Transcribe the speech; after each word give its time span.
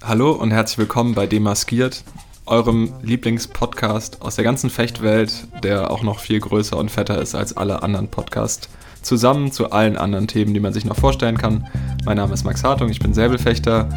Hallo 0.00 0.30
und 0.30 0.52
herzlich 0.52 0.78
willkommen 0.78 1.14
bei 1.14 1.26
Demaskiert, 1.26 2.04
eurem 2.46 2.92
Lieblingspodcast 3.02 4.22
aus 4.22 4.36
der 4.36 4.44
ganzen 4.44 4.70
Fechtwelt, 4.70 5.48
der 5.64 5.90
auch 5.90 6.04
noch 6.04 6.20
viel 6.20 6.38
größer 6.38 6.76
und 6.76 6.88
fetter 6.88 7.20
ist 7.20 7.34
als 7.34 7.56
alle 7.56 7.82
anderen 7.82 8.06
Podcasts. 8.06 8.68
Zusammen 9.02 9.50
zu 9.50 9.72
allen 9.72 9.96
anderen 9.96 10.28
Themen, 10.28 10.54
die 10.54 10.60
man 10.60 10.72
sich 10.72 10.84
noch 10.84 10.96
vorstellen 10.96 11.36
kann. 11.36 11.66
Mein 12.04 12.16
Name 12.16 12.32
ist 12.32 12.44
Max 12.44 12.62
Hartung, 12.62 12.90
ich 12.90 13.00
bin 13.00 13.12
Säbelfechter 13.12 13.88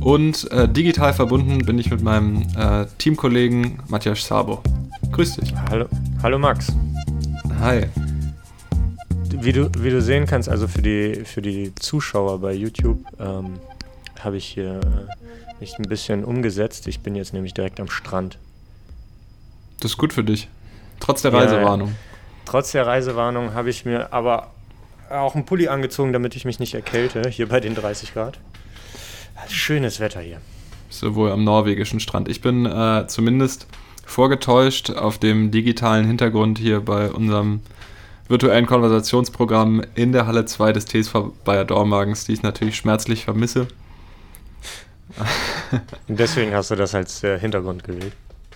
und 0.00 0.50
äh, 0.50 0.66
digital 0.66 1.12
verbunden 1.12 1.58
bin 1.58 1.78
ich 1.78 1.90
mit 1.90 2.02
meinem 2.02 2.46
äh, 2.56 2.86
Teamkollegen 2.96 3.80
Matthias 3.88 4.26
Sabo. 4.26 4.62
Grüß 5.12 5.36
dich. 5.36 5.52
Hallo, 5.68 5.84
hallo 6.22 6.38
Max. 6.38 6.68
Hi. 7.60 7.82
Wie 9.28 9.52
du, 9.52 9.70
wie 9.78 9.90
du 9.90 10.00
sehen 10.00 10.26
kannst, 10.26 10.48
also 10.48 10.66
für 10.66 10.82
die, 10.82 11.24
für 11.24 11.42
die 11.42 11.74
Zuschauer 11.74 12.40
bei 12.40 12.54
YouTube, 12.54 13.04
ähm, 13.20 13.58
habe 14.24 14.36
ich 14.36 14.46
hier 14.46 14.80
äh, 14.80 15.60
mich 15.60 15.78
ein 15.78 15.88
bisschen 15.88 16.24
umgesetzt. 16.24 16.86
Ich 16.86 17.00
bin 17.00 17.14
jetzt 17.14 17.32
nämlich 17.32 17.54
direkt 17.54 17.80
am 17.80 17.88
Strand. 17.88 18.38
Das 19.80 19.92
ist 19.92 19.96
gut 19.98 20.12
für 20.12 20.24
dich. 20.24 20.48
Trotz 21.00 21.22
der 21.22 21.32
Reisewarnung. 21.32 21.88
Ja, 21.88 21.94
trotz 22.44 22.72
der 22.72 22.86
Reisewarnung 22.86 23.54
habe 23.54 23.70
ich 23.70 23.84
mir 23.84 24.12
aber 24.12 24.50
auch 25.10 25.34
einen 25.34 25.44
Pulli 25.44 25.68
angezogen, 25.68 26.12
damit 26.12 26.36
ich 26.36 26.44
mich 26.44 26.58
nicht 26.58 26.74
erkälte, 26.74 27.28
hier 27.28 27.48
bei 27.48 27.60
den 27.60 27.74
30 27.74 28.14
Grad. 28.14 28.38
Schönes 29.48 30.00
Wetter 30.00 30.20
hier. 30.20 30.40
Sowohl 30.88 31.32
am 31.32 31.44
norwegischen 31.44 32.00
Strand. 32.00 32.28
Ich 32.28 32.40
bin 32.40 32.66
äh, 32.66 33.06
zumindest 33.08 33.66
vorgetäuscht 34.04 34.90
auf 34.90 35.18
dem 35.18 35.50
digitalen 35.50 36.06
Hintergrund 36.06 36.58
hier 36.58 36.80
bei 36.80 37.10
unserem 37.10 37.60
virtuellen 38.28 38.66
Konversationsprogramm 38.66 39.82
in 39.94 40.12
der 40.12 40.26
Halle 40.26 40.44
2 40.44 40.72
des 40.72 40.86
TSV 40.86 41.32
Bayer 41.44 41.64
Dormagens, 41.64 42.24
die 42.24 42.32
ich 42.32 42.42
natürlich 42.42 42.76
schmerzlich 42.76 43.24
vermisse. 43.24 43.66
Und 46.08 46.18
deswegen 46.18 46.54
hast 46.54 46.70
du 46.70 46.76
das 46.76 46.94
als 46.94 47.22
äh, 47.24 47.38
Hintergrund 47.38 47.84
gewählt. 47.84 48.12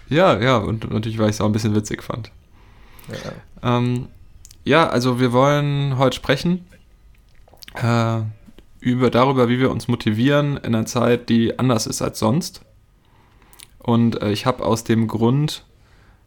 Ja, 0.09 0.39
ja, 0.41 0.59
und 0.59 0.91
natürlich, 0.91 1.19
weil 1.19 1.31
ich 1.31 1.37
es 1.37 1.41
auch 1.41 1.47
ein 1.47 1.53
bisschen 1.53 1.75
witzig 1.75 2.03
fand. 2.03 2.31
Ja, 3.09 3.77
ähm, 3.77 4.09
ja 4.65 4.89
also 4.89 5.21
wir 5.21 5.33
wollen 5.33 5.99
heute 5.99 6.17
sprechen 6.17 6.67
äh, 7.75 8.21
über 8.81 9.11
darüber, 9.11 9.49
wie 9.49 9.59
wir 9.59 9.71
uns 9.71 9.89
motivieren 9.89 10.57
in 10.59 10.75
einer 10.75 10.87
Zeit, 10.87 11.29
die 11.29 11.59
anders 11.59 11.87
ist 11.87 12.03
als 12.03 12.19
sonst. 12.19 12.63
Und 13.79 14.23
äh, 14.23 14.31
ich 14.31 14.47
habe 14.47 14.65
aus 14.65 14.85
dem 14.85 15.09
Grund 15.09 15.65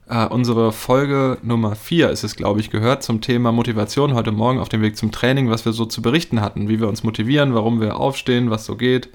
äh, 0.09 0.25
unsere 0.25 0.71
Folge 0.71 1.37
Nummer 1.43 1.75
4 1.75 2.09
ist 2.09 2.23
es, 2.23 2.35
glaube 2.35 2.59
ich, 2.59 2.71
gehört 2.71 3.03
zum 3.03 3.21
Thema 3.21 3.51
Motivation 3.51 4.15
heute 4.15 4.31
Morgen 4.31 4.59
auf 4.59 4.69
dem 4.69 4.81
Weg 4.81 4.97
zum 4.97 5.11
Training, 5.11 5.49
was 5.49 5.65
wir 5.65 5.71
so 5.71 5.85
zu 5.85 6.01
berichten 6.01 6.41
hatten, 6.41 6.67
wie 6.67 6.79
wir 6.79 6.87
uns 6.87 7.03
motivieren, 7.03 7.53
warum 7.53 7.79
wir 7.79 7.97
aufstehen, 7.97 8.49
was 8.49 8.65
so 8.65 8.75
geht. 8.75 9.09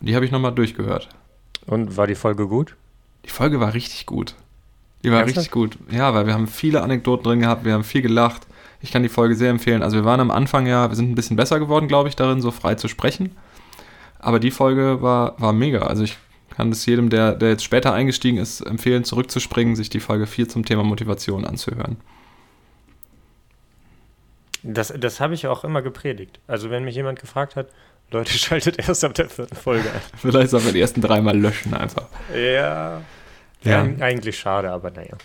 Und 0.00 0.08
die 0.08 0.14
habe 0.14 0.24
ich 0.24 0.30
nochmal 0.30 0.52
durchgehört. 0.52 1.08
Und 1.66 1.96
war 1.96 2.06
die 2.06 2.14
Folge 2.14 2.46
gut? 2.46 2.76
Die 3.24 3.30
Folge 3.30 3.60
war 3.60 3.74
richtig 3.74 4.06
gut. 4.06 4.34
Die 5.04 5.10
war 5.10 5.24
richtig 5.24 5.50
gut. 5.50 5.78
Ja, 5.90 6.12
weil 6.14 6.26
wir 6.26 6.34
haben 6.34 6.46
viele 6.46 6.82
Anekdoten 6.82 7.24
drin 7.24 7.40
gehabt, 7.40 7.64
wir 7.64 7.72
haben 7.72 7.84
viel 7.84 8.02
gelacht. 8.02 8.46
Ich 8.82 8.92
kann 8.92 9.02
die 9.02 9.08
Folge 9.08 9.34
sehr 9.34 9.50
empfehlen. 9.50 9.82
Also 9.82 9.96
wir 9.96 10.04
waren 10.04 10.20
am 10.20 10.30
Anfang 10.30 10.66
ja, 10.66 10.88
wir 10.90 10.96
sind 10.96 11.10
ein 11.10 11.14
bisschen 11.14 11.36
besser 11.36 11.58
geworden, 11.58 11.88
glaube 11.88 12.08
ich, 12.08 12.16
darin, 12.16 12.40
so 12.40 12.50
frei 12.50 12.74
zu 12.74 12.88
sprechen. 12.88 13.36
Aber 14.18 14.40
die 14.40 14.50
Folge 14.50 15.02
war, 15.02 15.40
war 15.40 15.52
mega. 15.52 15.80
Also 15.80 16.02
ich 16.02 16.18
kann 16.50 16.70
es 16.70 16.84
jedem, 16.86 17.08
der, 17.08 17.34
der 17.34 17.50
jetzt 17.50 17.64
später 17.64 17.92
eingestiegen 17.92 18.38
ist, 18.38 18.60
empfehlen, 18.60 19.04
zurückzuspringen, 19.04 19.76
sich 19.76 19.90
die 19.90 20.00
Folge 20.00 20.26
4 20.26 20.48
zum 20.48 20.64
Thema 20.64 20.82
Motivation 20.82 21.44
anzuhören. 21.44 21.96
Das, 24.62 24.92
das 24.98 25.20
habe 25.20 25.32
ich 25.32 25.46
auch 25.46 25.64
immer 25.64 25.80
gepredigt. 25.80 26.38
Also 26.46 26.70
wenn 26.70 26.84
mich 26.84 26.94
jemand 26.94 27.18
gefragt 27.18 27.56
hat, 27.56 27.68
Leute, 28.10 28.32
schaltet 28.38 28.78
erst 28.78 29.04
ab 29.04 29.14
der 29.14 29.28
vierten 29.28 29.56
Folge 29.56 29.88
ein. 29.90 30.00
Vielleicht 30.16 30.50
sollen 30.50 30.64
wir 30.64 30.72
die 30.72 30.80
ersten 30.80 31.00
dreimal 31.00 31.38
löschen 31.38 31.74
einfach. 31.74 32.06
Ja. 32.34 33.00
Ja, 33.62 33.82
eigentlich 34.00 34.38
schade, 34.38 34.70
aber 34.70 34.90
naja. 34.90 35.16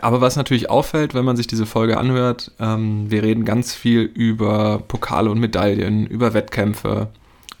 Aber 0.00 0.20
was 0.20 0.36
natürlich 0.36 0.70
auffällt, 0.70 1.14
wenn 1.14 1.24
man 1.24 1.36
sich 1.36 1.46
diese 1.46 1.66
Folge 1.66 1.98
anhört, 1.98 2.52
ähm, 2.58 3.10
wir 3.10 3.22
reden 3.22 3.44
ganz 3.44 3.74
viel 3.74 4.00
über 4.02 4.82
Pokale 4.86 5.30
und 5.30 5.38
Medaillen, 5.38 6.06
über 6.06 6.34
Wettkämpfe, 6.34 7.08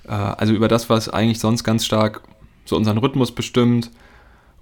äh, 0.06 0.10
also 0.10 0.52
über 0.52 0.68
das, 0.68 0.90
was 0.90 1.08
eigentlich 1.08 1.38
sonst 1.38 1.62
ganz 1.62 1.84
stark 1.84 2.22
so 2.64 2.76
unseren 2.76 2.98
Rhythmus 2.98 3.32
bestimmt. 3.32 3.90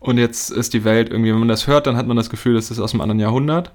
Und 0.00 0.18
jetzt 0.18 0.50
ist 0.50 0.74
die 0.74 0.84
Welt 0.84 1.10
irgendwie, 1.10 1.32
wenn 1.32 1.40
man 1.40 1.48
das 1.48 1.66
hört, 1.66 1.86
dann 1.86 1.96
hat 1.96 2.06
man 2.06 2.16
das 2.16 2.30
Gefühl, 2.30 2.54
das 2.54 2.70
ist 2.70 2.78
aus 2.78 2.92
einem 2.92 3.00
anderen 3.00 3.20
Jahrhundert. 3.20 3.72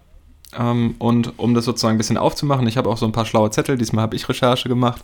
Ähm, 0.58 0.96
und 1.00 1.38
um 1.38 1.56
das 1.56 1.66
sozusagen 1.66 1.96
ein 1.96 2.00
bisschen 2.00 2.18
aufzumachen, 2.18 2.68
ich 2.68 2.78
habe 2.78 2.90
auch 2.90 2.98
so 2.98 3.06
ein 3.06 3.12
paar 3.12 3.26
schlaue 3.26 3.50
Zettel, 3.50 3.78
diesmal 3.78 4.04
habe 4.04 4.16
ich 4.16 4.30
Recherche 4.30 4.70
gemacht 4.70 5.04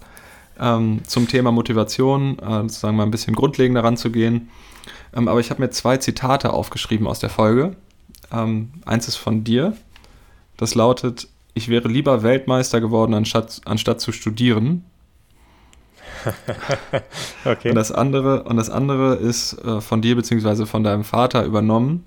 ähm, 0.60 1.02
zum 1.06 1.28
Thema 1.28 1.52
Motivation, 1.52 2.40
äh, 2.40 2.62
sozusagen 2.62 2.98
mal 2.98 3.04
ein 3.04 3.12
bisschen 3.12 3.36
grundlegender 3.36 3.84
ranzugehen. 3.84 4.50
Ähm, 5.16 5.28
aber 5.28 5.40
ich 5.40 5.50
habe 5.50 5.62
mir 5.62 5.70
zwei 5.70 5.98
Zitate 5.98 6.54
aufgeschrieben 6.54 7.08
aus 7.08 7.20
der 7.20 7.30
Folge. 7.30 7.76
Ähm, 8.32 8.72
eins 8.86 9.08
ist 9.08 9.16
von 9.16 9.44
dir. 9.44 9.76
Das 10.58 10.76
lautet, 10.76 11.28
ich 11.54 11.70
wäre 11.70 11.88
lieber 11.88 12.24
Weltmeister 12.24 12.82
geworden, 12.82 13.14
anstatt, 13.14 13.62
anstatt 13.66 14.02
zu 14.02 14.12
studieren. 14.12 14.84
okay. 17.46 17.70
Und 17.70 17.76
das 17.76 17.92
andere, 17.92 18.44
und 18.44 18.58
das 18.58 18.70
andere 18.70 19.16
ist 19.16 19.54
äh, 19.64 19.82
von 19.82 20.02
dir 20.02 20.16
bzw. 20.16 20.66
von 20.66 20.84
deinem 20.84 21.04
Vater 21.04 21.46
übernommen. 21.46 22.04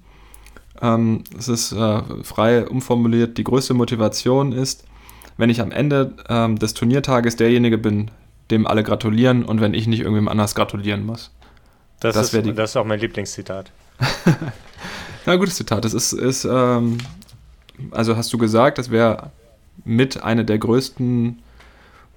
Ähm, 0.80 1.24
es 1.38 1.48
ist 1.48 1.72
äh, 1.72 2.02
frei 2.22 2.66
umformuliert, 2.66 3.38
die 3.38 3.44
größte 3.44 3.72
Motivation 3.72 4.52
ist, 4.52 4.84
wenn 5.36 5.48
ich 5.48 5.60
am 5.60 5.70
Ende 5.70 6.14
ähm, 6.28 6.58
des 6.58 6.74
Turniertages 6.74 7.36
derjenige 7.36 7.78
bin, 7.78 8.10
dem 8.52 8.66
alle 8.66 8.84
gratulieren 8.84 9.44
und 9.44 9.60
wenn 9.60 9.74
ich 9.74 9.86
nicht 9.88 10.00
irgendwem 10.00 10.28
anders 10.28 10.54
gratulieren 10.54 11.04
muss. 11.04 11.32
Das, 12.00 12.14
das, 12.14 12.32
ist, 12.32 12.46
die... 12.46 12.54
das 12.54 12.70
ist 12.70 12.76
auch 12.76 12.84
mein 12.84 13.00
Lieblingszitat. 13.00 13.72
Na, 15.26 15.36
gutes 15.36 15.56
Zitat. 15.56 15.84
Das 15.84 15.94
ist, 15.94 16.12
ist 16.12 16.44
ähm, 16.44 16.98
also 17.90 18.16
hast 18.16 18.32
du 18.32 18.38
gesagt, 18.38 18.78
das 18.78 18.90
wäre 18.90 19.30
mit 19.84 20.22
einer 20.22 20.44
der 20.44 20.58
größten 20.58 21.42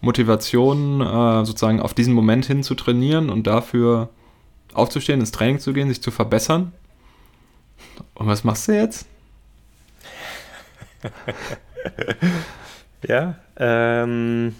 Motivationen, 0.01 1.01
äh, 1.01 1.45
sozusagen 1.45 1.79
auf 1.79 1.93
diesen 1.93 2.13
Moment 2.13 2.45
hin 2.45 2.63
zu 2.63 2.75
trainieren 2.75 3.29
und 3.29 3.47
dafür 3.47 4.09
aufzustehen, 4.73 5.19
ins 5.19 5.31
Training 5.31 5.59
zu 5.59 5.73
gehen, 5.73 5.87
sich 5.87 6.01
zu 6.01 6.11
verbessern. 6.11 6.73
Und 8.13 8.27
was 8.27 8.43
machst 8.43 8.67
du 8.67 8.73
jetzt? 8.73 9.07
ja, 13.07 13.35
ähm, 13.57 14.55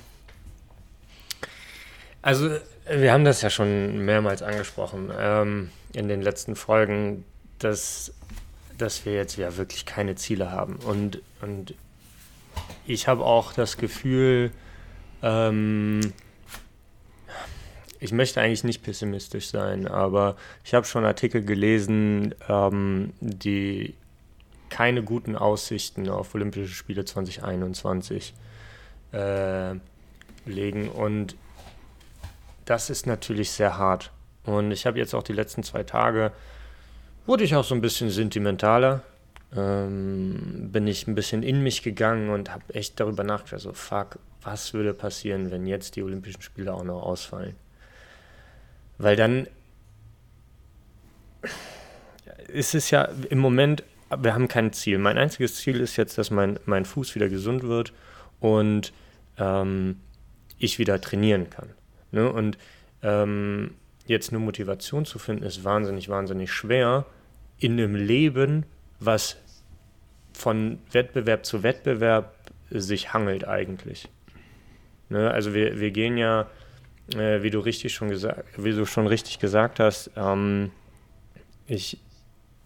also 2.26 2.50
wir 2.90 3.14
haben 3.14 3.24
das 3.24 3.44
ja 3.44 3.52
schon 3.52 4.04
mehrmals 4.04 4.42
angesprochen 4.42 5.12
ähm, 5.16 5.70
in 5.94 6.08
den 6.08 6.24
letzten 6.24 6.56
Folgen, 6.56 7.24
dass, 7.60 8.16
dass 8.80 9.06
wir 9.06 9.14
jetzt 9.14 9.38
ja 9.38 9.58
wirklich 9.58 9.86
keine 9.86 10.16
Ziele 10.16 10.52
haben. 10.52 10.78
Und, 10.78 11.22
und 11.44 11.76
ich 12.88 13.08
habe 13.08 13.24
auch 13.24 13.54
das 13.54 13.78
Gefühl, 13.78 14.50
ähm, 15.22 16.14
ich 18.00 18.12
möchte 18.12 18.42
eigentlich 18.42 18.64
nicht 18.64 18.82
pessimistisch 18.82 19.50
sein, 19.50 19.88
aber 19.88 20.36
ich 20.64 20.74
habe 20.74 20.88
schon 20.88 21.06
Artikel 21.06 21.46
gelesen, 21.46 22.34
ähm, 22.50 23.14
die 23.20 23.94
keine 24.70 25.04
guten 25.04 25.36
Aussichten 25.36 26.10
auf 26.10 26.34
Olympische 26.34 26.74
Spiele 26.74 27.06
2021 27.06 28.34
äh, 29.12 29.76
legen. 30.48 30.90
Und 30.90 31.36
das 32.66 32.90
ist 32.90 33.08
natürlich 33.08 33.52
sehr 33.52 33.78
hart. 33.78 34.12
Und 34.44 34.72
ich 34.72 34.86
habe 34.86 35.00
jetzt 35.00 35.14
auch 35.14 35.24
die 35.24 35.34
letzten 35.34 35.64
zwei 35.64 35.84
Tage, 35.84 36.32
wurde 37.26 37.44
ich 37.44 37.56
auch 37.56 37.64
so 37.64 37.74
ein 37.74 37.82
bisschen 37.82 38.10
sentimentaler. 38.10 39.02
Ähm, 39.56 40.70
bin 40.72 40.88
ich 40.88 41.08
ein 41.08 41.16
bisschen 41.16 41.44
in 41.44 41.62
mich 41.62 41.82
gegangen 41.82 42.30
und 42.30 42.52
habe 42.52 42.74
echt 42.74 43.00
darüber 43.00 43.24
nachgedacht, 43.24 43.62
so 43.62 43.74
fuck, 43.74 44.20
was 44.42 44.74
würde 44.74 44.94
passieren, 44.94 45.52
wenn 45.52 45.66
jetzt 45.66 45.96
die 45.96 46.04
Olympischen 46.04 46.42
Spiele 46.42 46.74
auch 46.74 46.84
noch 46.84 47.02
ausfallen? 47.02 47.56
Weil 48.98 49.16
dann 49.16 49.48
ist 52.48 52.76
es 52.76 52.92
ja 52.92 53.10
im 53.30 53.40
Moment, 53.40 53.84
wir 54.16 54.34
haben 54.34 54.48
kein 54.48 54.74
Ziel. 54.74 54.98
Mein 54.98 55.18
einziges 55.18 55.56
Ziel 55.56 55.80
ist 55.80 55.98
jetzt, 55.98 56.18
dass 56.18 56.32
mein, 56.32 56.60
mein 56.66 56.86
Fuß 56.86 57.16
wieder 57.16 57.30
gesund 57.30 57.64
wird 57.64 57.94
und 58.40 58.94
ähm, 59.38 60.00
ich 60.58 60.80
wieder 60.80 61.02
trainieren 61.02 61.50
kann. 61.50 61.70
Ne? 62.16 62.32
Und 62.32 62.58
ähm, 63.04 63.76
jetzt 64.08 64.30
eine 64.30 64.40
Motivation 64.40 65.06
zu 65.06 65.20
finden, 65.20 65.44
ist 65.44 65.64
wahnsinnig, 65.64 66.10
wahnsinnig 66.10 66.52
schwer 66.52 67.06
in 67.60 67.74
einem 67.74 67.96
Leben, 67.96 68.66
was 69.00 69.38
von 70.34 70.80
Wettbewerb 70.92 71.46
zu 71.46 71.62
Wettbewerb 71.62 72.34
sich 72.70 73.14
hangelt 73.14 73.48
eigentlich. 73.48 74.08
Ne? 75.10 75.30
Also 75.30 75.54
wir, 75.54 75.80
wir 75.80 75.92
gehen 75.92 76.18
ja, 76.18 76.48
äh, 77.14 77.44
wie 77.44 77.50
du 77.50 77.60
richtig 77.60 77.94
schon 77.94 78.10
gesagt, 78.10 78.46
wie 78.58 78.72
du 78.72 78.86
schon 78.86 79.08
richtig 79.08 79.40
gesagt 79.40 79.80
hast, 79.80 80.12
ähm, 80.16 80.72
ich, 81.68 82.00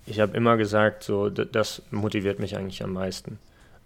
ich 0.06 0.19
habe 0.19 0.38
immer 0.38 0.57
gesagt, 0.57 1.04
so 1.04 1.30
das 1.30 1.81
motiviert 1.90 2.40
mich 2.40 2.56
eigentlich 2.56 2.84
am 2.84 2.94
meisten, 2.94 3.40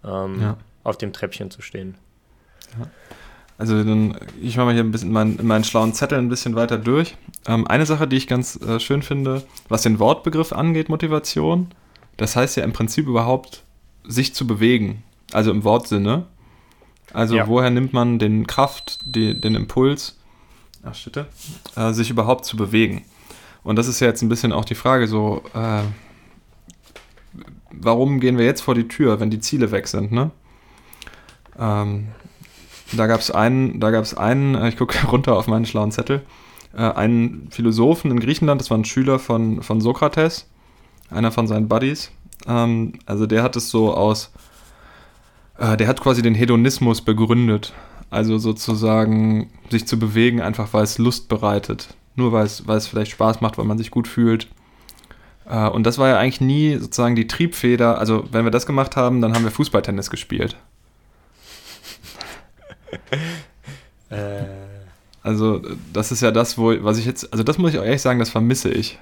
ähm, 0.03 0.41
ja. 0.41 0.57
auf 0.83 0.97
dem 0.97 1.13
Treppchen 1.13 1.51
zu 1.51 1.61
stehen. 1.61 1.95
Ja. 2.77 2.87
Also 3.57 3.83
dann, 3.83 4.17
ich 4.41 4.57
mache 4.57 4.67
mal 4.67 4.73
hier 4.73 4.83
ein 4.83 4.91
bisschen 4.91 5.11
mein, 5.11 5.37
in 5.37 5.47
meinen 5.47 5.63
schlauen 5.63 5.93
Zettel 5.93 6.17
ein 6.17 6.29
bisschen 6.29 6.55
weiter 6.55 6.77
durch. 6.77 7.15
Ähm, 7.47 7.67
eine 7.67 7.85
Sache, 7.85 8.07
die 8.07 8.17
ich 8.17 8.27
ganz 8.27 8.59
äh, 8.61 8.79
schön 8.79 9.03
finde, 9.03 9.43
was 9.69 9.83
den 9.83 9.99
Wortbegriff 9.99 10.53
angeht, 10.53 10.89
Motivation, 10.89 11.67
das 12.17 12.35
heißt 12.35 12.57
ja 12.57 12.63
im 12.63 12.73
Prinzip 12.73 13.07
überhaupt, 13.07 13.63
sich 14.05 14.33
zu 14.33 14.47
bewegen. 14.47 15.03
Also 15.31 15.51
im 15.51 15.63
Wortsinne. 15.63 16.25
Also 17.13 17.35
ja. 17.35 17.47
woher 17.47 17.69
nimmt 17.69 17.93
man 17.93 18.19
den 18.19 18.47
Kraft, 18.47 18.99
die, 19.05 19.39
den 19.39 19.55
Impuls, 19.55 20.17
ach 20.83 20.95
shit, 20.95 21.25
äh, 21.75 21.93
sich 21.93 22.09
überhaupt 22.09 22.45
zu 22.45 22.57
bewegen? 22.57 23.05
Und 23.63 23.77
das 23.77 23.87
ist 23.87 23.99
ja 23.99 24.07
jetzt 24.07 24.21
ein 24.21 24.29
bisschen 24.29 24.51
auch 24.51 24.65
die 24.65 24.75
Frage, 24.75 25.07
so, 25.07 25.43
äh, 25.53 25.83
warum 27.71 28.19
gehen 28.19 28.37
wir 28.37 28.45
jetzt 28.45 28.61
vor 28.61 28.75
die 28.75 28.87
Tür, 28.87 29.19
wenn 29.19 29.29
die 29.29 29.39
Ziele 29.39 29.71
weg 29.71 29.87
sind, 29.87 30.11
ne? 30.11 30.31
Ähm, 31.57 32.09
da 32.97 33.07
gab 33.07 33.19
es 33.19 33.31
einen, 33.31 33.79
da 33.79 33.91
gab 33.91 34.03
es 34.03 34.15
einen, 34.15 34.55
äh, 34.55 34.69
ich 34.69 34.77
gucke 34.77 35.05
runter 35.11 35.35
auf 35.35 35.47
meinen 35.47 35.65
schlauen 35.65 35.91
Zettel, 35.91 36.21
äh, 36.73 36.81
einen 36.81 37.47
Philosophen 37.51 38.11
in 38.11 38.19
Griechenland, 38.19 38.61
das 38.61 38.69
war 38.69 38.77
ein 38.77 38.85
Schüler 38.85 39.19
von, 39.19 39.61
von 39.61 39.81
Sokrates, 39.81 40.49
einer 41.09 41.31
von 41.31 41.47
seinen 41.47 41.67
Buddies. 41.67 42.11
Ähm, 42.47 42.93
also 43.05 43.25
der 43.25 43.43
hat 43.43 43.55
es 43.55 43.69
so 43.69 43.93
aus, 43.93 44.31
äh, 45.57 45.77
der 45.77 45.87
hat 45.87 46.01
quasi 46.01 46.21
den 46.21 46.35
Hedonismus 46.35 47.01
begründet. 47.01 47.73
Also 48.09 48.37
sozusagen 48.37 49.49
sich 49.71 49.87
zu 49.87 49.97
bewegen, 49.97 50.39
einfach 50.39 50.71
weil 50.73 50.83
es 50.83 50.99
Lust 50.99 51.29
bereitet. 51.29 51.95
Nur 52.15 52.31
weil 52.31 52.45
es, 52.45 52.67
weil 52.67 52.77
es 52.77 52.85
vielleicht 52.85 53.11
Spaß 53.11 53.41
macht, 53.41 53.57
weil 53.57 53.65
man 53.65 53.79
sich 53.79 53.89
gut 53.89 54.07
fühlt. 54.07 54.49
Und 55.45 55.83
das 55.83 55.97
war 55.97 56.09
ja 56.09 56.19
eigentlich 56.19 56.39
nie 56.39 56.77
sozusagen 56.77 57.15
die 57.15 57.25
Triebfeder. 57.25 57.97
Also 57.97 58.23
wenn 58.31 58.45
wir 58.45 58.51
das 58.51 58.67
gemacht 58.67 58.95
haben, 58.95 59.19
dann 59.19 59.33
haben 59.33 59.43
wir 59.43 59.49
Fußballtennis 59.49 60.11
gespielt. 60.11 60.55
Äh. 64.09 64.43
Also, 65.23 65.61
das 65.91 66.11
ist 66.11 66.21
ja 66.21 66.29
das, 66.29 66.57
wo, 66.57 66.75
was 66.83 66.99
ich 66.99 67.05
jetzt, 67.05 67.31
also 67.31 67.43
das 67.43 67.57
muss 67.57 67.71
ich 67.73 67.79
auch 67.79 67.83
ehrlich 67.83 68.01
sagen, 68.01 68.19
das 68.19 68.29
vermisse 68.29 68.69
ich. 68.69 68.99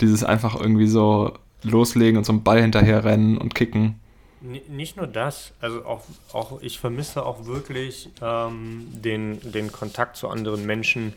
Dieses 0.00 0.24
einfach 0.24 0.58
irgendwie 0.58 0.86
so 0.86 1.34
loslegen 1.62 2.16
und 2.16 2.24
so 2.24 2.32
einen 2.32 2.44
Ball 2.44 2.62
hinterher 2.62 3.04
rennen 3.04 3.36
und 3.36 3.54
kicken. 3.54 4.00
Nicht 4.40 4.96
nur 4.96 5.06
das, 5.06 5.52
also 5.60 5.84
auch, 5.84 6.02
auch 6.32 6.62
ich 6.62 6.78
vermisse 6.78 7.24
auch 7.24 7.46
wirklich 7.46 8.08
ähm, 8.20 8.88
den, 8.92 9.38
den 9.52 9.70
Kontakt 9.70 10.16
zu 10.16 10.28
anderen 10.28 10.64
Menschen, 10.64 11.12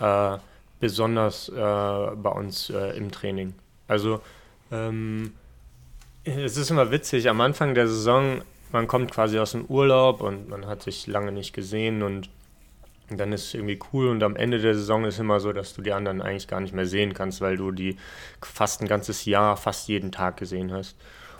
äh, 0.00 0.36
besonders 0.80 1.48
äh, 1.48 1.54
bei 1.54 2.30
uns 2.30 2.70
äh, 2.70 2.96
im 2.96 3.10
Training. 3.10 3.54
Also 3.86 4.20
ähm, 4.70 5.32
es 6.24 6.56
ist 6.58 6.70
immer 6.70 6.90
witzig, 6.90 7.28
am 7.28 7.40
Anfang 7.40 7.74
der 7.74 7.88
Saison 7.88 8.42
man 8.72 8.86
kommt 8.86 9.12
quasi 9.12 9.38
aus 9.38 9.52
dem 9.52 9.64
Urlaub 9.66 10.20
und 10.20 10.48
man 10.48 10.66
hat 10.66 10.82
sich 10.82 11.06
lange 11.06 11.32
nicht 11.32 11.52
gesehen 11.52 12.02
und 12.02 12.28
dann 13.10 13.32
ist 13.32 13.46
es 13.46 13.54
irgendwie 13.54 13.78
cool 13.92 14.08
und 14.08 14.22
am 14.22 14.36
Ende 14.36 14.58
der 14.58 14.74
Saison 14.74 15.04
ist 15.04 15.18
immer 15.18 15.40
so, 15.40 15.52
dass 15.52 15.74
du 15.74 15.80
die 15.80 15.92
anderen 15.92 16.20
eigentlich 16.20 16.48
gar 16.48 16.60
nicht 16.60 16.74
mehr 16.74 16.86
sehen 16.86 17.14
kannst, 17.14 17.40
weil 17.40 17.56
du 17.56 17.70
die 17.70 17.96
fast 18.42 18.82
ein 18.82 18.88
ganzes 18.88 19.24
Jahr, 19.24 19.56
fast 19.56 19.88
jeden 19.88 20.12
Tag 20.12 20.36
gesehen 20.36 20.72
hast. 20.72 20.96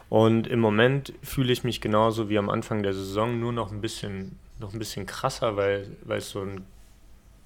Und 0.08 0.46
im 0.46 0.60
Moment 0.60 1.12
fühle 1.22 1.52
ich 1.52 1.64
mich 1.64 1.82
genauso 1.82 2.30
wie 2.30 2.38
am 2.38 2.48
Anfang 2.48 2.82
der 2.82 2.94
Saison, 2.94 3.38
nur 3.38 3.52
noch 3.52 3.70
ein 3.70 3.82
bisschen, 3.82 4.38
noch 4.58 4.72
ein 4.72 4.78
bisschen 4.78 5.04
krasser, 5.04 5.56
weil, 5.56 5.86
weil 6.04 6.19
es 6.19 6.31
so 6.31 6.40
ein 6.40 6.64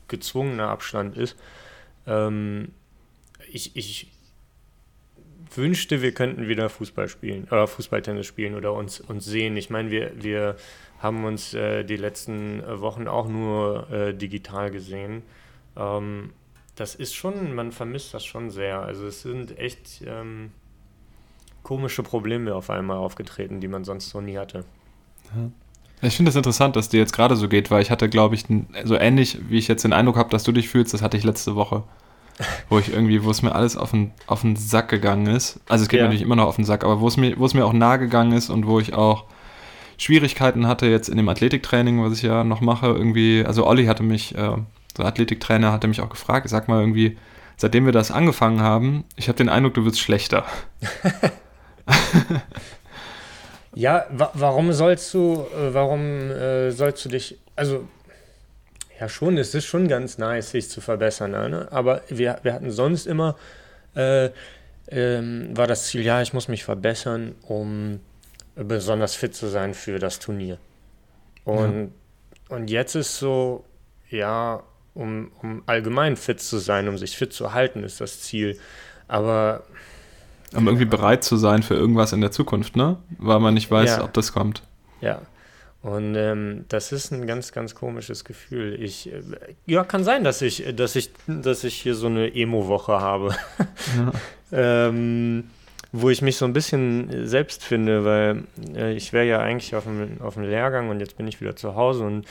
gezwungener 0.07 0.69
Abstand 0.69 1.17
ist. 1.17 1.37
Ähm, 2.07 2.73
ich, 3.51 3.75
ich 3.75 4.12
wünschte, 5.57 6.03
wir 6.03 6.13
könnten 6.13 6.49
wieder 6.49 6.69
Fußball 6.69 7.09
spielen 7.09 7.45
oder 7.51 7.67
Fußballtennis 7.67 8.27
spielen 8.27 8.55
oder 8.55 8.73
uns, 8.73 9.01
uns 9.01 9.25
sehen. 9.25 9.57
Ich 9.57 9.71
meine, 9.71 9.91
wir, 9.91 10.13
wir 10.17 10.57
haben 10.99 11.25
uns 11.25 11.55
äh, 11.55 11.85
die 11.85 11.97
letzten 11.97 12.63
Wochen 12.81 13.09
auch 13.09 13.29
nur 13.29 13.91
äh, 13.91 14.15
digital 14.15 14.71
gesehen. 14.71 15.23
Ähm, 15.77 16.31
das 16.77 16.95
ist 16.95 17.15
schon, 17.15 17.55
man 17.55 17.73
vermisst 17.73 18.15
das 18.15 18.25
schon 18.25 18.51
sehr. 18.51 18.81
Also 18.81 19.07
es 19.07 19.23
sind 19.23 19.59
echt 19.59 20.03
ähm, 20.07 20.51
komische 21.63 22.03
Probleme 22.03 22.55
auf 22.55 22.71
einmal 22.71 22.97
aufgetreten, 22.97 23.61
die 23.61 23.69
man 23.69 23.85
sonst 23.85 24.11
so 24.11 24.21
nie 24.21 24.39
hatte. 24.39 24.65
Ja. 25.35 25.51
Ich 26.05 26.17
finde 26.17 26.31
es 26.31 26.35
das 26.35 26.41
interessant, 26.41 26.75
dass 26.75 26.89
dir 26.89 26.99
jetzt 26.99 27.13
gerade 27.13 27.37
so 27.37 27.49
geht, 27.49 27.71
weil 27.71 27.81
ich 27.81 27.91
hatte, 27.93 28.09
glaube 28.09 28.35
ich, 28.35 28.45
so 28.85 28.97
ähnlich, 28.97 29.39
wie 29.49 29.59
ich 29.59 29.69
jetzt 29.69 29.85
den 29.85 29.93
Eindruck 29.93 30.17
habe, 30.17 30.31
dass 30.31 30.43
du 30.43 30.51
dich 30.51 30.69
fühlst, 30.69 30.93
das 30.93 31.01
hatte 31.01 31.17
ich 31.17 31.23
letzte 31.23 31.55
Woche 31.55 31.85
wo 32.69 32.79
ich 32.79 32.93
irgendwie, 32.93 33.25
wo 33.25 33.31
es 33.31 33.43
mir 33.43 33.55
alles 33.55 33.77
auf 33.77 33.91
den, 33.91 34.13
auf 34.27 34.43
den 34.43 34.57
Sack 34.57 34.89
gegangen 34.89 35.27
ist. 35.27 35.61
Also 35.69 35.83
es 35.83 35.89
geht 35.89 35.99
ja. 35.99 36.05
natürlich 36.05 36.23
immer 36.23 36.37
noch 36.37 36.47
auf 36.47 36.57
den 36.57 36.65
Sack, 36.65 36.85
aber 36.85 37.01
wo 37.01 37.09
es 37.09 37.17
mir, 37.17 37.39
wo 37.39 37.47
es 37.47 37.55
mir 37.55 37.65
auch 37.65 37.73
nahe 37.73 37.99
gegangen 37.99 38.33
ist 38.33 38.51
und 38.51 38.67
wo 38.67 38.81
ich 38.81 38.95
auch 38.95 39.25
Schwierigkeiten 39.99 40.67
hatte 40.67 40.87
jetzt 40.87 41.09
in 41.09 41.17
dem 41.17 41.29
Athletiktraining, 41.29 42.03
was 42.03 42.15
ich 42.15 42.23
ja 42.23 42.45
noch 42.45 42.61
mache, 42.61 42.87
irgendwie, 42.87 43.45
also 43.47 43.67
Olli 43.67 43.87
hatte 43.87 44.03
mich, 44.03 44.35
äh, 44.35 44.57
der 44.99 45.05
Athletiktrainer 45.05 45.73
hatte 45.73 45.89
mich 45.89 46.01
auch 46.01 46.11
gefragt, 46.11 46.49
sag 46.49 46.69
mal 46.69 46.81
irgendwie, 46.81 47.17
seitdem 47.57 47.85
wir 47.85 47.93
das 47.93 48.11
angefangen 48.11 48.61
haben, 48.61 49.05
ich 49.17 49.29
habe 49.29 49.39
den 49.39 49.49
Eindruck, 49.49 49.75
du 49.75 49.85
wirst 49.85 50.01
schlechter. 50.01 50.45
ja, 53.75 54.05
wa 54.11 54.31
warum 54.35 54.73
sollst 54.73 55.13
du, 55.15 55.45
äh, 55.57 55.73
warum 55.73 56.01
äh, 56.01 56.73
sollst 56.73 57.05
du 57.05 57.09
dich, 57.09 57.39
also 57.55 57.85
ja, 59.03 59.09
schon, 59.09 59.37
es 59.37 59.53
ist 59.53 59.65
schon 59.65 59.89
ganz 59.89 60.17
nice, 60.19 60.53
sich 60.53 60.71
zu 60.71 60.81
verbessern. 60.81 61.33
Ne? 61.33 61.67
Aber 61.73 62.03
wir, 62.09 62.39
wir 62.45 62.55
hatten 62.55 62.71
sonst 62.71 63.09
immer, 63.09 63.35
äh, 63.97 64.31
ähm, 64.89 65.57
war 65.57 65.67
das 65.67 65.87
Ziel, 65.87 66.03
ja, 66.03 66.23
ich 66.23 66.33
muss 66.33 66.47
mich 66.47 66.63
verbessern, 66.63 67.35
um 67.43 67.99
besonders 68.55 69.17
fit 69.17 69.35
zu 69.35 69.49
sein 69.49 69.75
für 69.75 69.99
das 69.99 70.21
Turnier. 70.21 70.59
Und, 71.43 71.91
ja. 72.49 72.57
und 72.57 72.71
jetzt 72.71 72.95
ist 72.95 73.19
so, 73.19 73.65
ja, 74.09 74.63
um, 74.95 75.33
um 75.43 75.65
allgemein 75.67 76.17
fit 76.17 76.41
zu 76.41 76.59
sein, 76.59 76.87
um 76.87 76.97
sich 76.97 77.17
fit 77.17 77.33
zu 77.33 77.53
halten, 77.53 77.83
ist 77.83 78.01
das 78.01 78.21
Ziel. 78.21 78.57
Aber. 79.09 79.65
Um 80.55 80.69
irgendwie 80.69 80.85
bereit 80.85 81.25
zu 81.25 81.37
sein 81.37 81.65
für 81.65 81.75
irgendwas 81.75 82.13
in 82.13 82.21
der 82.21 82.31
Zukunft, 82.31 82.77
ne? 82.77 82.99
Weil 83.19 83.41
man 83.41 83.55
nicht 83.55 83.69
weiß, 83.69 83.97
ja. 83.97 84.05
ob 84.05 84.13
das 84.13 84.33
kommt. 84.33 84.63
Ja, 85.01 85.23
und 85.83 86.15
ähm, 86.15 86.65
das 86.69 86.93
ist 86.93 87.11
ein 87.11 87.27
ganz, 87.27 87.53
ganz 87.53 87.75
komisches 87.75 88.25
Gefühl. 88.25 88.81
Ich, 88.81 89.13
äh, 89.13 89.23
ja, 89.67 89.83
kann 89.83 90.05
sein, 90.05 90.23
dass 90.23 90.41
ich, 90.41 90.65
dass 90.77 90.95
ich, 90.95 91.11
dass 91.27 91.65
ich 91.65 91.75
hier 91.75 91.97
so 91.97 92.07
eine 92.07 92.35
Emo-Woche 92.35 93.01
habe. 93.01 93.35
Ja. 93.97 94.13
ähm, 94.89 95.45
wo 95.93 96.09
ich 96.09 96.23
mich 96.23 96.37
so 96.37 96.47
ein 96.47 96.55
bisschen 96.55 97.27
selbst 97.27 97.65
finde, 97.65 98.05
weil 98.05 98.45
äh, 98.75 98.95
ich 98.95 99.13
wäre 99.13 99.27
ja 99.27 99.41
eigentlich 99.41 99.75
auf 99.75 99.85
dem, 99.85 100.21
auf 100.21 100.35
dem 100.35 100.45
Lehrgang 100.45 100.89
und 100.89 101.01
jetzt 101.01 101.19
bin 101.19 101.29
ich 101.29 101.41
wieder 101.41 101.55
zu 101.55 101.75
Hause 101.75 102.05
und 102.05 102.27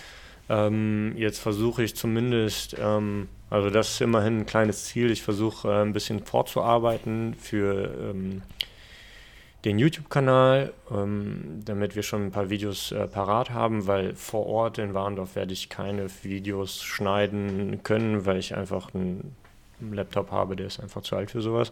ähm, 0.50 1.14
jetzt 1.16 1.40
versuche 1.40 1.84
ich 1.84 1.96
zumindest, 1.96 2.76
ähm, 2.80 3.28
also 3.50 3.70
das 3.70 3.92
ist 3.92 4.02
immerhin 4.02 4.40
ein 4.40 4.46
kleines 4.46 4.86
Ziel, 4.86 5.12
ich 5.12 5.22
versuche 5.22 5.68
äh, 5.68 5.82
ein 5.84 5.94
bisschen 5.94 6.26
vorzuarbeiten 6.26 7.36
für 7.40 7.94
ähm, 8.12 8.42
den 9.66 9.78
YouTube-Kanal, 9.78 10.74
ähm, 10.92 11.62
damit 11.64 11.96
wir 11.96 12.04
schon 12.04 12.26
ein 12.26 12.32
paar 12.32 12.50
Videos 12.50 12.92
äh, 12.92 13.08
parat 13.08 13.52
haben, 13.52 13.86
weil 13.86 14.16
vor 14.16 14.48
Ort 14.48 14.80
in 14.80 14.94
Warndorf 14.94 15.36
werde 15.36 15.54
ich 15.54 15.70
keine 15.70 16.08
Videos 16.24 16.82
schneiden 16.82 17.84
können, 17.84 18.26
weil 18.26 18.38
ich 18.38 18.56
einfach 18.56 18.94
einen 18.94 19.36
Laptop 19.80 20.32
habe, 20.32 20.56
der 20.56 20.68
ist 20.68 20.80
einfach 20.80 21.04
zu 21.04 21.16
alt 21.16 21.32
für 21.32 21.42
sowas. 21.42 21.72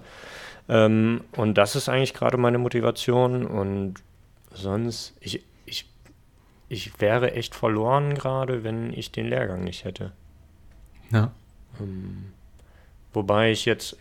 Ähm, 0.67 1.21
und 1.35 1.57
das 1.57 1.75
ist 1.75 1.89
eigentlich 1.89 2.13
gerade 2.13 2.37
meine 2.37 2.59
Motivation 2.59 3.45
und 3.45 3.95
sonst, 4.51 5.15
ich, 5.19 5.43
ich, 5.65 5.89
ich 6.67 6.99
wäre 7.01 7.33
echt 7.33 7.55
verloren 7.55 8.13
gerade, 8.13 8.63
wenn 8.63 8.93
ich 8.93 9.11
den 9.11 9.27
Lehrgang 9.27 9.63
nicht 9.63 9.83
hätte. 9.83 10.11
Ja. 11.11 11.31
Ähm, 11.79 12.33
wobei 13.13 13.51
ich 13.51 13.65
jetzt 13.65 13.97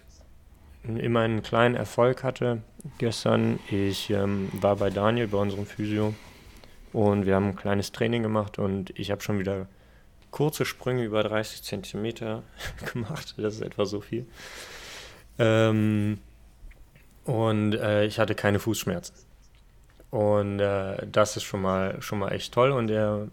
immer 0.85 1.21
einen 1.21 1.42
kleinen 1.42 1.75
Erfolg 1.75 2.23
hatte 2.23 2.62
gestern. 2.99 3.59
Ich 3.71 4.11
ähm, 4.11 4.49
war 4.53 4.77
bei 4.77 4.91
Daniel, 4.91 5.29
bei 5.29 5.39
unserem 5.39 5.67
Physio, 5.67 6.15
und 6.93 7.27
wir 7.27 7.35
haben 7.35 7.49
ein 7.49 7.57
kleines 7.57 7.93
Training 7.93 8.23
gemacht 8.23 8.59
und 8.59 8.99
ich 8.99 9.11
habe 9.11 9.21
schon 9.21 9.39
wieder 9.39 9.67
kurze 10.31 10.65
Sprünge 10.65 11.05
über 11.05 11.23
30 11.23 11.63
Zentimeter 11.63 12.43
gemacht. 12.93 13.35
Das 13.37 13.55
ist 13.55 13.61
etwa 13.61 13.87
so 13.87 14.01
viel. 14.01 14.27
Ähm, 15.39 16.19
und 17.25 17.75
äh, 17.75 18.05
ich 18.05 18.19
hatte 18.19 18.35
keine 18.35 18.59
Fußschmerzen. 18.59 19.15
Und 20.11 20.61
äh, 20.61 21.07
das 21.07 21.37
ist 21.37 21.43
schon 21.43 21.61
mal, 21.61 22.01
schon 22.01 22.19
mal 22.19 22.33
echt 22.33 22.53
toll. 22.55 22.73
Und 22.73 22.91
er, 22.91 23.29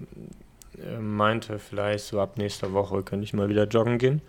er 0.77 0.99
meinte, 0.99 1.59
vielleicht 1.59 2.05
so 2.05 2.19
ab 2.19 2.37
nächster 2.37 2.73
Woche 2.73 3.03
könnte 3.03 3.23
ich 3.23 3.33
mal 3.33 3.47
wieder 3.47 3.65
joggen 3.65 3.97
gehen. 3.97 4.21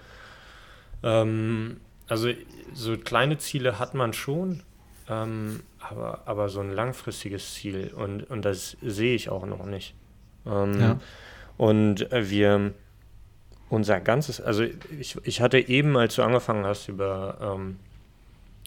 Ähm, 1.03 1.81
also 2.09 2.29
so 2.73 2.97
kleine 2.97 3.39
Ziele 3.39 3.81
hat 3.81 3.95
man 3.95 4.13
schon, 4.13 4.63
ähm, 5.09 5.61
aber, 5.79 6.23
aber 6.27 6.49
so 6.49 6.61
ein 6.61 6.73
langfristiges 6.73 7.55
Ziel 7.55 7.93
und, 7.95 8.25
und 8.25 8.45
das 8.45 8.77
sehe 8.83 9.15
ich 9.15 9.29
auch 9.29 9.47
noch 9.47 9.65
nicht. 9.65 9.95
Ähm, 10.47 10.81
ja. 10.81 11.01
Und 11.57 12.09
wir, 12.11 12.73
unser 13.69 14.01
ganzes, 14.01 14.41
also 14.41 14.65
ich, 14.99 15.17
ich 15.25 15.41
hatte 15.41 15.59
eben, 15.59 15.97
als 15.97 16.17
du 16.17 16.23
angefangen 16.23 16.67
hast, 16.67 16.89
über 16.89 17.57
ähm, 17.59 17.77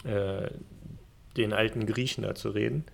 äh, 0.04 0.50
den 1.36 1.52
alten 1.52 1.86
Griechen 1.86 2.22
da 2.22 2.34
zu 2.34 2.50
reden, 2.50 2.84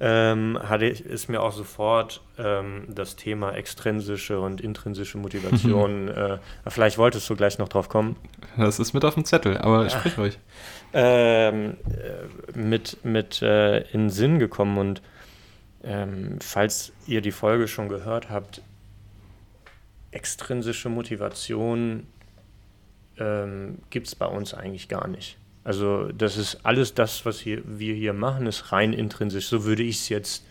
ähm, 0.00 0.58
hatte 0.60 0.86
ich, 0.86 1.04
ist 1.04 1.28
mir 1.28 1.40
auch 1.40 1.52
sofort 1.52 2.22
ähm, 2.36 2.86
das 2.88 3.14
Thema 3.14 3.52
extrinsische 3.52 4.40
und 4.40 4.60
intrinsische 4.60 5.16
Motivation. 5.16 6.08
äh, 6.08 6.38
vielleicht 6.66 6.98
wolltest 6.98 7.30
du 7.30 7.36
gleich 7.36 7.58
noch 7.58 7.68
drauf 7.68 7.88
kommen. 7.88 8.16
Das 8.56 8.80
ist 8.80 8.94
mit 8.94 9.04
auf 9.04 9.14
dem 9.14 9.24
Zettel, 9.24 9.58
aber 9.58 9.88
sprich 9.88 10.18
ruhig. 10.18 10.38
Ähm, 10.94 11.78
äh, 11.88 12.58
mit 12.58 13.02
mit 13.02 13.40
äh, 13.40 13.80
in 13.92 14.10
Sinn 14.10 14.38
gekommen 14.38 14.76
und 14.76 15.00
ähm, 15.82 16.38
falls 16.40 16.92
ihr 17.06 17.22
die 17.22 17.32
Folge 17.32 17.66
schon 17.66 17.88
gehört 17.88 18.28
habt, 18.28 18.60
extrinsische 20.10 20.88
Motivation 20.88 22.06
ähm, 23.18 23.78
gibt 23.90 24.06
es 24.06 24.14
bei 24.14 24.26
uns 24.26 24.54
eigentlich 24.54 24.88
gar 24.88 25.08
nicht. 25.08 25.38
Also 25.64 26.10
das 26.12 26.36
ist 26.36 26.58
alles 26.64 26.94
das, 26.94 27.24
was 27.24 27.40
hier, 27.40 27.62
wir 27.64 27.94
hier 27.94 28.12
machen, 28.12 28.46
ist 28.46 28.72
rein 28.72 28.92
intrinsisch. 28.92 29.46
So 29.46 29.64
würde 29.64 29.82
ich 29.82 29.96
es 29.96 30.08
jetzt. 30.08 30.44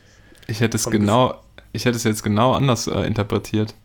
Ich 0.47 0.61
hätte 0.61 0.77
es 0.77 0.89
genau, 0.89 1.41
ich 1.73 1.85
hätte 1.85 1.97
es 1.97 2.03
jetzt 2.03 2.23
genau 2.23 2.53
anders 2.53 2.87
äh, 2.87 3.01
interpretiert. 3.01 3.75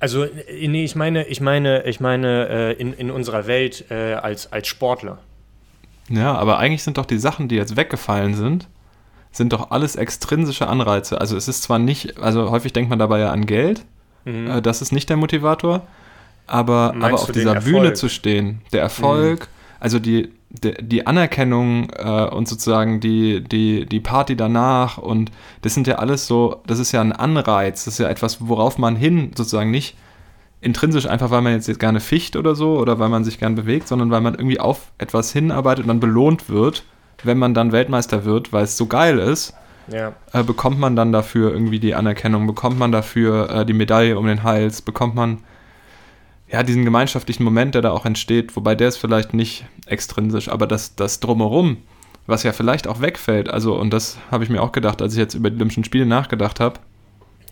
Also 0.00 0.24
äh, 0.24 0.68
nee, 0.68 0.84
ich 0.84 0.94
meine, 0.96 1.26
ich 1.26 1.40
meine, 1.40 1.84
ich 1.84 2.00
meine 2.00 2.48
äh, 2.48 2.72
in, 2.74 2.92
in 2.92 3.10
unserer 3.10 3.46
Welt 3.46 3.86
äh, 3.90 4.14
als, 4.14 4.52
als 4.52 4.68
Sportler. 4.68 5.18
Ja, 6.08 6.34
aber 6.34 6.58
eigentlich 6.58 6.82
sind 6.82 6.98
doch 6.98 7.06
die 7.06 7.18
Sachen, 7.18 7.48
die 7.48 7.56
jetzt 7.56 7.76
weggefallen 7.76 8.34
sind, 8.34 8.68
sind 9.30 9.52
doch 9.52 9.70
alles 9.70 9.96
extrinsische 9.96 10.66
Anreize. 10.66 11.20
Also 11.20 11.36
es 11.36 11.48
ist 11.48 11.62
zwar 11.62 11.78
nicht, 11.78 12.18
also 12.18 12.50
häufig 12.50 12.72
denkt 12.72 12.90
man 12.90 12.98
dabei 12.98 13.20
ja 13.20 13.30
an 13.30 13.46
Geld, 13.46 13.84
mhm. 14.24 14.50
Äh, 14.50 14.62
das 14.62 14.82
ist 14.82 14.92
nicht 14.92 15.08
der 15.08 15.16
Motivator, 15.16 15.82
aber, 16.46 16.94
aber 16.98 17.14
auf 17.14 17.30
dieser 17.30 17.60
Bühne 17.60 17.92
zu 17.92 18.08
stehen, 18.08 18.62
der 18.72 18.80
Erfolg, 18.80 19.40
mhm 19.40 19.58
also 19.80 19.98
die, 19.98 20.32
die, 20.50 20.74
die 20.80 21.06
Anerkennung 21.06 21.90
äh, 21.90 22.28
und 22.28 22.48
sozusagen 22.48 23.00
die, 23.00 23.42
die, 23.42 23.86
die 23.86 24.00
Party 24.00 24.36
danach 24.36 24.98
und 24.98 25.30
das 25.62 25.74
sind 25.74 25.86
ja 25.86 25.96
alles 25.96 26.26
so, 26.26 26.62
das 26.66 26.78
ist 26.78 26.92
ja 26.92 27.00
ein 27.00 27.12
Anreiz, 27.12 27.84
das 27.84 27.94
ist 27.94 28.00
ja 28.00 28.08
etwas, 28.08 28.48
worauf 28.48 28.78
man 28.78 28.96
hin 28.96 29.32
sozusagen 29.36 29.70
nicht 29.70 29.96
intrinsisch 30.60 31.06
einfach, 31.06 31.30
weil 31.30 31.42
man 31.42 31.52
jetzt 31.52 31.78
gerne 31.78 32.00
ficht 32.00 32.36
oder 32.36 32.54
so 32.54 32.78
oder 32.78 32.98
weil 32.98 33.08
man 33.08 33.24
sich 33.24 33.38
gern 33.38 33.54
bewegt, 33.54 33.88
sondern 33.88 34.10
weil 34.10 34.20
man 34.20 34.34
irgendwie 34.34 34.60
auf 34.60 34.92
etwas 34.98 35.32
hinarbeitet 35.32 35.84
und 35.84 35.88
dann 35.88 36.00
belohnt 36.00 36.48
wird, 36.48 36.84
wenn 37.22 37.38
man 37.38 37.54
dann 37.54 37.72
Weltmeister 37.72 38.24
wird, 38.24 38.52
weil 38.52 38.64
es 38.64 38.76
so 38.76 38.86
geil 38.86 39.18
ist. 39.18 39.54
Ja. 39.90 40.12
Äh, 40.32 40.42
bekommt 40.42 40.78
man 40.78 40.96
dann 40.96 41.12
dafür 41.12 41.52
irgendwie 41.52 41.80
die 41.80 41.94
Anerkennung, 41.94 42.46
bekommt 42.46 42.78
man 42.78 42.92
dafür 42.92 43.48
äh, 43.50 43.66
die 43.66 43.72
Medaille 43.72 44.18
um 44.18 44.26
den 44.26 44.42
Hals, 44.42 44.82
bekommt 44.82 45.14
man 45.14 45.38
ja, 46.50 46.62
diesen 46.62 46.84
gemeinschaftlichen 46.84 47.44
Moment, 47.44 47.74
der 47.74 47.82
da 47.82 47.90
auch 47.90 48.06
entsteht, 48.06 48.56
wobei 48.56 48.74
der 48.74 48.88
ist 48.88 48.96
vielleicht 48.96 49.34
nicht 49.34 49.66
extrinsisch, 49.86 50.48
aber 50.48 50.66
das, 50.66 50.94
das 50.94 51.20
Drumherum, 51.20 51.78
was 52.26 52.42
ja 52.42 52.52
vielleicht 52.52 52.86
auch 52.86 53.00
wegfällt, 53.00 53.48
also, 53.50 53.74
und 53.78 53.92
das 53.92 54.18
habe 54.30 54.44
ich 54.44 54.50
mir 54.50 54.62
auch 54.62 54.72
gedacht, 54.72 55.00
als 55.02 55.12
ich 55.12 55.18
jetzt 55.18 55.34
über 55.34 55.50
die 55.50 55.56
Olympischen 55.56 55.84
Spiele 55.84 56.06
nachgedacht 56.06 56.60
habe, 56.60 56.80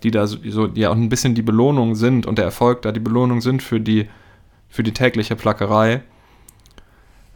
die 0.03 0.11
da 0.11 0.26
so, 0.26 0.67
ja 0.75 0.91
auch 0.91 0.97
ein 0.97 1.09
bisschen 1.09 1.35
die 1.35 1.43
Belohnung 1.43 1.95
sind 1.95 2.26
und 2.26 2.38
der 2.38 2.45
Erfolg 2.45 2.83
da 2.83 2.93
die 2.93 3.00
Belohnung 3.00 3.41
sind 3.41 3.62
für 3.62 3.81
die, 3.81 4.09
für 4.69 4.83
die 4.83 4.93
tägliche 4.93 5.37
Plackerei. 5.37 6.03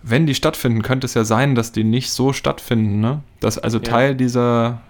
Wenn 0.02 0.26
die 0.26 0.34
stattfinden, 0.34 0.82
könnte 0.82 1.04
es 1.04 1.14
ja 1.14 1.24
sein, 1.24 1.54
dass 1.54 1.72
die 1.72 1.84
nicht 1.84 2.10
so 2.10 2.32
stattfinden, 2.32 3.00
ne? 3.00 3.22
Dass 3.40 3.58
also 3.58 3.78
ja. 3.78 3.84
Teil 3.84 4.14
dieser, 4.14 4.80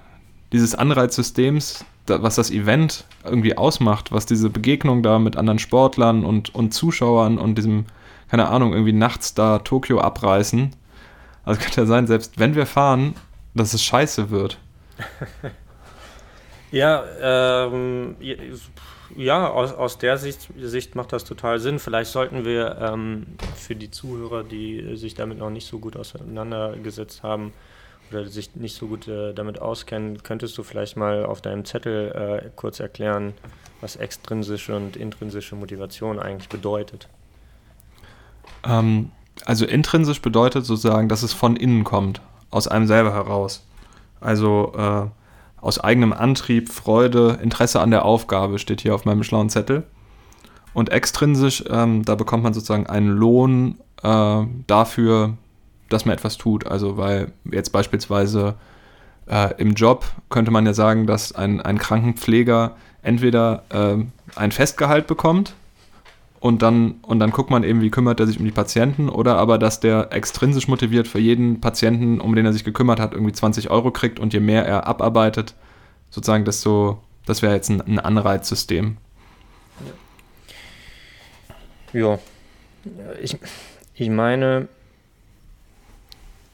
dieses 0.52 0.74
Anreizsystems 0.74 1.84
was 2.18 2.34
das 2.34 2.50
Event 2.50 3.04
irgendwie 3.24 3.56
ausmacht, 3.56 4.12
was 4.12 4.26
diese 4.26 4.50
Begegnung 4.50 5.02
da 5.02 5.18
mit 5.18 5.36
anderen 5.36 5.58
Sportlern 5.58 6.24
und, 6.24 6.54
und 6.54 6.74
Zuschauern 6.74 7.38
und 7.38 7.56
diesem, 7.56 7.86
keine 8.30 8.48
Ahnung, 8.48 8.72
irgendwie 8.72 8.92
nachts 8.92 9.34
da 9.34 9.60
Tokio 9.60 10.00
abreißen. 10.00 10.70
Also 11.44 11.60
könnte 11.60 11.82
ja 11.82 11.86
sein, 11.86 12.06
selbst 12.06 12.38
wenn 12.38 12.54
wir 12.54 12.66
fahren, 12.66 13.14
dass 13.54 13.74
es 13.74 13.82
scheiße 13.82 14.30
wird. 14.30 14.58
ja, 16.70 17.04
ähm, 17.20 18.16
ja, 19.16 19.48
aus, 19.48 19.72
aus 19.72 19.98
der 19.98 20.18
Sicht, 20.18 20.48
Sicht 20.58 20.94
macht 20.94 21.12
das 21.12 21.24
total 21.24 21.58
Sinn. 21.58 21.78
Vielleicht 21.78 22.10
sollten 22.10 22.44
wir 22.44 22.78
ähm, 22.80 23.26
für 23.56 23.74
die 23.74 23.90
Zuhörer, 23.90 24.44
die 24.44 24.96
sich 24.96 25.14
damit 25.14 25.38
noch 25.38 25.50
nicht 25.50 25.66
so 25.66 25.78
gut 25.78 25.96
auseinandergesetzt 25.96 27.22
haben, 27.22 27.52
oder 28.10 28.26
sich 28.26 28.54
nicht 28.56 28.76
so 28.76 28.86
gut 28.86 29.08
äh, 29.08 29.32
damit 29.32 29.60
auskennen, 29.60 30.22
könntest 30.22 30.56
du 30.58 30.62
vielleicht 30.62 30.96
mal 30.96 31.24
auf 31.24 31.40
deinem 31.40 31.64
Zettel 31.64 32.42
äh, 32.44 32.50
kurz 32.56 32.80
erklären, 32.80 33.34
was 33.80 33.96
extrinsische 33.96 34.76
und 34.76 34.96
intrinsische 34.96 35.54
Motivation 35.54 36.18
eigentlich 36.18 36.48
bedeutet? 36.48 37.08
Ähm, 38.64 39.12
also 39.44 39.64
intrinsisch 39.64 40.20
bedeutet 40.20 40.66
sozusagen, 40.66 41.08
dass 41.08 41.22
es 41.22 41.32
von 41.32 41.56
innen 41.56 41.84
kommt, 41.84 42.20
aus 42.50 42.68
einem 42.68 42.86
selber 42.86 43.12
heraus. 43.12 43.64
Also 44.20 44.72
äh, 44.76 45.19
aus 45.60 45.78
eigenem 45.78 46.12
Antrieb, 46.12 46.70
Freude, 46.70 47.38
Interesse 47.42 47.80
an 47.80 47.90
der 47.90 48.04
Aufgabe 48.04 48.58
steht 48.58 48.80
hier 48.80 48.94
auf 48.94 49.04
meinem 49.04 49.22
schlauen 49.22 49.50
Zettel. 49.50 49.84
Und 50.72 50.90
extrinsisch, 50.90 51.64
ähm, 51.68 52.04
da 52.04 52.14
bekommt 52.14 52.44
man 52.44 52.54
sozusagen 52.54 52.86
einen 52.86 53.08
Lohn 53.08 53.78
äh, 54.02 54.42
dafür, 54.66 55.34
dass 55.88 56.04
man 56.04 56.14
etwas 56.14 56.38
tut. 56.38 56.66
Also 56.66 56.96
weil 56.96 57.32
jetzt 57.50 57.70
beispielsweise 57.70 58.54
äh, 59.26 59.54
im 59.58 59.74
Job 59.74 60.04
könnte 60.28 60.50
man 60.50 60.64
ja 60.66 60.74
sagen, 60.74 61.06
dass 61.06 61.32
ein, 61.32 61.60
ein 61.60 61.78
Krankenpfleger 61.78 62.76
entweder 63.02 63.64
äh, 63.70 63.96
ein 64.36 64.52
Festgehalt 64.52 65.06
bekommt 65.06 65.54
und 66.40 66.62
dann, 66.62 67.00
und 67.02 67.20
dann 67.20 67.30
guckt 67.30 67.50
man 67.50 67.62
eben, 67.64 67.82
wie 67.82 67.90
kümmert 67.90 68.18
er 68.18 68.26
sich 68.26 68.38
um 68.38 68.46
die 68.46 68.50
Patienten 68.50 69.10
oder 69.10 69.36
aber, 69.36 69.58
dass 69.58 69.78
der 69.78 70.08
extrinsisch 70.10 70.68
motiviert 70.68 71.06
für 71.06 71.18
jeden 71.18 71.60
Patienten, 71.60 72.18
um 72.18 72.34
den 72.34 72.46
er 72.46 72.54
sich 72.54 72.64
gekümmert 72.64 72.98
hat, 72.98 73.12
irgendwie 73.12 73.34
20 73.34 73.70
Euro 73.70 73.90
kriegt 73.90 74.18
und 74.18 74.32
je 74.32 74.40
mehr 74.40 74.64
er 74.64 74.86
abarbeitet, 74.86 75.54
sozusagen, 76.08 76.46
desto, 76.46 76.98
das 77.26 77.42
wäre 77.42 77.54
jetzt 77.54 77.68
ein, 77.68 77.82
ein 77.82 77.98
Anreizsystem. 77.98 78.96
Ja, 81.92 82.18
ich, 83.20 83.36
ich 83.94 84.08
meine, 84.08 84.68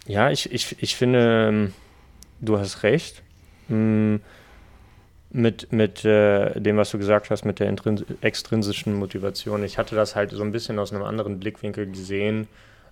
ja, 0.06 0.30
ich, 0.30 0.50
ich, 0.52 0.82
ich 0.82 0.96
finde, 0.96 1.48
ähm, 1.48 1.72
du 2.40 2.58
hast 2.58 2.82
recht. 2.82 3.22
Mit, 5.30 5.72
mit 5.72 6.04
äh, 6.04 6.58
dem, 6.60 6.76
was 6.76 6.90
du 6.90 6.98
gesagt 6.98 7.30
hast, 7.30 7.44
mit 7.44 7.58
der 7.58 7.74
extrinsischen 8.20 8.94
Motivation. 8.94 9.64
Ich 9.64 9.76
hatte 9.76 9.96
das 9.96 10.14
halt 10.14 10.30
so 10.30 10.42
ein 10.42 10.52
bisschen 10.52 10.78
aus 10.78 10.92
einem 10.92 11.02
anderen 11.02 11.40
Blickwinkel 11.40 11.90
gesehen, 11.90 12.46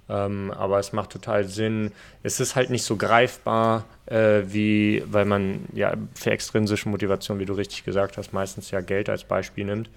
ähm, 0.09 0.51
aber 0.51 0.79
es 0.79 0.93
macht 0.93 1.11
total 1.11 1.45
Sinn. 1.45 1.93
Es 2.23 2.41
ist 2.41 2.57
halt 2.57 2.71
nicht 2.71 2.83
so 2.83 2.97
greifbar, 2.97 3.85
äh, 4.07 4.43
wie, 4.47 5.03
weil 5.07 5.25
man 5.25 5.61
ja 5.73 5.95
für 6.15 6.33
extrinsische 6.33 6.89
Motivation, 6.89 7.39
wie 7.39 7.47
du 7.47 7.55
richtig 7.55 7.85
gesagt 7.85 8.19
hast, 8.19 8.33
meistens 8.33 8.71
ja 8.71 8.81
Geld 8.81 9.09
als 9.09 9.25
Beispiel 9.25 9.65
nimmt. 9.65 9.89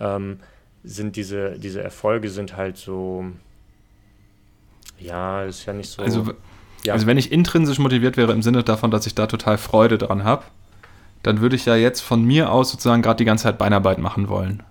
Ähm, 0.00 0.40
sind 0.84 1.14
diese, 1.14 1.58
diese 1.58 1.82
Erfolge 1.82 2.28
sind 2.28 2.56
halt 2.56 2.76
so, 2.76 3.26
ja, 4.98 5.44
ist 5.44 5.66
ja 5.66 5.72
nicht 5.72 5.90
so. 5.90 6.02
Also, 6.02 6.32
ja. 6.84 6.94
Also 6.94 7.06
wenn 7.06 7.18
ich 7.18 7.30
intrinsisch 7.30 7.78
motiviert 7.78 8.16
wäre 8.16 8.32
im 8.32 8.42
Sinne 8.42 8.64
davon, 8.64 8.90
dass 8.90 9.06
ich 9.06 9.14
da 9.14 9.26
total 9.26 9.58
Freude 9.58 9.98
dran 9.98 10.24
habe, 10.24 10.44
dann 11.22 11.40
würde 11.40 11.56
ich 11.56 11.66
ja 11.66 11.76
jetzt 11.76 12.00
von 12.00 12.24
mir 12.24 12.50
aus 12.50 12.70
sozusagen 12.70 13.02
gerade 13.02 13.18
die 13.18 13.24
ganze 13.24 13.44
Zeit 13.44 13.58
Beinarbeit 13.58 13.98
machen 13.98 14.28
wollen. 14.28 14.62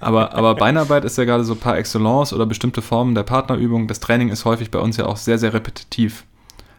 Aber, 0.00 0.34
aber 0.34 0.54
Beinarbeit 0.56 1.04
ist 1.04 1.18
ja 1.18 1.24
gerade 1.24 1.44
so 1.44 1.54
par 1.54 1.78
excellence 1.78 2.32
oder 2.32 2.46
bestimmte 2.46 2.82
Formen 2.82 3.14
der 3.14 3.22
Partnerübung. 3.22 3.88
Das 3.88 4.00
Training 4.00 4.28
ist 4.28 4.44
häufig 4.44 4.70
bei 4.70 4.78
uns 4.78 4.96
ja 4.96 5.06
auch 5.06 5.16
sehr, 5.16 5.38
sehr 5.38 5.52
repetitiv. 5.52 6.24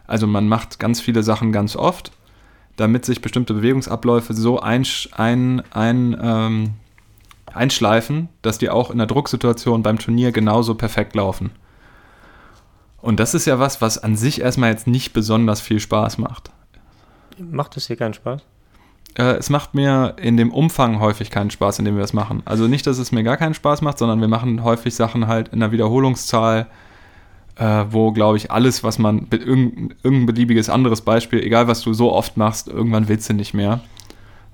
Also 0.06 0.26
man 0.26 0.48
macht 0.48 0.78
ganz 0.78 1.00
viele 1.00 1.22
Sachen 1.22 1.52
ganz 1.52 1.76
oft, 1.76 2.12
damit 2.76 3.04
sich 3.04 3.20
bestimmte 3.20 3.54
Bewegungsabläufe 3.54 4.34
so 4.34 4.60
ein, 4.60 4.86
ein, 5.12 5.62
ein, 5.72 6.16
ähm, 6.20 6.70
einschleifen, 7.52 8.28
dass 8.42 8.58
die 8.58 8.70
auch 8.70 8.90
in 8.90 8.98
der 8.98 9.06
Drucksituation 9.06 9.82
beim 9.82 9.98
Turnier 9.98 10.32
genauso 10.32 10.74
perfekt 10.74 11.14
laufen. 11.14 11.50
Und 13.00 13.20
das 13.20 13.34
ist 13.34 13.46
ja 13.46 13.58
was, 13.58 13.80
was 13.80 13.98
an 13.98 14.16
sich 14.16 14.40
erstmal 14.40 14.70
jetzt 14.70 14.86
nicht 14.86 15.12
besonders 15.12 15.60
viel 15.60 15.80
Spaß 15.80 16.18
macht. 16.18 16.50
Macht 17.38 17.76
es 17.76 17.86
hier 17.86 17.96
keinen 17.96 18.14
Spaß? 18.14 18.42
Äh, 19.16 19.36
es 19.36 19.50
macht 19.50 19.74
mir 19.74 20.16
in 20.20 20.36
dem 20.36 20.52
Umfang 20.52 21.00
häufig 21.00 21.30
keinen 21.30 21.50
Spaß, 21.50 21.78
in 21.78 21.84
dem 21.84 21.96
wir 21.96 22.04
es 22.04 22.12
machen. 22.12 22.42
Also 22.44 22.68
nicht, 22.68 22.86
dass 22.86 22.98
es 22.98 23.12
mir 23.12 23.22
gar 23.22 23.36
keinen 23.36 23.54
Spaß 23.54 23.82
macht, 23.82 23.98
sondern 23.98 24.20
wir 24.20 24.28
machen 24.28 24.62
häufig 24.62 24.94
Sachen 24.94 25.26
halt 25.26 25.48
in 25.48 25.60
der 25.60 25.72
Wiederholungszahl, 25.72 26.66
äh, 27.56 27.84
wo, 27.90 28.12
glaube 28.12 28.36
ich, 28.36 28.50
alles, 28.50 28.84
was 28.84 28.98
man, 28.98 29.26
irgendein, 29.30 29.94
irgendein 30.02 30.26
beliebiges 30.26 30.70
anderes 30.70 31.00
Beispiel, 31.00 31.40
egal 31.40 31.68
was 31.68 31.80
du 31.82 31.92
so 31.92 32.12
oft 32.12 32.36
machst, 32.36 32.68
irgendwann 32.68 33.08
willst 33.08 33.28
du 33.28 33.34
nicht 33.34 33.54
mehr. 33.54 33.80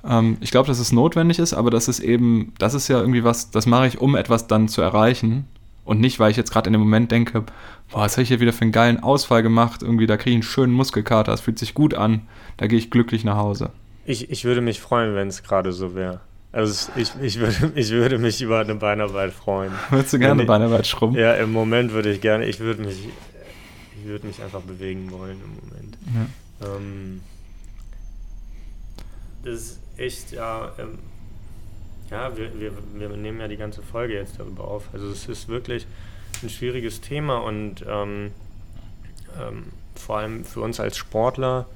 Ähm, 0.07 0.38
ich 0.41 0.50
glaube, 0.50 0.69
dass 0.69 0.79
es 0.79 0.93
notwendig 0.93 1.38
ist, 1.38 1.53
aber 1.53 1.71
das 1.71 1.88
ist 1.88 2.00
eben, 2.00 2.53
das 2.59 2.75
ist 2.75 2.88
ja 2.88 2.99
irgendwie 2.99 3.25
was, 3.25 3.50
das 3.50 3.67
mache 3.67 3.87
ich, 3.87 4.00
um 4.00 4.17
etwas 4.17 4.47
dann 4.47 4.69
zu 4.69 4.83
erreichen. 4.83 5.47
Und 5.85 6.00
nicht, 6.00 6.19
weil 6.19 6.31
ich 6.31 6.37
jetzt 6.37 6.50
gerade 6.50 6.69
in 6.69 6.73
dem 6.73 6.81
Moment 6.81 7.12
denke, 7.12 7.43
boah, 7.91 8.00
was 8.00 8.12
habe 8.12 8.23
ich 8.23 8.29
hier 8.29 8.41
wieder 8.41 8.53
für 8.53 8.62
einen 8.62 8.73
geilen 8.73 9.03
Ausfall 9.03 9.43
gemacht, 9.43 9.83
irgendwie, 9.83 10.07
da 10.07 10.17
kriege 10.17 10.31
ich 10.31 10.37
einen 10.37 10.43
schönen 10.43 10.73
Muskelkater, 10.73 11.33
es 11.33 11.43
fühlt 11.43 11.59
sich 11.59 11.75
gut 11.75 11.95
an, 11.95 12.23
da 12.57 12.67
gehe 12.67 12.79
ich 12.79 12.91
glücklich 12.91 13.25
nach 13.25 13.37
Hause. 13.37 13.71
Ich, 14.07 14.31
ich 14.31 14.45
würde 14.45 14.61
mich 14.61 14.81
freuen, 14.81 15.14
wenn 15.14 15.29
es 15.29 15.43
gerade 15.43 15.73
so 15.73 15.95
wäre. 15.95 16.21
Also 16.53 16.93
ich, 16.97 17.11
ich, 17.21 17.38
würde, 17.38 17.73
ich 17.75 17.91
würde 17.91 18.19
mich 18.19 18.41
über 18.41 18.61
eine 18.61 18.76
Beinarbeit 18.76 19.33
freuen. 19.33 19.73
Würdest 19.91 20.12
du 20.12 20.19
gerne 20.19 20.41
eine 20.41 20.45
Beinarbeit 20.45 20.87
schrubben? 20.87 21.17
Ja, 21.17 21.35
im 21.35 21.53
Moment 21.53 21.93
würde 21.93 22.12
ich 22.12 22.21
gerne, 22.21 22.47
ich 22.47 22.61
würde 22.61 22.83
mich, 22.83 23.09
ich 23.99 24.07
würde 24.07 24.26
mich 24.26 24.43
einfach 24.43 24.61
bewegen 24.61 25.11
wollen 25.11 25.38
im 25.43 25.69
Moment. 25.69 25.99
Ja. 26.61 26.76
Ähm, 26.76 27.21
das 29.45 29.55
ist 29.55 29.81
echt, 29.97 30.33
ja, 30.33 30.73
ähm, 30.79 30.99
ja, 32.11 32.37
wir, 32.37 32.58
wir, 32.61 32.73
wir 32.94 33.08
nehmen 33.11 33.40
ja 33.40 33.49
die 33.49 33.56
ganze 33.56 33.82
Folge 33.82 34.14
jetzt 34.14 34.38
darüber 34.38 34.64
auf. 34.64 34.88
Also 34.92 35.08
es 35.08 35.28
ist 35.28 35.49
wirklich 35.49 35.87
ein 36.42 36.50
schwieriges 36.50 37.00
Thema 37.00 37.38
und 37.38 37.84
ähm, 37.88 38.32
ähm, 39.40 39.66
vor 39.94 40.18
allem 40.18 40.44
für 40.44 40.61
uns 40.61 40.80
als 40.80 40.96
Sportler 40.96 41.66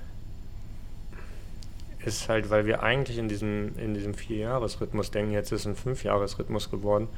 ist 2.05 2.29
halt, 2.29 2.51
weil 2.51 2.67
wir 2.67 2.83
eigentlich 2.83 3.19
in 3.19 3.29
diesem, 3.29 3.77
in 3.79 3.95
diesem 3.95 4.15
Vier-Jahres-Rhythmus 4.15 5.11
denken, 5.11 5.33
jetzt 5.33 5.53
ist 5.53 5.61
es 5.61 5.67
ein 5.67 5.77
Fünf-Jahres-Rhythmus 5.77 6.71
geworden. 6.71 7.09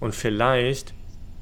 Und 0.00 0.14
vielleicht 0.14 0.94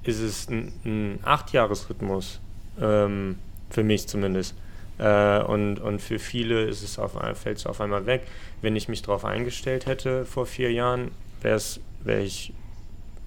ist 0.04 0.21
es 0.21 0.49
ein, 0.49 0.73
ein 0.85 1.18
Acht-Jahres-Rhythmus, 1.25 2.40
ähm, 2.80 3.38
für 3.71 3.83
mich 3.83 4.06
zumindest. 4.06 4.54
Äh, 4.99 5.43
und, 5.43 5.79
und 5.81 6.01
für 6.01 6.19
viele 6.19 6.63
ist 6.63 6.83
es 6.83 6.99
auf, 6.99 7.13
fällt 7.35 7.59
es 7.59 7.67
auf 7.67 7.81
einmal 7.81 8.07
weg. 8.07 8.23
Wenn 8.63 8.77
ich 8.77 8.89
mich 8.89 9.03
darauf 9.03 9.25
eingestellt 9.25 9.87
hätte 9.87 10.25
vor 10.25 10.47
vier 10.47 10.73
Jahren, 10.73 11.11
wäre 11.41 11.61
wär 12.05 12.27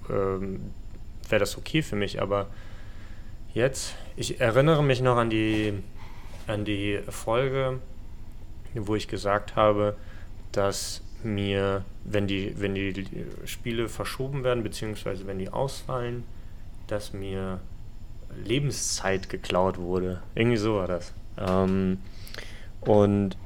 ähm, 0.10 0.72
wäre 1.30 1.40
das 1.40 1.58
okay 1.58 1.82
für 1.82 1.96
mich. 1.96 2.22
Aber 2.22 2.48
jetzt, 3.54 3.96
ich 4.16 4.40
erinnere 4.40 4.84
mich 4.84 5.02
noch 5.02 5.18
an 5.18 5.30
die, 5.30 5.74
an 6.48 6.66
die 6.66 7.00
Folge, 7.10 7.80
wo 8.74 8.96
ich 8.96 9.08
gesagt 9.08 9.56
habe, 9.56 9.96
dass 10.52 11.02
mir, 11.24 11.84
wenn 12.04 12.28
die, 12.28 12.60
wenn 12.60 12.76
die 12.76 13.06
Spiele 13.46 13.90
verschoben 13.90 14.44
werden, 14.44 14.64
beziehungsweise 14.64 15.28
wenn 15.28 15.40
die 15.40 15.50
ausfallen, 15.50 16.24
dass 16.88 17.12
mir 17.12 17.60
Lebenszeit 18.44 19.30
geklaut 19.30 19.78
wurde. 19.78 20.22
Irgendwie 20.36 20.58
so 20.58 20.76
war 20.76 20.88
das. 20.88 21.14
Ähm, 21.38 22.00
und 22.82 23.38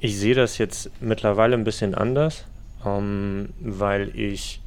ich 0.00 0.18
sehe 0.18 0.34
das 0.34 0.58
jetzt 0.58 0.90
mittlerweile 1.00 1.56
ein 1.56 1.64
bisschen 1.64 1.94
anders, 1.94 2.44
ähm, 2.84 3.50
weil 3.60 4.14
ich 4.14 4.60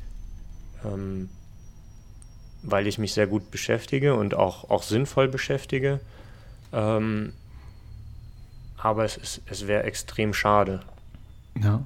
ähm, 0.83 1.29
weil 2.61 2.87
ich 2.87 2.97
mich 2.97 3.13
sehr 3.13 3.27
gut 3.27 3.51
beschäftige 3.51 4.15
und 4.15 4.33
auch, 4.33 4.69
auch 4.69 4.83
sinnvoll 4.83 5.27
beschäftige. 5.27 5.99
Ähm, 6.73 7.33
aber 8.77 9.05
es, 9.05 9.41
es 9.45 9.67
wäre 9.67 9.83
extrem 9.83 10.33
schade. 10.33 10.81
Ja. 11.61 11.85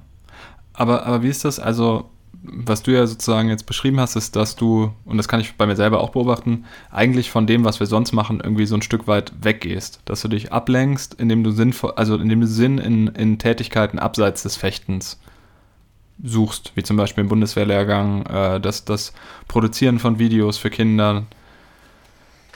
Aber, 0.72 1.06
aber 1.06 1.22
wie 1.22 1.28
ist 1.28 1.44
das? 1.44 1.58
Also, 1.58 2.10
was 2.46 2.82
du 2.82 2.90
ja 2.90 3.06
sozusagen 3.06 3.48
jetzt 3.48 3.64
beschrieben 3.64 3.98
hast, 3.98 4.16
ist, 4.16 4.36
dass 4.36 4.54
du, 4.54 4.92
und 5.06 5.16
das 5.16 5.28
kann 5.28 5.40
ich 5.40 5.54
bei 5.54 5.66
mir 5.66 5.76
selber 5.76 6.00
auch 6.00 6.10
beobachten, 6.10 6.64
eigentlich 6.90 7.30
von 7.30 7.46
dem, 7.46 7.64
was 7.64 7.80
wir 7.80 7.86
sonst 7.86 8.12
machen, 8.12 8.40
irgendwie 8.42 8.66
so 8.66 8.74
ein 8.74 8.82
Stück 8.82 9.06
weit 9.06 9.32
weggehst. 9.40 10.00
Dass 10.04 10.20
du 10.20 10.28
dich 10.28 10.52
ablenkst, 10.52 11.14
indem 11.14 11.42
du 11.42 11.50
sinnvoll, 11.50 11.94
also 11.96 12.16
indem 12.16 12.42
du 12.42 12.46
Sinn 12.46 12.78
in, 12.78 13.08
in 13.08 13.38
Tätigkeiten 13.38 13.98
abseits 13.98 14.42
des 14.42 14.56
Fechtens 14.56 15.18
suchst, 16.22 16.72
wie 16.74 16.82
zum 16.82 16.96
Beispiel 16.96 17.22
im 17.22 17.28
Bundeswehrlehrgang, 17.28 18.26
äh, 18.26 18.60
das, 18.60 18.84
das 18.84 19.14
Produzieren 19.48 19.98
von 19.98 20.18
Videos 20.18 20.58
für 20.58 20.70
Kinder. 20.70 21.24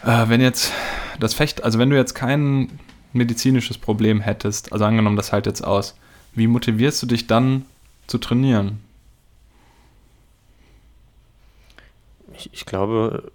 Äh, 0.04 0.28
wenn 0.28 0.42
jetzt 0.42 0.72
das 1.18 1.32
Fecht, 1.32 1.64
also 1.64 1.78
wenn 1.78 1.90
du 1.90 1.96
jetzt 1.96 2.14
kein 2.14 2.78
medizinisches 3.14 3.78
Problem 3.78 4.20
hättest, 4.20 4.72
also 4.72 4.84
angenommen, 4.84 5.16
das 5.16 5.32
halt 5.32 5.46
jetzt 5.46 5.64
aus, 5.64 5.96
wie 6.34 6.46
motivierst 6.46 7.02
du 7.02 7.06
dich 7.06 7.26
dann 7.26 7.64
zu 8.06 8.18
trainieren? 8.18 8.80
Ich, 12.38 12.50
ich 12.52 12.66
glaube, 12.66 13.30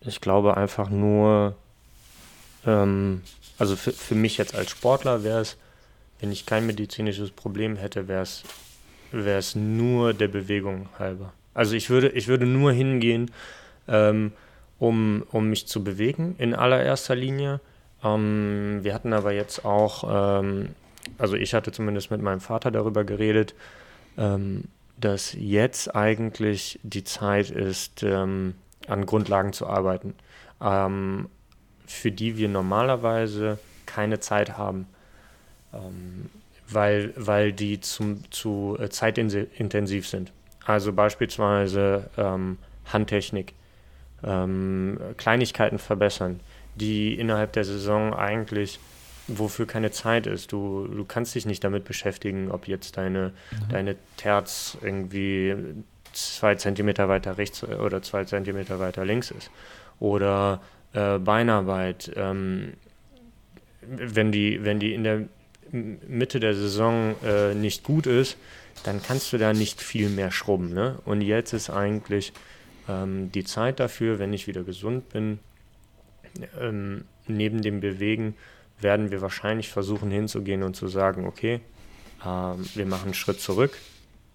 ich 0.00 0.20
glaube 0.20 0.56
einfach 0.56 0.88
nur, 0.88 1.56
ähm, 2.64 3.22
also 3.58 3.76
für, 3.76 3.92
für 3.92 4.14
mich 4.14 4.36
jetzt 4.38 4.54
als 4.54 4.70
Sportler 4.70 5.24
wäre 5.24 5.40
es, 5.40 5.56
wenn 6.20 6.30
ich 6.30 6.46
kein 6.46 6.66
medizinisches 6.66 7.30
Problem 7.30 7.76
hätte, 7.76 8.08
wäre 8.08 8.22
es 9.12 9.54
nur 9.54 10.14
der 10.14 10.28
Bewegung 10.28 10.88
halber. 10.98 11.32
Also 11.52 11.74
ich 11.74 11.90
würde, 11.90 12.08
ich 12.10 12.28
würde 12.28 12.46
nur 12.46 12.72
hingehen, 12.72 13.30
ähm, 13.88 14.32
um, 14.78 15.24
um 15.30 15.48
mich 15.48 15.66
zu 15.66 15.84
bewegen 15.84 16.34
in 16.38 16.54
allererster 16.54 17.14
Linie. 17.14 17.60
Ähm, 18.02 18.80
wir 18.82 18.94
hatten 18.94 19.12
aber 19.12 19.32
jetzt 19.32 19.64
auch, 19.64 20.40
ähm, 20.40 20.70
also 21.18 21.36
ich 21.36 21.54
hatte 21.54 21.72
zumindest 21.72 22.10
mit 22.10 22.22
meinem 22.22 22.40
Vater 22.40 22.70
darüber 22.70 23.04
geredet, 23.04 23.54
ähm, 24.16 24.64
dass 24.96 25.32
jetzt 25.32 25.94
eigentlich 25.94 26.78
die 26.82 27.04
Zeit 27.04 27.50
ist, 27.50 28.02
ähm, 28.02 28.54
an 28.86 29.06
Grundlagen 29.06 29.52
zu 29.52 29.66
arbeiten, 29.66 30.14
ähm, 30.60 31.28
für 31.86 32.12
die 32.12 32.36
wir 32.36 32.48
normalerweise 32.48 33.58
keine 33.86 34.20
Zeit 34.20 34.56
haben 34.56 34.86
weil, 36.68 37.12
weil 37.16 37.52
die 37.52 37.80
zum, 37.80 38.30
zu 38.30 38.76
äh, 38.80 38.88
zeitintensiv 38.88 40.08
sind. 40.08 40.32
Also 40.64 40.92
beispielsweise 40.92 42.08
ähm, 42.16 42.58
Handtechnik, 42.86 43.54
ähm, 44.22 44.98
Kleinigkeiten 45.16 45.78
verbessern, 45.78 46.40
die 46.74 47.14
innerhalb 47.14 47.52
der 47.52 47.64
Saison 47.64 48.14
eigentlich 48.14 48.80
wofür 49.28 49.66
keine 49.66 49.90
Zeit 49.90 50.26
ist. 50.26 50.52
Du, 50.52 50.86
du 50.86 51.04
kannst 51.04 51.34
dich 51.34 51.46
nicht 51.46 51.64
damit 51.64 51.84
beschäftigen, 51.84 52.50
ob 52.50 52.68
jetzt 52.68 52.96
deine, 52.96 53.32
mhm. 53.50 53.68
deine 53.70 53.96
Terz 54.16 54.76
irgendwie 54.82 55.54
zwei 56.12 56.54
Zentimeter 56.54 57.08
weiter 57.08 57.38
rechts 57.38 57.64
oder 57.64 58.02
zwei 58.02 58.24
Zentimeter 58.24 58.78
weiter 58.78 59.04
links 59.04 59.30
ist. 59.30 59.50
Oder 59.98 60.60
äh, 60.92 61.18
Beinarbeit. 61.18 62.12
Ähm, 62.16 62.74
wenn 63.82 64.32
die, 64.32 64.64
wenn 64.64 64.78
die 64.78 64.94
in 64.94 65.04
der 65.04 65.22
Mitte 65.72 66.40
der 66.40 66.54
Saison 66.54 67.14
äh, 67.24 67.54
nicht 67.54 67.82
gut 67.82 68.06
ist, 68.06 68.36
dann 68.84 69.02
kannst 69.02 69.32
du 69.32 69.38
da 69.38 69.52
nicht 69.52 69.80
viel 69.80 70.08
mehr 70.08 70.30
schrubben. 70.30 70.72
Ne? 70.72 70.98
Und 71.04 71.20
jetzt 71.20 71.52
ist 71.52 71.70
eigentlich 71.70 72.32
ähm, 72.88 73.30
die 73.32 73.44
Zeit 73.44 73.80
dafür, 73.80 74.18
wenn 74.18 74.32
ich 74.32 74.46
wieder 74.46 74.62
gesund 74.62 75.08
bin, 75.10 75.38
ähm, 76.60 77.04
neben 77.26 77.62
dem 77.62 77.80
Bewegen 77.80 78.34
werden 78.84 79.10
wir 79.10 79.22
wahrscheinlich 79.22 79.70
versuchen 79.70 80.12
hinzugehen 80.12 80.62
und 80.62 80.76
zu 80.76 80.86
sagen, 80.86 81.26
okay, 81.26 81.60
ähm, 82.24 82.64
wir 82.74 82.86
machen 82.86 83.06
einen 83.06 83.14
Schritt 83.14 83.40
zurück 83.40 83.76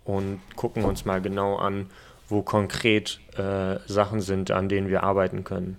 und 0.04 0.42
gucken 0.58 0.84
uns 0.84 1.06
mal 1.06 1.22
genau 1.22 1.56
an, 1.56 1.86
wo 2.28 2.42
konkret 2.42 3.22
äh, 3.38 3.78
Sachen 3.88 4.22
sind, 4.22 4.52
an 4.52 4.68
denen 4.68 4.90
wir 4.90 5.04
arbeiten 5.04 5.44
können. 5.44 5.78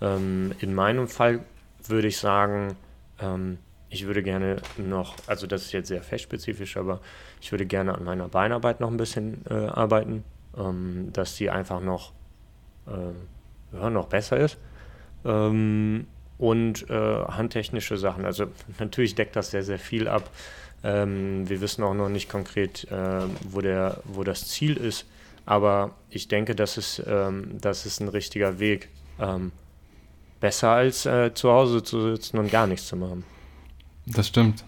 Ähm, 0.00 0.52
in 0.60 0.74
meinem 0.74 1.08
Fall 1.08 1.40
würde 1.86 2.08
ich 2.08 2.18
sagen, 2.18 2.74
ähm, 3.20 3.58
ich 3.90 4.06
würde 4.06 4.22
gerne 4.22 4.56
noch, 4.78 5.16
also 5.26 5.46
das 5.46 5.62
ist 5.62 5.72
jetzt 5.72 5.88
sehr 5.88 6.02
festspezifisch, 6.02 6.78
aber 6.78 7.00
ich 7.40 7.52
würde 7.52 7.66
gerne 7.66 7.94
an 7.94 8.04
meiner 8.04 8.28
Beinarbeit 8.28 8.80
noch 8.80 8.90
ein 8.90 8.96
bisschen 8.96 9.44
äh, 9.50 9.66
arbeiten, 9.66 10.24
ähm, 10.56 11.10
dass 11.12 11.36
die 11.36 11.50
einfach 11.50 11.80
noch, 11.80 12.12
äh, 12.86 13.76
ja, 13.76 13.90
noch 13.90 14.06
besser 14.06 14.38
ist. 14.38 14.58
Ähm, 15.24 16.06
und 16.40 16.88
äh, 16.88 16.94
handtechnische 16.94 17.98
Sachen. 17.98 18.24
Also 18.24 18.46
natürlich 18.78 19.14
deckt 19.14 19.36
das 19.36 19.50
sehr, 19.50 19.62
sehr 19.62 19.78
viel 19.78 20.08
ab. 20.08 20.30
Ähm, 20.82 21.48
wir 21.48 21.60
wissen 21.60 21.84
auch 21.84 21.92
noch 21.92 22.08
nicht 22.08 22.30
konkret, 22.30 22.90
äh, 22.90 23.20
wo, 23.50 23.60
der, 23.60 24.00
wo 24.04 24.24
das 24.24 24.48
Ziel 24.48 24.78
ist, 24.78 25.04
aber 25.44 25.90
ich 26.08 26.28
denke, 26.28 26.54
das 26.54 26.78
ist, 26.78 27.02
ähm, 27.06 27.58
das 27.60 27.84
ist 27.84 28.00
ein 28.00 28.08
richtiger 28.08 28.58
Weg. 28.58 28.88
Ähm, 29.20 29.52
besser 30.40 30.70
als 30.70 31.04
äh, 31.04 31.34
zu 31.34 31.50
Hause 31.50 31.82
zu 31.82 32.16
sitzen 32.16 32.38
und 32.38 32.50
gar 32.50 32.66
nichts 32.66 32.88
zu 32.88 32.96
machen. 32.96 33.24
Das 34.06 34.26
stimmt. 34.26 34.64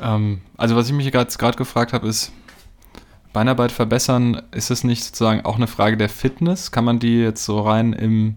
Ähm, 0.00 0.42
also 0.56 0.76
was 0.76 0.86
ich 0.86 0.92
mich 0.92 1.10
gerade 1.10 1.56
gefragt 1.56 1.92
habe, 1.92 2.06
ist, 2.06 2.30
Beinarbeit 3.32 3.72
verbessern, 3.72 4.42
ist 4.52 4.70
es 4.70 4.84
nicht 4.84 5.02
sozusagen 5.02 5.44
auch 5.44 5.56
eine 5.56 5.66
Frage 5.66 5.96
der 5.96 6.08
Fitness? 6.08 6.70
Kann 6.70 6.84
man 6.84 7.00
die 7.00 7.18
jetzt 7.18 7.44
so 7.44 7.60
rein 7.60 7.92
im, 7.92 8.36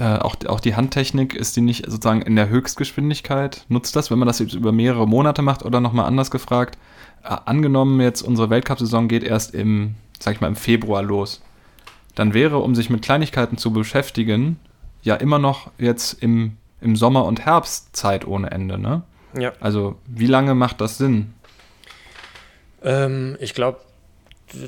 äh, 0.00 0.18
auch, 0.18 0.36
auch 0.46 0.60
die 0.60 0.74
Handtechnik, 0.74 1.34
ist 1.34 1.56
die 1.56 1.60
nicht 1.60 1.84
sozusagen 1.84 2.22
in 2.22 2.34
der 2.36 2.48
Höchstgeschwindigkeit? 2.48 3.64
Nutzt 3.68 3.94
das, 3.94 4.10
wenn 4.10 4.18
man 4.18 4.26
das 4.26 4.38
jetzt 4.38 4.54
über 4.54 4.72
mehrere 4.72 5.06
Monate 5.06 5.42
macht 5.42 5.64
oder 5.64 5.80
nochmal 5.80 6.06
anders 6.06 6.30
gefragt? 6.30 6.78
Äh, 7.22 7.36
angenommen 7.44 8.00
jetzt 8.00 8.22
unsere 8.22 8.50
Weltcup-Saison 8.50 9.08
geht 9.08 9.22
erst 9.22 9.54
im, 9.54 9.94
sag 10.18 10.34
ich 10.34 10.40
mal, 10.40 10.48
im 10.48 10.56
Februar 10.56 11.02
los. 11.02 11.42
Dann 12.14 12.34
wäre, 12.34 12.58
um 12.58 12.74
sich 12.74 12.90
mit 12.90 13.02
Kleinigkeiten 13.02 13.58
zu 13.58 13.72
beschäftigen, 13.72 14.58
ja 15.02 15.14
immer 15.14 15.38
noch 15.38 15.70
jetzt 15.78 16.22
im 16.22 16.56
im 16.80 16.96
Sommer- 16.96 17.24
und 17.24 17.44
Herbstzeit 17.44 18.26
ohne 18.26 18.50
Ende, 18.50 18.78
ne? 18.78 19.02
Ja. 19.38 19.52
Also, 19.60 19.96
wie 20.06 20.26
lange 20.26 20.54
macht 20.54 20.80
das 20.80 20.98
Sinn? 20.98 21.34
Ähm, 22.82 23.36
ich 23.40 23.54
glaube, 23.54 23.80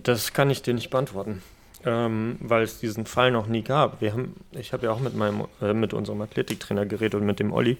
das 0.02 0.32
kann 0.32 0.50
ich 0.50 0.62
dir 0.62 0.74
nicht 0.74 0.90
beantworten, 0.90 1.42
ähm, 1.84 2.36
weil 2.40 2.62
es 2.62 2.80
diesen 2.80 3.06
Fall 3.06 3.30
noch 3.30 3.46
nie 3.46 3.62
gab. 3.62 4.00
Wir 4.00 4.12
haben, 4.12 4.36
ich 4.52 4.72
habe 4.72 4.86
ja 4.86 4.92
auch 4.92 5.00
mit 5.00 5.16
meinem, 5.16 5.44
äh, 5.60 5.72
mit 5.72 5.94
unserem 5.94 6.20
Athletiktrainer 6.20 6.86
geredet 6.86 7.20
und 7.20 7.26
mit 7.26 7.40
dem 7.40 7.52
Olli. 7.52 7.78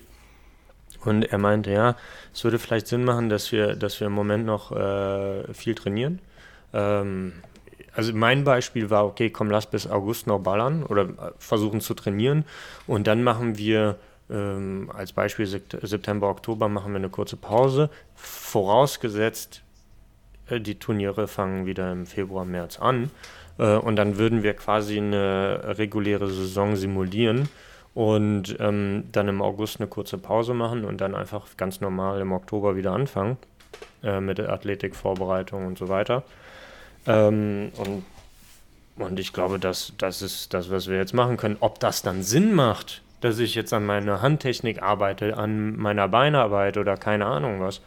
Und 1.04 1.24
er 1.24 1.38
meinte, 1.38 1.70
ja, 1.72 1.96
es 2.32 2.44
würde 2.44 2.58
vielleicht 2.58 2.86
Sinn 2.86 3.04
machen, 3.04 3.28
dass 3.28 3.50
wir, 3.50 3.74
dass 3.74 3.98
wir 4.00 4.06
im 4.06 4.12
Moment 4.12 4.46
noch 4.46 4.72
äh, 4.72 5.52
viel 5.52 5.74
trainieren. 5.74 6.20
Ähm, 6.72 7.32
also 7.94 8.12
mein 8.14 8.44
Beispiel 8.44 8.90
war, 8.90 9.04
okay, 9.04 9.30
komm, 9.30 9.50
lass 9.50 9.66
bis 9.66 9.86
August 9.86 10.26
noch 10.26 10.40
ballern 10.40 10.82
oder 10.84 11.02
äh, 11.02 11.32
versuchen 11.38 11.80
zu 11.80 11.94
trainieren 11.94 12.44
und 12.86 13.06
dann 13.06 13.22
machen 13.22 13.58
wir 13.58 13.96
ähm, 14.30 14.90
als 14.94 15.12
Beispiel 15.12 15.46
September, 15.46 16.28
Oktober 16.28 16.68
machen 16.68 16.92
wir 16.92 16.98
eine 16.98 17.10
kurze 17.10 17.36
Pause, 17.36 17.90
vorausgesetzt, 18.14 19.62
äh, 20.48 20.60
die 20.60 20.76
Turniere 20.76 21.28
fangen 21.28 21.66
wieder 21.66 21.92
im 21.92 22.06
Februar, 22.06 22.44
März 22.44 22.78
an. 22.78 23.10
Äh, 23.58 23.76
und 23.76 23.96
dann 23.96 24.18
würden 24.18 24.42
wir 24.42 24.54
quasi 24.54 24.98
eine 24.98 25.76
reguläre 25.78 26.28
Saison 26.28 26.76
simulieren 26.76 27.48
und 27.94 28.56
ähm, 28.58 29.04
dann 29.12 29.28
im 29.28 29.42
August 29.42 29.80
eine 29.80 29.88
kurze 29.88 30.18
Pause 30.18 30.54
machen 30.54 30.84
und 30.84 31.00
dann 31.00 31.14
einfach 31.14 31.46
ganz 31.56 31.80
normal 31.80 32.20
im 32.20 32.32
Oktober 32.32 32.76
wieder 32.76 32.92
anfangen 32.92 33.36
äh, 34.02 34.20
mit 34.20 34.38
der 34.38 34.50
Athletikvorbereitung 34.50 35.66
und 35.66 35.78
so 35.78 35.88
weiter. 35.88 36.22
Ähm, 37.06 37.70
und, 37.76 38.04
und 38.96 39.18
ich 39.18 39.32
glaube, 39.32 39.58
dass 39.58 39.92
das 39.98 40.22
ist 40.22 40.54
das, 40.54 40.70
was 40.70 40.88
wir 40.88 40.96
jetzt 40.96 41.12
machen 41.12 41.36
können. 41.36 41.56
Ob 41.60 41.80
das 41.80 42.02
dann 42.02 42.22
Sinn 42.22 42.54
macht, 42.54 43.02
dass 43.20 43.38
ich 43.38 43.54
jetzt 43.54 43.72
an 43.72 43.84
meiner 43.84 44.22
Handtechnik 44.22 44.82
arbeite, 44.82 45.36
an 45.36 45.76
meiner 45.76 46.08
Beinarbeit 46.08 46.76
oder 46.76 46.96
keine 46.96 47.26
Ahnung 47.26 47.60
was, 47.60 47.80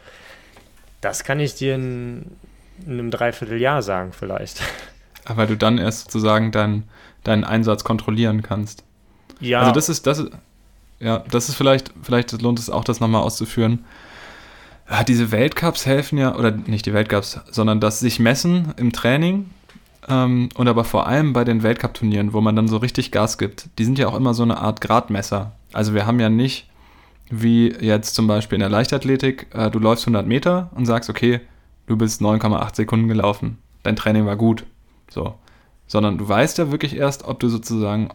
das 1.00 1.24
kann 1.24 1.40
ich 1.40 1.54
dir 1.54 1.74
in, 1.74 2.36
in 2.84 2.92
einem 2.92 3.10
Dreivierteljahr 3.10 3.82
sagen 3.82 4.12
vielleicht. 4.12 4.62
Aber 5.26 5.46
du 5.46 5.56
dann 5.56 5.76
erst 5.76 6.04
sozusagen 6.04 6.50
dein, 6.52 6.84
deinen 7.24 7.44
Einsatz 7.44 7.84
kontrollieren 7.84 8.42
kannst. 8.42 8.84
Ja. 9.40 9.60
Also 9.60 9.72
das 9.72 9.88
ist, 9.88 10.06
das 10.06 10.18
ist, 10.20 10.30
ja, 10.98 11.22
das 11.30 11.48
ist 11.48 11.56
vielleicht, 11.56 11.92
vielleicht 12.02 12.40
lohnt 12.40 12.58
es 12.58 12.70
auch, 12.70 12.84
das 12.84 13.00
nochmal 13.00 13.22
auszuführen. 13.22 13.84
Ja, 14.90 15.04
diese 15.04 15.32
Weltcups 15.32 15.84
helfen 15.84 16.16
ja, 16.16 16.34
oder 16.34 16.52
nicht 16.52 16.86
die 16.86 16.94
Weltcups, 16.94 17.40
sondern 17.50 17.80
das 17.80 18.00
sich 18.00 18.20
messen 18.20 18.72
im 18.76 18.92
Training 18.92 19.50
ähm, 20.08 20.48
und 20.54 20.68
aber 20.68 20.84
vor 20.84 21.06
allem 21.06 21.32
bei 21.32 21.44
den 21.44 21.62
Weltcup-Turnieren, 21.62 22.32
wo 22.32 22.40
man 22.40 22.54
dann 22.54 22.68
so 22.68 22.76
richtig 22.76 23.10
Gas 23.10 23.38
gibt, 23.38 23.68
die 23.78 23.84
sind 23.84 23.98
ja 23.98 24.08
auch 24.08 24.14
immer 24.14 24.34
so 24.34 24.44
eine 24.44 24.58
Art 24.58 24.80
Gradmesser. 24.80 25.52
Also 25.72 25.92
wir 25.94 26.06
haben 26.06 26.20
ja 26.20 26.28
nicht, 26.28 26.68
wie 27.30 27.72
jetzt 27.72 28.14
zum 28.14 28.28
Beispiel 28.28 28.56
in 28.56 28.60
der 28.60 28.68
Leichtathletik, 28.68 29.48
äh, 29.52 29.70
du 29.70 29.80
läufst 29.80 30.04
100 30.04 30.26
Meter 30.26 30.70
und 30.76 30.86
sagst, 30.86 31.10
okay, 31.10 31.40
du 31.86 31.96
bist 31.96 32.22
9,8 32.22 32.76
Sekunden 32.76 33.08
gelaufen, 33.08 33.58
dein 33.82 33.96
Training 33.96 34.26
war 34.26 34.36
gut, 34.36 34.64
so. 35.10 35.34
Sondern 35.86 36.18
du 36.18 36.28
weißt 36.28 36.58
ja 36.58 36.70
wirklich 36.70 36.96
erst, 36.96 37.24
ob 37.24 37.38
du 37.38 37.48
sozusagen 37.48 38.10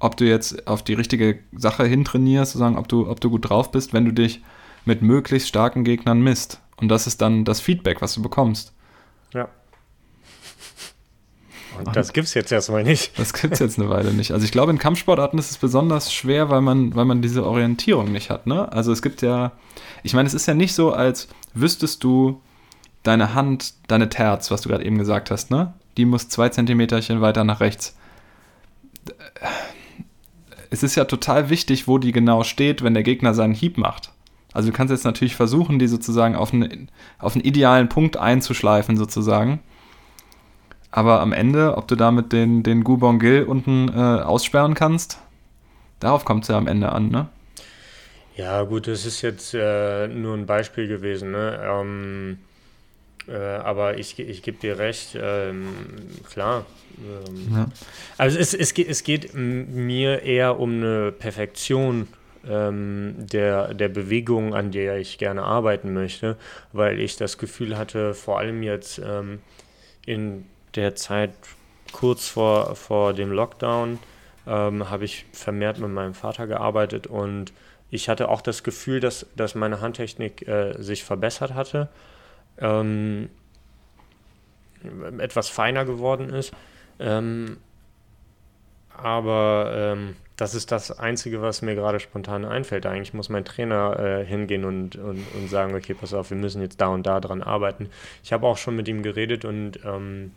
ob 0.00 0.16
du 0.16 0.24
jetzt 0.24 0.66
auf 0.66 0.82
die 0.82 0.94
richtige 0.94 1.38
Sache 1.52 1.84
hintrainierst, 1.84 2.52
sozusagen, 2.52 2.76
ob 2.78 2.88
du, 2.88 3.08
ob 3.08 3.20
du 3.20 3.30
gut 3.30 3.48
drauf 3.48 3.70
bist, 3.70 3.92
wenn 3.92 4.06
du 4.06 4.12
dich 4.12 4.42
mit 4.86 5.02
möglichst 5.02 5.48
starken 5.48 5.84
Gegnern 5.84 6.22
misst. 6.22 6.60
Und 6.78 6.88
das 6.88 7.06
ist 7.06 7.20
dann 7.20 7.44
das 7.44 7.60
Feedback, 7.60 8.00
was 8.00 8.14
du 8.14 8.22
bekommst. 8.22 8.72
Ja. 9.34 9.48
Und 11.84 11.94
das 11.94 12.14
gibt 12.14 12.26
es 12.28 12.34
jetzt 12.34 12.50
erstmal 12.50 12.82
nicht. 12.82 13.12
Das 13.18 13.34
gibt 13.34 13.52
es 13.52 13.60
jetzt 13.60 13.78
eine 13.78 13.90
Weile 13.90 14.14
nicht. 14.14 14.32
Also 14.32 14.44
ich 14.44 14.52
glaube, 14.52 14.72
in 14.72 14.78
Kampfsportarten 14.78 15.38
ist 15.38 15.50
es 15.50 15.58
besonders 15.58 16.12
schwer, 16.12 16.48
weil 16.48 16.62
man, 16.62 16.94
weil 16.94 17.04
man 17.04 17.20
diese 17.20 17.44
Orientierung 17.44 18.10
nicht 18.10 18.30
hat. 18.30 18.46
Ne? 18.46 18.72
Also 18.72 18.92
es 18.92 19.02
gibt 19.02 19.20
ja, 19.20 19.52
ich 20.02 20.14
meine, 20.14 20.26
es 20.26 20.34
ist 20.34 20.46
ja 20.46 20.54
nicht 20.54 20.74
so, 20.74 20.92
als 20.92 21.28
wüsstest 21.52 22.02
du 22.02 22.40
deine 23.02 23.34
Hand, 23.34 23.74
deine 23.88 24.08
Terz, 24.08 24.50
was 24.50 24.62
du 24.62 24.68
gerade 24.68 24.84
eben 24.84 24.98
gesagt 24.98 25.30
hast, 25.30 25.50
ne? 25.50 25.72
Die 25.96 26.04
muss 26.04 26.28
zwei 26.28 26.48
Zentimeterchen 26.48 27.20
weiter 27.20 27.44
nach 27.44 27.60
rechts 27.60 27.96
es 30.70 30.82
ist 30.82 30.94
ja 30.94 31.04
total 31.04 31.50
wichtig, 31.50 31.88
wo 31.88 31.98
die 31.98 32.12
genau 32.12 32.44
steht, 32.44 32.82
wenn 32.82 32.94
der 32.94 33.02
Gegner 33.02 33.34
seinen 33.34 33.54
Hieb 33.54 33.76
macht. 33.76 34.12
Also 34.52 34.70
du 34.70 34.76
kannst 34.76 34.92
jetzt 34.92 35.04
natürlich 35.04 35.36
versuchen, 35.36 35.78
die 35.78 35.88
sozusagen 35.88 36.34
auf 36.34 36.52
einen, 36.52 36.88
auf 37.18 37.34
einen 37.34 37.44
idealen 37.44 37.88
Punkt 37.88 38.16
einzuschleifen, 38.16 38.96
sozusagen. 38.96 39.60
Aber 40.90 41.20
am 41.20 41.32
Ende, 41.32 41.76
ob 41.76 41.86
du 41.86 41.94
damit 41.94 42.32
den, 42.32 42.62
den 42.62 42.82
Gubon-Gil 42.82 43.44
unten 43.44 43.88
äh, 43.88 44.22
aussperren 44.22 44.74
kannst, 44.74 45.18
darauf 46.00 46.24
kommt 46.24 46.44
es 46.44 46.48
ja 46.48 46.56
am 46.56 46.66
Ende 46.66 46.90
an, 46.90 47.10
ne? 47.10 47.28
Ja, 48.36 48.62
gut, 48.62 48.86
das 48.86 49.04
ist 49.04 49.22
jetzt 49.22 49.54
äh, 49.54 50.08
nur 50.08 50.36
ein 50.36 50.46
Beispiel 50.46 50.88
gewesen, 50.88 51.32
ne? 51.32 51.60
Ähm, 51.62 52.38
äh, 53.30 53.36
aber 53.36 53.98
ich, 53.98 54.18
ich 54.18 54.42
gebe 54.42 54.58
dir 54.58 54.78
recht, 54.78 55.16
ähm, 55.20 55.68
klar. 56.28 56.66
Ähm, 56.98 57.54
ja. 57.54 57.68
Also 58.18 58.38
es, 58.38 58.54
es, 58.54 58.74
geht, 58.74 58.88
es 58.88 59.04
geht 59.04 59.34
mir 59.34 60.22
eher 60.22 60.58
um 60.58 60.74
eine 60.76 61.12
Perfektion 61.12 62.08
ähm, 62.48 63.14
der, 63.18 63.74
der 63.74 63.88
Bewegung, 63.88 64.54
an 64.54 64.72
der 64.72 64.98
ich 64.98 65.18
gerne 65.18 65.42
arbeiten 65.42 65.92
möchte, 65.92 66.36
weil 66.72 66.98
ich 66.98 67.16
das 67.16 67.38
Gefühl 67.38 67.76
hatte, 67.78 68.14
vor 68.14 68.38
allem 68.38 68.62
jetzt 68.62 68.98
ähm, 68.98 69.40
in 70.06 70.46
der 70.74 70.96
Zeit 70.96 71.30
kurz 71.92 72.28
vor, 72.28 72.74
vor 72.74 73.12
dem 73.12 73.30
Lockdown, 73.30 73.98
ähm, 74.46 74.90
habe 74.90 75.04
ich 75.04 75.26
vermehrt 75.32 75.78
mit 75.78 75.90
meinem 75.90 76.14
Vater 76.14 76.46
gearbeitet 76.46 77.06
und 77.06 77.52
ich 77.90 78.08
hatte 78.08 78.28
auch 78.28 78.40
das 78.40 78.62
Gefühl, 78.62 79.00
dass, 79.00 79.26
dass 79.36 79.54
meine 79.54 79.80
Handtechnik 79.80 80.46
äh, 80.48 80.74
sich 80.80 81.04
verbessert 81.04 81.54
hatte 81.54 81.88
ähm, 82.60 83.28
etwas 85.18 85.48
feiner 85.48 85.84
geworden 85.84 86.30
ist. 86.30 86.52
Ähm, 86.98 87.58
aber 88.96 89.72
ähm, 89.74 90.16
das 90.36 90.54
ist 90.54 90.72
das 90.72 90.98
Einzige, 90.98 91.42
was 91.42 91.62
mir 91.62 91.74
gerade 91.74 92.00
spontan 92.00 92.44
einfällt. 92.44 92.86
Eigentlich 92.86 93.14
muss 93.14 93.28
mein 93.28 93.44
Trainer 93.44 93.98
äh, 93.98 94.24
hingehen 94.24 94.64
und, 94.64 94.96
und, 94.96 95.24
und 95.34 95.48
sagen, 95.48 95.74
okay, 95.74 95.94
pass 95.94 96.14
auf, 96.14 96.30
wir 96.30 96.36
müssen 96.36 96.62
jetzt 96.62 96.80
da 96.80 96.88
und 96.88 97.06
da 97.06 97.20
dran 97.20 97.42
arbeiten. 97.42 97.90
Ich 98.22 98.32
habe 98.32 98.46
auch 98.46 98.56
schon 98.56 98.76
mit 98.76 98.88
ihm 98.88 99.02
geredet 99.02 99.44
und 99.44 99.80
ähm, 99.84 100.32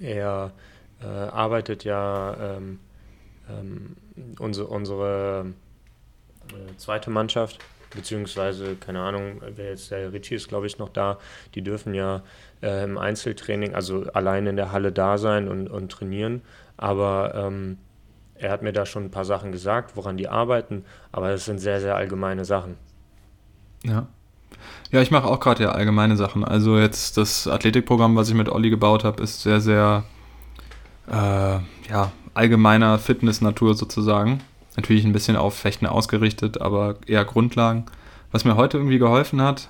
er 0.00 0.52
äh, 1.02 1.06
arbeitet 1.06 1.84
ja 1.84 2.56
ähm, 2.56 2.80
unsere, 4.38 4.66
unsere 4.68 5.46
äh, 6.48 6.76
zweite 6.76 7.10
Mannschaft 7.10 7.58
beziehungsweise, 7.94 8.76
keine 8.76 9.00
Ahnung, 9.00 9.40
wer 9.54 9.70
jetzt 9.70 9.90
der 9.90 10.12
Richie 10.12 10.34
ist, 10.34 10.48
glaube 10.48 10.66
ich, 10.66 10.78
noch 10.78 10.88
da, 10.88 11.18
die 11.54 11.62
dürfen 11.62 11.94
ja 11.94 12.22
äh, 12.62 12.84
im 12.84 12.98
Einzeltraining, 12.98 13.74
also 13.74 14.04
allein 14.12 14.46
in 14.46 14.56
der 14.56 14.72
Halle 14.72 14.92
da 14.92 15.18
sein 15.18 15.48
und, 15.48 15.68
und 15.68 15.90
trainieren. 15.90 16.42
Aber 16.76 17.34
ähm, 17.34 17.78
er 18.34 18.50
hat 18.50 18.62
mir 18.62 18.72
da 18.72 18.84
schon 18.84 19.04
ein 19.04 19.10
paar 19.10 19.24
Sachen 19.24 19.52
gesagt, 19.52 19.96
woran 19.96 20.16
die 20.16 20.28
arbeiten, 20.28 20.84
aber 21.12 21.30
das 21.30 21.44
sind 21.44 21.58
sehr, 21.58 21.80
sehr 21.80 21.96
allgemeine 21.96 22.44
Sachen. 22.44 22.76
Ja. 23.82 24.06
Ja, 24.90 25.02
ich 25.02 25.10
mache 25.10 25.26
auch 25.26 25.40
gerade 25.40 25.64
ja 25.64 25.72
allgemeine 25.72 26.16
Sachen. 26.16 26.44
Also 26.44 26.78
jetzt 26.78 27.16
das 27.16 27.48
Athletikprogramm, 27.48 28.16
was 28.16 28.28
ich 28.28 28.34
mit 28.34 28.48
Olli 28.48 28.70
gebaut 28.70 29.04
habe, 29.04 29.22
ist 29.22 29.42
sehr, 29.42 29.60
sehr 29.60 30.04
äh, 31.08 31.58
ja, 31.90 32.12
allgemeiner 32.32 32.98
Fitness-Natur 32.98 33.74
sozusagen. 33.74 34.40
Natürlich 34.76 35.04
ein 35.04 35.12
bisschen 35.12 35.36
auf 35.36 35.54
Fechten 35.54 35.86
ausgerichtet, 35.86 36.60
aber 36.60 36.96
eher 37.06 37.24
Grundlagen. 37.24 37.84
Was 38.32 38.44
mir 38.44 38.56
heute 38.56 38.78
irgendwie 38.78 38.98
geholfen 38.98 39.40
hat 39.40 39.68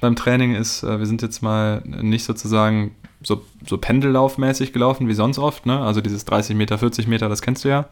beim 0.00 0.16
Training 0.16 0.54
ist, 0.54 0.82
äh, 0.82 0.98
wir 0.98 1.06
sind 1.06 1.22
jetzt 1.22 1.42
mal 1.42 1.82
nicht 1.84 2.24
sozusagen 2.24 2.94
so, 3.22 3.42
so 3.66 3.78
pendellaufmäßig 3.78 4.72
gelaufen 4.72 5.08
wie 5.08 5.14
sonst 5.14 5.38
oft, 5.38 5.66
ne? 5.66 5.80
Also 5.80 6.00
dieses 6.00 6.24
30 6.24 6.56
Meter, 6.56 6.78
40 6.78 7.06
Meter, 7.08 7.28
das 7.28 7.42
kennst 7.42 7.64
du 7.64 7.68
ja. 7.68 7.86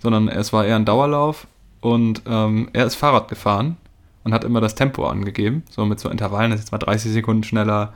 Sondern 0.00 0.28
es 0.28 0.52
war 0.52 0.64
eher 0.64 0.76
ein 0.76 0.84
Dauerlauf 0.84 1.46
und 1.80 2.22
ähm, 2.26 2.68
er 2.72 2.86
ist 2.86 2.96
Fahrrad 2.96 3.28
gefahren 3.28 3.76
und 4.24 4.32
hat 4.34 4.44
immer 4.44 4.60
das 4.60 4.74
Tempo 4.74 5.06
angegeben, 5.06 5.62
so 5.70 5.84
mit 5.84 6.00
so 6.00 6.08
Intervallen, 6.08 6.50
das 6.50 6.60
ist 6.60 6.66
jetzt 6.66 6.72
mal 6.72 6.78
30 6.78 7.12
Sekunden 7.12 7.44
schneller, 7.44 7.92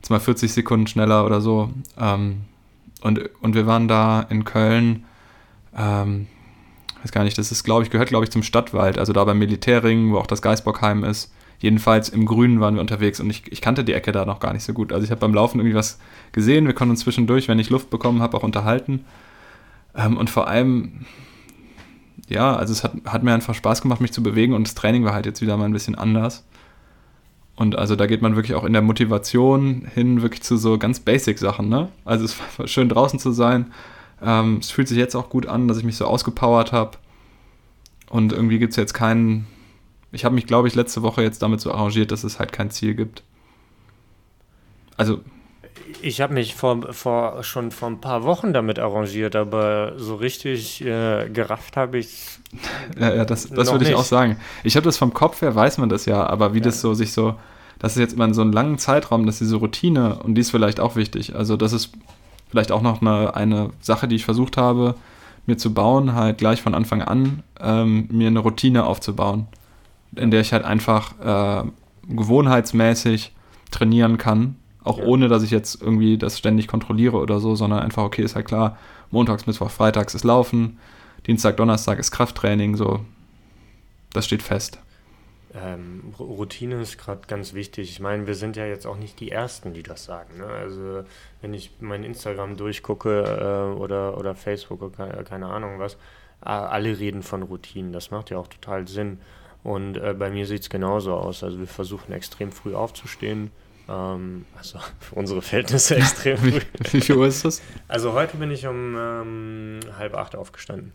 jetzt 0.00 0.10
mal 0.10 0.20
40 0.20 0.52
Sekunden 0.52 0.86
schneller 0.86 1.24
oder 1.24 1.40
so. 1.40 1.70
Ähm, 1.98 2.42
und, 3.00 3.20
und 3.40 3.54
wir 3.54 3.66
waren 3.66 3.88
da 3.88 4.22
in 4.22 4.44
Köln, 4.44 5.04
ähm, 5.76 6.26
weiß 7.08 7.12
gar 7.12 7.24
nicht, 7.24 7.38
das 7.38 7.50
ist, 7.50 7.64
glaube 7.64 7.84
ich, 7.84 7.90
gehört, 7.90 8.10
glaube 8.10 8.24
ich, 8.24 8.30
zum 8.30 8.42
Stadtwald, 8.42 8.98
also 8.98 9.14
da 9.14 9.24
beim 9.24 9.38
Militärring, 9.38 10.12
wo 10.12 10.18
auch 10.18 10.26
das 10.26 10.42
Geisbockheim 10.42 11.04
ist. 11.04 11.32
Jedenfalls 11.58 12.10
im 12.10 12.26
Grünen 12.26 12.60
waren 12.60 12.74
wir 12.74 12.82
unterwegs 12.82 13.18
und 13.18 13.30
ich, 13.30 13.50
ich 13.50 13.60
kannte 13.62 13.82
die 13.82 13.94
Ecke 13.94 14.12
da 14.12 14.24
noch 14.24 14.40
gar 14.40 14.52
nicht 14.52 14.62
so 14.62 14.72
gut. 14.74 14.92
Also 14.92 15.04
ich 15.04 15.10
habe 15.10 15.20
beim 15.20 15.34
Laufen 15.34 15.58
irgendwie 15.58 15.74
was 15.74 15.98
gesehen, 16.32 16.66
wir 16.66 16.74
konnten 16.74 16.90
uns 16.90 17.00
zwischendurch, 17.00 17.48
wenn 17.48 17.58
ich 17.58 17.70
Luft 17.70 17.88
bekommen 17.90 18.20
habe, 18.20 18.36
auch 18.36 18.42
unterhalten. 18.42 19.06
Ähm, 19.96 20.18
und 20.18 20.28
vor 20.28 20.48
allem, 20.48 21.06
ja, 22.28 22.54
also 22.54 22.72
es 22.72 22.84
hat, 22.84 22.92
hat 23.06 23.22
mir 23.22 23.32
einfach 23.32 23.54
Spaß 23.54 23.80
gemacht, 23.80 24.00
mich 24.02 24.12
zu 24.12 24.22
bewegen 24.22 24.52
und 24.52 24.68
das 24.68 24.74
Training 24.74 25.04
war 25.04 25.14
halt 25.14 25.26
jetzt 25.26 25.40
wieder 25.40 25.56
mal 25.56 25.64
ein 25.64 25.72
bisschen 25.72 25.94
anders. 25.94 26.44
Und 27.56 27.76
also 27.76 27.96
da 27.96 28.06
geht 28.06 28.22
man 28.22 28.36
wirklich 28.36 28.54
auch 28.54 28.64
in 28.64 28.74
der 28.74 28.82
Motivation 28.82 29.88
hin, 29.94 30.22
wirklich 30.22 30.42
zu 30.42 30.58
so 30.58 30.78
ganz 30.78 31.00
Basic-Sachen, 31.00 31.68
ne? 31.68 31.88
Also 32.04 32.26
es 32.26 32.36
war 32.56 32.68
schön 32.68 32.88
draußen 32.88 33.18
zu 33.18 33.32
sein, 33.32 33.72
ähm, 34.22 34.58
es 34.58 34.70
fühlt 34.70 34.88
sich 34.88 34.98
jetzt 34.98 35.14
auch 35.14 35.30
gut 35.30 35.46
an, 35.46 35.68
dass 35.68 35.78
ich 35.78 35.84
mich 35.84 35.96
so 35.96 36.06
ausgepowert 36.06 36.72
habe. 36.72 36.98
Und 38.10 38.32
irgendwie 38.32 38.58
gibt 38.58 38.72
es 38.72 38.76
jetzt 38.76 38.94
keinen. 38.94 39.46
Ich 40.10 40.24
habe 40.24 40.34
mich, 40.34 40.46
glaube 40.46 40.68
ich, 40.68 40.74
letzte 40.74 41.02
Woche 41.02 41.22
jetzt 41.22 41.42
damit 41.42 41.60
so 41.60 41.72
arrangiert, 41.72 42.10
dass 42.10 42.24
es 42.24 42.38
halt 42.38 42.52
kein 42.52 42.70
Ziel 42.70 42.94
gibt. 42.94 43.22
Also. 44.96 45.20
Ich 46.02 46.20
habe 46.20 46.34
mich 46.34 46.54
vor, 46.54 46.92
vor, 46.92 47.42
schon 47.42 47.70
vor 47.70 47.88
ein 47.88 48.00
paar 48.00 48.22
Wochen 48.24 48.52
damit 48.52 48.78
arrangiert, 48.78 49.34
aber 49.36 49.94
so 49.96 50.16
richtig 50.16 50.84
äh, 50.84 51.28
gerafft 51.28 51.76
habe 51.76 51.98
ich. 51.98 52.38
ja, 52.98 53.14
ja, 53.14 53.24
das, 53.24 53.48
das 53.48 53.70
würde 53.72 53.88
ich 53.88 53.94
auch 53.94 54.04
sagen. 54.04 54.38
Ich 54.64 54.76
habe 54.76 54.84
das 54.84 54.96
vom 54.96 55.14
Kopf 55.14 55.40
her, 55.40 55.54
weiß 55.54 55.78
man 55.78 55.88
das 55.88 56.06
ja, 56.06 56.26
aber 56.26 56.54
wie 56.54 56.58
ja. 56.58 56.64
das 56.64 56.80
so 56.80 56.94
sich 56.94 57.12
so. 57.12 57.36
Das 57.78 57.92
ist 57.92 58.00
jetzt 58.00 58.14
immer 58.14 58.24
in 58.24 58.34
so 58.34 58.42
einem 58.42 58.52
langen 58.52 58.78
Zeitraum, 58.78 59.24
dass 59.24 59.38
diese 59.38 59.56
Routine, 59.56 60.18
und 60.18 60.34
die 60.34 60.40
ist 60.40 60.50
vielleicht 60.50 60.80
auch 60.80 60.96
wichtig. 60.96 61.36
Also, 61.36 61.56
das 61.56 61.72
ist 61.72 61.92
vielleicht 62.48 62.72
auch 62.72 62.82
noch 62.82 63.00
eine, 63.00 63.34
eine 63.34 63.70
Sache, 63.80 64.08
die 64.08 64.16
ich 64.16 64.24
versucht 64.24 64.56
habe, 64.56 64.94
mir 65.46 65.56
zu 65.56 65.72
bauen, 65.72 66.14
halt 66.14 66.38
gleich 66.38 66.60
von 66.60 66.74
Anfang 66.74 67.02
an 67.02 67.42
ähm, 67.60 68.08
mir 68.10 68.28
eine 68.28 68.40
Routine 68.40 68.84
aufzubauen, 68.84 69.46
in 70.14 70.30
der 70.30 70.40
ich 70.40 70.52
halt 70.52 70.64
einfach 70.64 71.18
äh, 71.20 71.68
gewohnheitsmäßig 72.08 73.32
trainieren 73.70 74.18
kann, 74.18 74.56
auch 74.84 74.98
ja. 74.98 75.04
ohne, 75.04 75.28
dass 75.28 75.42
ich 75.42 75.50
jetzt 75.50 75.80
irgendwie 75.80 76.18
das 76.18 76.38
ständig 76.38 76.68
kontrolliere 76.68 77.16
oder 77.16 77.40
so, 77.40 77.54
sondern 77.54 77.80
einfach, 77.80 78.02
okay, 78.02 78.22
ist 78.22 78.34
halt 78.34 78.46
klar, 78.46 78.78
montags, 79.10 79.46
Mittwoch, 79.46 79.70
freitags 79.70 80.14
ist 80.14 80.24
Laufen, 80.24 80.78
Dienstag, 81.26 81.56
Donnerstag 81.56 81.98
ist 81.98 82.10
Krafttraining, 82.10 82.76
so, 82.76 83.00
das 84.12 84.26
steht 84.26 84.42
fest. 84.42 84.78
Ähm, 85.54 86.14
Routine 86.18 86.80
ist 86.82 86.98
gerade 86.98 87.22
ganz 87.26 87.54
wichtig. 87.54 87.90
Ich 87.90 88.00
meine, 88.00 88.26
wir 88.26 88.34
sind 88.34 88.56
ja 88.56 88.66
jetzt 88.66 88.86
auch 88.86 88.96
nicht 88.96 89.18
die 89.20 89.30
Ersten, 89.30 89.72
die 89.72 89.82
das 89.82 90.04
sagen. 90.04 90.38
Ne? 90.38 90.46
Also 90.46 91.04
wenn 91.40 91.54
ich 91.54 91.72
mein 91.80 92.04
Instagram 92.04 92.56
durchgucke 92.56 93.22
äh, 93.22 93.78
oder, 93.78 94.18
oder 94.18 94.34
Facebook 94.34 94.82
oder 94.82 95.24
keine, 95.24 95.46
Ahnung 95.46 95.78
was, 95.78 95.96
alle 96.40 96.98
reden 96.98 97.22
von 97.22 97.42
Routinen. 97.42 97.92
Das 97.92 98.10
macht 98.10 98.30
ja 98.30 98.38
auch 98.38 98.48
total 98.48 98.86
Sinn. 98.86 99.18
Und 99.64 99.96
äh, 99.96 100.14
bei 100.14 100.30
mir 100.30 100.46
sieht 100.46 100.62
es 100.62 100.70
genauso 100.70 101.14
aus. 101.14 101.42
Also 101.42 101.58
wir 101.58 101.66
versuchen 101.66 102.12
extrem 102.12 102.52
früh 102.52 102.74
aufzustehen. 102.74 103.50
Ähm, 103.88 104.44
also 104.56 104.78
für 105.00 105.14
unsere 105.14 105.42
Verhältnisse 105.42 105.96
extrem 105.96 106.36
früh. 106.38 106.60
Wie 106.92 107.00
viel 107.00 107.16
Uhr 107.16 107.26
ist 107.26 107.44
das? 107.44 107.62
Also 107.88 108.12
heute 108.12 108.36
bin 108.36 108.50
ich 108.50 108.66
um 108.66 108.96
ähm, 108.96 109.80
halb 109.96 110.14
acht 110.14 110.36
aufgestanden. 110.36 110.92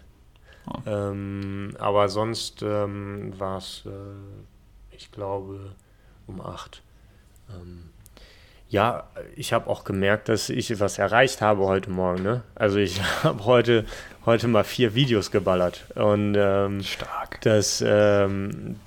Ähm, 0.86 1.76
aber 1.80 2.10
sonst 2.10 2.62
ähm, 2.62 3.38
war 3.38 3.58
es, 3.58 3.84
äh, 3.86 4.96
ich 4.96 5.12
glaube, 5.12 5.76
um 6.28 6.42
acht. 6.42 6.82
Ähm, 7.50 7.90
ja, 8.70 9.08
ich 9.36 9.54
habe 9.54 9.70
auch 9.70 9.84
gemerkt, 9.84 10.30
dass 10.30 10.50
ich 10.50 10.80
was 10.80 10.98
erreicht 10.98 11.42
habe 11.42 11.66
heute 11.66 11.92
Morgen. 11.92 12.24
Ne? 12.24 12.42
Also 12.56 12.80
ich 12.80 13.02
habe 13.24 13.46
heute, 13.46 13.86
heute 14.26 14.48
mal 14.48 14.64
vier 14.64 14.96
Videos 14.96 15.30
geballert. 15.30 15.86
Und 15.96 16.36
ähm, 16.36 16.82
stark. 16.82 17.40
Das, 17.42 17.84
ähm, 17.86 18.80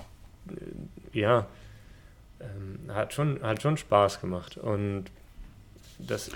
ja, 1.13 1.47
ähm, 2.41 2.93
hat, 2.93 3.13
schon, 3.13 3.41
hat 3.41 3.61
schon 3.61 3.77
Spaß 3.77 4.19
gemacht. 4.19 4.57
Und 4.57 5.05
das, 5.99 6.31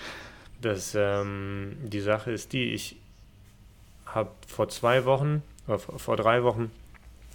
das, 0.61 0.95
ähm, 0.95 1.75
die 1.83 1.99
Sache 1.99 2.31
ist 2.31 2.53
die, 2.53 2.73
ich 2.73 3.00
habe 4.13 4.29
vor 4.47 4.69
zwei 4.69 5.05
Wochen, 5.05 5.41
oder 5.67 5.79
vor 5.79 6.17
drei 6.17 6.43
Wochen, 6.43 6.71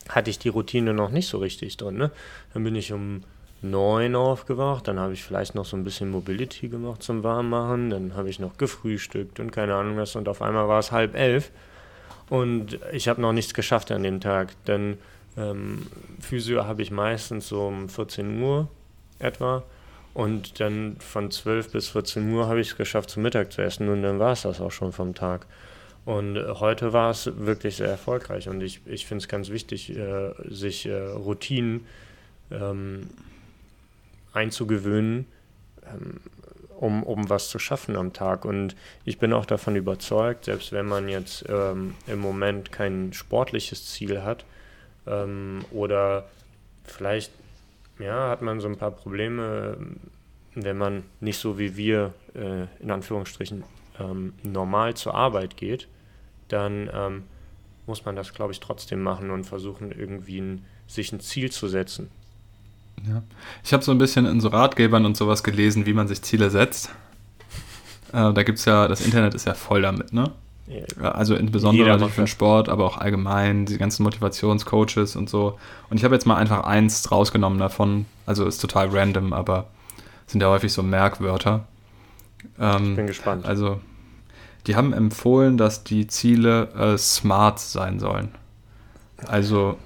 hatte 0.08 0.30
ich 0.30 0.38
die 0.38 0.48
Routine 0.48 0.94
noch 0.94 1.10
nicht 1.10 1.28
so 1.28 1.38
richtig 1.38 1.76
drin. 1.76 1.96
Ne? 1.96 2.10
Dann 2.54 2.64
bin 2.64 2.74
ich 2.74 2.92
um 2.92 3.22
neun 3.62 4.14
aufgewacht, 4.14 4.86
dann 4.88 4.98
habe 4.98 5.14
ich 5.14 5.24
vielleicht 5.24 5.54
noch 5.54 5.64
so 5.64 5.76
ein 5.76 5.84
bisschen 5.84 6.10
Mobility 6.10 6.68
gemacht 6.68 7.02
zum 7.02 7.22
Warmmachen, 7.22 7.90
dann 7.90 8.14
habe 8.14 8.28
ich 8.28 8.38
noch 8.38 8.58
gefrühstückt 8.58 9.40
und 9.40 9.50
keine 9.50 9.74
Ahnung 9.74 9.96
was 9.96 10.14
und 10.14 10.28
auf 10.28 10.42
einmal 10.42 10.68
war 10.68 10.78
es 10.78 10.92
halb 10.92 11.14
elf 11.14 11.50
und 12.28 12.78
ich 12.92 13.08
habe 13.08 13.20
noch 13.20 13.32
nichts 13.32 13.54
geschafft 13.54 13.90
an 13.90 14.02
dem 14.02 14.20
Tag, 14.20 14.52
denn 14.66 14.98
ähm, 15.36 15.86
Physio 16.20 16.64
habe 16.64 16.82
ich 16.82 16.90
meistens 16.90 17.48
so 17.48 17.66
um 17.66 17.88
14 17.88 18.40
Uhr 18.42 18.68
etwa 19.18 19.62
und 20.12 20.60
dann 20.60 20.96
von 21.00 21.30
12 21.30 21.72
bis 21.72 21.88
14 21.88 22.30
Uhr 22.32 22.48
habe 22.48 22.60
ich 22.60 22.68
es 22.68 22.76
geschafft 22.76 23.10
zum 23.10 23.22
Mittag 23.22 23.52
zu 23.52 23.62
essen 23.62 23.88
und 23.88 24.02
dann 24.02 24.18
war 24.18 24.32
es 24.32 24.42
das 24.42 24.60
auch 24.60 24.72
schon 24.72 24.92
vom 24.92 25.14
Tag. 25.14 25.46
Und 26.06 26.38
heute 26.60 26.92
war 26.92 27.10
es 27.10 27.28
wirklich 27.36 27.76
sehr 27.76 27.88
erfolgreich 27.88 28.48
und 28.48 28.62
ich, 28.62 28.80
ich 28.86 29.06
finde 29.06 29.22
es 29.22 29.28
ganz 29.28 29.50
wichtig, 29.50 29.90
äh, 29.90 30.32
sich 30.48 30.86
äh, 30.86 30.94
Routinen 30.94 31.84
ähm, 32.52 33.10
einzugewöhnen, 34.32 35.26
ähm, 35.84 36.20
um, 36.78 37.02
um 37.02 37.28
was 37.28 37.48
zu 37.48 37.58
schaffen 37.58 37.96
am 37.96 38.12
Tag. 38.12 38.44
Und 38.44 38.76
ich 39.04 39.18
bin 39.18 39.32
auch 39.32 39.46
davon 39.46 39.74
überzeugt, 39.74 40.44
selbst 40.44 40.70
wenn 40.70 40.86
man 40.86 41.08
jetzt 41.08 41.44
ähm, 41.48 41.96
im 42.06 42.20
Moment 42.20 42.70
kein 42.70 43.12
sportliches 43.12 43.86
Ziel 43.86 44.22
hat 44.22 44.44
ähm, 45.08 45.64
oder 45.72 46.28
vielleicht 46.84 47.32
ja, 47.98 48.28
hat 48.28 48.42
man 48.42 48.60
so 48.60 48.68
ein 48.68 48.76
paar 48.76 48.92
Probleme, 48.92 49.76
wenn 50.54 50.78
man 50.78 51.02
nicht 51.18 51.38
so 51.38 51.58
wie 51.58 51.76
wir 51.76 52.14
äh, 52.36 52.66
in 52.80 52.92
Anführungsstrichen 52.92 53.64
ähm, 53.98 54.34
normal 54.44 54.94
zur 54.94 55.16
Arbeit 55.16 55.56
geht, 55.56 55.88
dann 56.48 56.90
ähm, 56.92 57.22
muss 57.86 58.04
man 58.04 58.16
das, 58.16 58.32
glaube 58.34 58.52
ich, 58.52 58.60
trotzdem 58.60 59.02
machen 59.02 59.30
und 59.30 59.44
versuchen, 59.44 59.92
irgendwie 59.92 60.40
ein, 60.40 60.64
sich 60.86 61.12
ein 61.12 61.20
Ziel 61.20 61.50
zu 61.50 61.68
setzen. 61.68 62.10
Ja. 63.08 63.22
Ich 63.62 63.72
habe 63.72 63.84
so 63.84 63.92
ein 63.92 63.98
bisschen 63.98 64.26
in 64.26 64.40
so 64.40 64.48
Ratgebern 64.48 65.04
und 65.04 65.16
sowas 65.16 65.42
gelesen, 65.42 65.86
wie 65.86 65.92
man 65.92 66.08
sich 66.08 66.22
Ziele 66.22 66.50
setzt. 66.50 66.90
Äh, 68.12 68.32
da 68.32 68.42
gibt 68.42 68.58
es 68.58 68.64
ja, 68.64 68.88
das 68.88 69.04
Internet 69.04 69.34
ist 69.34 69.46
ja 69.46 69.54
voll 69.54 69.82
damit, 69.82 70.12
ne? 70.12 70.32
Ja. 70.68 71.12
Also 71.12 71.36
insbesondere 71.36 72.08
für 72.08 72.22
den 72.22 72.26
Sport, 72.26 72.68
aber 72.68 72.84
auch 72.86 72.98
allgemein, 72.98 73.66
die 73.66 73.78
ganzen 73.78 74.02
Motivationscoaches 74.02 75.14
und 75.14 75.30
so. 75.30 75.58
Und 75.90 75.98
ich 75.98 76.04
habe 76.04 76.14
jetzt 76.14 76.26
mal 76.26 76.36
einfach 76.36 76.64
eins 76.64 77.10
rausgenommen 77.12 77.58
davon. 77.58 78.06
Also 78.26 78.44
ist 78.46 78.58
total 78.58 78.88
random, 78.88 79.32
aber 79.32 79.68
sind 80.26 80.40
ja 80.40 80.48
häufig 80.48 80.72
so 80.72 80.82
Merkwörter. 80.82 81.66
Ähm, 82.58 82.90
ich 82.90 82.96
bin 82.96 83.06
gespannt. 83.06 83.46
Also, 83.46 83.80
die 84.66 84.76
haben 84.76 84.92
empfohlen, 84.92 85.56
dass 85.56 85.84
die 85.84 86.06
Ziele 86.06 86.68
äh, 86.74 86.98
smart 86.98 87.58
sein 87.60 87.98
sollen. 88.00 88.30
Also 89.26 89.78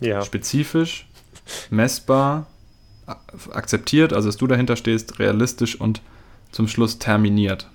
ja. 0.00 0.22
spezifisch, 0.22 1.06
messbar, 1.70 2.46
akzeptiert, 3.50 4.12
also 4.12 4.28
dass 4.28 4.36
du 4.36 4.46
dahinter 4.46 4.76
stehst, 4.76 5.18
realistisch 5.18 5.80
und 5.80 6.00
zum 6.50 6.68
Schluss 6.68 6.98
terminiert. 6.98 7.68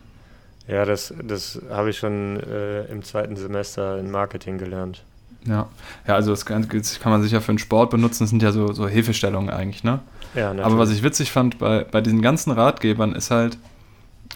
Ja, 0.68 0.86
das, 0.86 1.14
das 1.24 1.62
habe 1.70 1.92
ich 1.92 1.98
schon 1.98 2.40
äh, 2.42 2.86
im 2.86 3.04
zweiten 3.04 3.36
Semester 3.36 4.00
in 4.00 4.12
Marketing 4.12 4.58
gelernt. 4.58 5.04
Ja, 5.46 5.70
ja 6.06 6.16
also 6.16 6.32
das 6.32 6.46
kann, 6.46 6.68
kann 6.68 7.12
man 7.12 7.22
sicher 7.22 7.40
für 7.42 7.54
den 7.54 7.60
Sport 7.60 7.92
benutzen, 7.92 8.24
das 8.24 8.30
sind 8.32 8.44
ja 8.44 8.52
so, 8.52 8.74
so 8.74 8.88
Hilfestellungen 8.88 9.50
eigentlich, 9.50 9.84
ne? 9.84 10.00
Ja, 10.36 10.48
natürlich. 10.48 10.66
Aber 10.66 10.78
was 10.78 10.92
ich 10.92 11.04
witzig 11.04 11.32
fand 11.32 11.58
bei, 11.58 11.86
bei 11.86 12.02
diesen 12.02 12.22
ganzen 12.22 12.52
Ratgebern 12.52 13.14
ist 13.16 13.32
halt, 13.32 13.58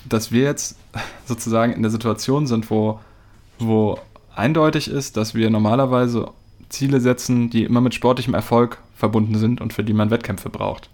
dass 0.06 0.32
wir 0.32 0.44
jetzt 0.44 0.78
sozusagen 1.26 1.74
in 1.74 1.82
der 1.82 1.92
Situation 1.92 2.48
sind, 2.48 2.70
wo, 2.70 3.00
wo 3.60 4.00
eindeutig 4.36 4.90
ist, 4.90 5.18
dass 5.18 5.36
wir 5.36 5.50
normalerweise 5.50 6.30
Ziele 6.70 7.00
setzen, 7.00 7.50
die 7.50 7.64
immer 7.64 7.82
mit 7.82 7.94
sportlichem 7.94 8.34
Erfolg 8.34 8.80
verbunden 8.96 9.36
sind 9.38 9.62
und 9.62 9.74
für 9.74 9.84
die 9.84 9.94
man 9.94 10.10
Wettkämpfe 10.10 10.50
braucht. 10.50 10.90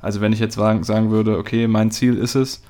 Also 0.00 0.20
wenn 0.20 0.32
ich 0.32 0.38
jetzt 0.38 0.54
sagen, 0.54 1.10
würde, 1.10 1.38
okay, 1.38 1.66
mein 1.66 1.90
Ziel 1.90 2.16
ist 2.16 2.34
es, 2.34 2.62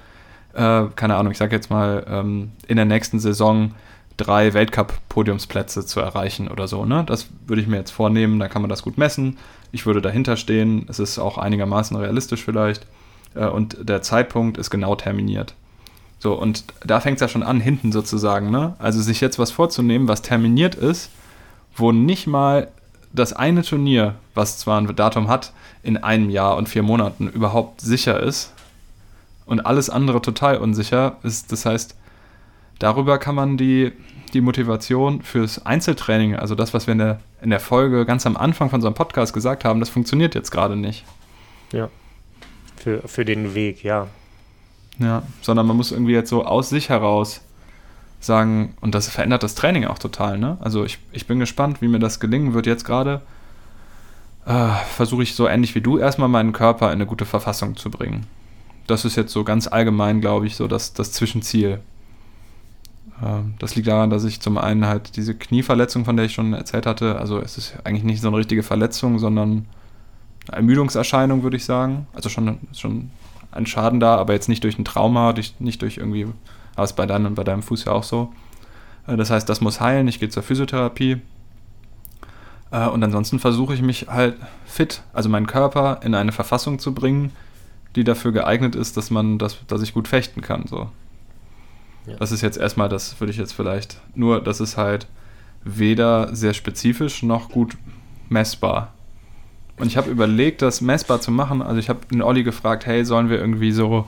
äh, 0.55 0.85
keine 0.95 1.17
Ahnung, 1.17 1.33
ich 1.33 1.39
sage 1.39 1.55
jetzt 1.55 1.71
mal, 1.71 2.05
ähm, 2.09 2.53
in 2.69 2.77
der 2.77 2.85
nächsten 2.85 3.19
Saison 3.19 3.73
drei 4.17 4.55
Weltcup-Podiumsplätze 4.55 5.85
zu 5.85 6.01
erreichen 6.01 6.49
oder 6.49 6.69
so. 6.69 6.85
Ne? 6.85 7.03
Das 7.05 7.27
würde 7.47 7.63
ich 7.63 7.69
mir 7.69 7.77
jetzt 7.77 7.91
vornehmen, 7.91 8.39
da 8.39 8.49
kann 8.49 8.63
man 8.63 8.69
das 8.69 8.83
gut 8.83 8.99
messen. 8.99 9.39
Ich 9.73 9.87
würde 9.87 10.01
dahinter 10.01 10.37
stehen, 10.37 10.87
es 10.89 11.01
ist 11.01 11.19
auch 11.19 11.39
einigermaßen 11.39 11.97
realistisch 11.97 12.45
vielleicht 12.45 12.87
äh, 13.35 13.47
und 13.47 13.77
der 13.89 14.03
Zeitpunkt 14.03 14.59
ist 14.59 14.71
genau 14.71 14.95
terminiert. 14.97 15.55
So, 16.19 16.33
und 16.35 16.65
da 16.85 17.01
fängt 17.01 17.17
es 17.17 17.21
ja 17.21 17.29
schon 17.29 17.43
an, 17.43 17.61
hinten 17.61 17.93
sozusagen. 17.93 18.51
Ne? 18.51 18.75
Also 18.79 19.03
sich 19.03 19.21
jetzt 19.21 19.39
was 19.39 19.51
vorzunehmen, 19.51 20.09
was 20.09 20.23
terminiert 20.23 20.75
ist, 20.75 21.11
wo 21.77 21.93
nicht 21.93 22.27
mal 22.27 22.69
das 23.13 23.33
eine 23.33 23.63
Turnier, 23.63 24.15
was 24.35 24.59
zwar 24.59 24.81
ein 24.81 24.97
Datum 24.97 25.29
hat, 25.29 25.53
in 25.83 25.99
einem 25.99 26.31
Jahr 26.31 26.57
und 26.57 26.69
vier 26.69 26.83
Monaten 26.83 27.29
überhaupt 27.29 27.81
sicher 27.81 28.21
ist 28.21 28.55
und 29.47 29.67
alles 29.67 29.91
andere 29.91 30.23
total 30.23 30.57
unsicher 30.57 31.19
ist. 31.23 31.53
Das 31.53 31.67
heißt, 31.67 31.95
darüber 32.79 33.19
kann 33.19 33.35
man 33.35 33.57
die, 33.57 33.93
die 34.33 34.41
Motivation 34.41 35.23
fürs 35.23 35.65
Einzeltraining, 35.65 36.37
also 36.37 36.55
das, 36.55 36.75
was 36.75 36.87
wir 36.87 36.93
in 36.93 36.99
der, 36.99 37.21
in 37.43 37.51
der 37.51 37.61
Folge 37.61 38.05
ganz 38.07 38.27
am 38.27 38.37
Anfang 38.37 38.71
von 38.71 38.79
unserem 38.79 38.95
Podcast 38.95 39.33
gesagt 39.35 39.65
haben, 39.65 39.79
das 39.79 39.91
funktioniert 39.91 40.35
jetzt 40.35 40.51
gerade 40.51 40.77
nicht. 40.77 41.05
Ja. 41.73 41.89
Für, 42.85 43.01
für 43.09 43.25
den 43.25 43.55
Weg, 43.55 43.83
ja. 43.83 44.09
Ja, 44.99 45.23
sondern 45.41 45.67
man 45.67 45.75
muss 45.79 45.91
irgendwie 45.91 46.13
jetzt 46.13 46.29
so 46.29 46.45
aus 46.45 46.69
sich 46.69 46.91
heraus 46.91 47.41
sagen, 48.21 48.75
und 48.83 48.95
das 48.95 49.09
verändert 49.09 49.43
das 49.43 49.55
Training 49.55 49.87
auch 49.87 49.99
total, 49.99 50.37
ne? 50.37 50.59
Also 50.61 50.85
ich, 50.85 50.99
ich 51.11 51.27
bin 51.27 51.39
gespannt, 51.39 51.81
wie 51.81 51.89
mir 51.89 51.99
das 51.99 52.21
gelingen 52.21 52.53
wird 52.53 52.67
jetzt 52.67 52.85
gerade. 52.85 53.23
Äh, 54.45 54.69
Versuche 54.95 55.23
ich 55.23 55.35
so 55.35 55.49
ähnlich 55.49 55.75
wie 55.75 55.81
du 55.81 55.97
erstmal 55.97 56.29
meinen 56.29 56.53
Körper 56.53 56.89
in 56.89 56.93
eine 56.93 57.07
gute 57.07 57.25
Verfassung 57.25 57.75
zu 57.77 57.91
bringen. 57.91 58.27
Das 58.87 59.07
ist 59.07 59.17
jetzt 59.17 59.33
so 59.33 59.45
ganz 59.45 59.67
allgemein, 59.67 60.21
glaube 60.21 60.47
ich, 60.47 60.55
so 60.55 60.69
das, 60.69 60.93
das 60.93 61.13
Zwischenziel. 61.13 61.81
Äh, 63.23 63.41
das 63.61 63.77
liegt 63.77 63.89
daran, 63.89 64.11
dass 64.11 64.25
ich 64.25 64.41
zum 64.41 64.59
einen 64.59 64.85
halt 64.85 65.17
diese 65.17 65.35
Knieverletzung, 65.35 66.05
von 66.05 66.19
der 66.19 66.27
ich 66.27 66.35
schon 66.35 66.53
erzählt 66.53 66.85
hatte, 66.85 67.19
also 67.19 67.41
es 67.41 67.57
ist 67.57 67.77
eigentlich 67.85 68.05
nicht 68.05 68.21
so 68.21 68.29
eine 68.29 68.37
richtige 68.37 68.63
Verletzung, 68.63 69.19
sondern 69.19 69.65
Ermüdungserscheinung, 70.51 71.43
würde 71.43 71.57
ich 71.57 71.65
sagen. 71.65 72.07
Also 72.13 72.29
schon, 72.29 72.59
schon 72.73 73.11
ein 73.53 73.67
Schaden 73.67 74.01
da, 74.01 74.17
aber 74.17 74.33
jetzt 74.33 74.49
nicht 74.49 74.65
durch 74.65 74.79
ein 74.79 74.85
Trauma, 74.85 75.33
durch, 75.33 75.55
nicht 75.59 75.83
durch 75.83 75.99
irgendwie 75.99 76.27
aber 76.77 76.85
ist 76.85 76.95
bei 76.95 77.07
deinem, 77.07 77.35
bei 77.35 77.45
deinem 77.45 77.63
Fuß 77.63 77.85
ja 77.85 77.93
auch 77.93 78.03
so. 78.03 78.33
Äh, 79.07 79.17
das 79.17 79.31
heißt, 79.31 79.49
das 79.49 79.61
muss 79.61 79.81
heilen. 79.81 80.09
Ich 80.09 80.21
gehe 80.21 80.29
zur 80.29 80.43
Physiotherapie. 80.43 81.21
Äh, 82.71 82.89
und 82.89 83.03
ansonsten 83.03 83.39
versuche 83.39 83.75
ich 83.75 83.83
mich 83.83 84.09
halt 84.09 84.37
fit, 84.67 85.03
also 85.13 85.29
meinen 85.29 85.47
Körper 85.47 86.01
in 86.03 86.15
eine 86.15 86.33
Verfassung 86.33 86.79
zu 86.79 86.95
bringen, 86.95 87.33
die 87.97 88.05
dafür 88.05 88.33
geeignet 88.33 88.75
ist, 88.75 88.97
dass 88.97 89.11
man, 89.11 89.39
dass, 89.39 89.65
dass 89.67 89.83
ich 89.83 89.95
gut 89.95 90.09
fechten 90.09 90.41
kann. 90.41 90.67
So. 90.67 90.91
Ja. 92.07 92.17
Das 92.17 92.33
ist 92.33 92.43
jetzt 92.43 92.59
erstmal, 92.59 92.89
das 92.89 93.21
würde 93.21 93.31
ich 93.31 93.39
jetzt 93.39 93.53
vielleicht, 93.53 94.01
nur 94.15 94.43
das 94.43 94.61
ist 94.61 94.77
halt 94.77 95.07
weder 95.63 96.35
sehr 96.35 96.53
spezifisch 96.53 97.23
noch 97.23 97.49
gut 97.49 97.77
messbar. 98.29 98.93
Und 99.77 99.89
ich 99.89 99.97
habe 99.97 100.11
überlegt, 100.11 100.63
das 100.63 100.81
messbar 100.81 101.21
zu 101.21 101.31
machen. 101.31 101.61
Also 101.61 101.79
ich 101.79 101.89
habe 101.89 102.07
den 102.11 102.23
Olli 102.23 102.45
gefragt, 102.45 102.87
hey, 102.87 103.05
sollen 103.05 103.29
wir 103.29 103.39
irgendwie 103.39 103.73
so, 103.73 104.07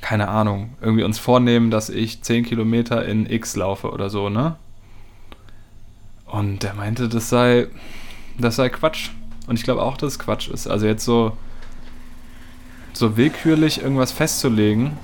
keine 0.00 0.28
Ahnung, 0.28 0.76
irgendwie 0.80 1.04
uns 1.04 1.18
vornehmen, 1.18 1.70
dass 1.70 1.88
ich 1.88 2.22
10 2.22 2.44
Kilometer 2.44 3.04
in 3.04 3.28
X 3.28 3.56
laufe 3.56 3.90
oder 3.90 4.10
so, 4.10 4.28
ne? 4.28 4.56
Und 6.26 6.62
der 6.62 6.74
meinte, 6.74 7.08
das 7.08 7.30
sei, 7.30 7.68
das 8.38 8.56
sei 8.56 8.68
Quatsch. 8.68 9.10
Und 9.46 9.58
ich 9.58 9.64
glaube 9.64 9.82
auch, 9.82 9.96
dass 9.96 10.12
es 10.12 10.18
Quatsch 10.18 10.48
ist. 10.48 10.66
Also 10.66 10.86
jetzt 10.86 11.04
so, 11.04 11.36
so 12.92 13.16
willkürlich 13.16 13.80
irgendwas 13.80 14.12
festzulegen. 14.12 14.98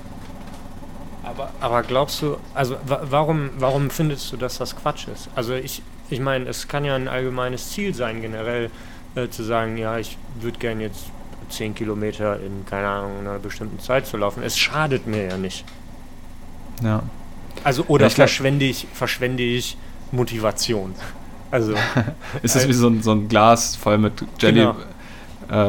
Aber, 1.23 1.51
aber 1.59 1.81
glaubst 1.81 2.21
du, 2.21 2.37
also 2.53 2.77
warum, 2.85 3.49
warum 3.57 3.89
findest 3.89 4.31
du, 4.31 4.37
dass 4.37 4.59
das 4.59 4.75
Quatsch 4.75 5.07
ist? 5.07 5.29
Also 5.35 5.55
ich, 5.55 5.81
ich 6.11 6.19
meine, 6.19 6.47
es 6.47 6.67
kann 6.67 6.85
ja 6.85 6.95
ein 6.95 7.07
allgemeines 7.07 7.71
Ziel 7.71 7.95
sein, 7.95 8.21
generell 8.21 8.69
äh, 9.15 9.29
zu 9.29 9.43
sagen, 9.43 9.77
ja, 9.77 9.97
ich 9.97 10.17
würde 10.41 10.59
gerne 10.59 10.83
jetzt 10.83 11.05
10 11.49 11.75
Kilometer 11.75 12.39
in, 12.39 12.65
keine 12.65 12.87
Ahnung, 12.87 13.19
einer 13.19 13.39
bestimmten 13.39 13.79
Zeit 13.79 14.07
zu 14.07 14.17
laufen. 14.17 14.43
Es 14.43 14.57
schadet 14.57 15.07
mir 15.07 15.27
ja 15.27 15.37
nicht. 15.37 15.63
Ja. 16.83 17.03
Also, 17.63 17.85
oder 17.87 18.07
ja, 18.07 18.09
verschwende 18.09 18.65
ich, 18.65 18.87
verschwende 18.93 19.43
ich 19.43 19.77
Motivation. 20.11 20.93
Also. 21.51 21.73
ist 22.43 22.55
das 22.55 22.67
wie 22.67 22.73
so 22.73 22.87
ein, 22.87 23.01
so 23.01 23.11
ein 23.11 23.27
Glas 23.27 23.75
voll 23.75 23.97
mit 23.97 24.13
Jelly, 24.39 24.59
genau. 24.59 24.75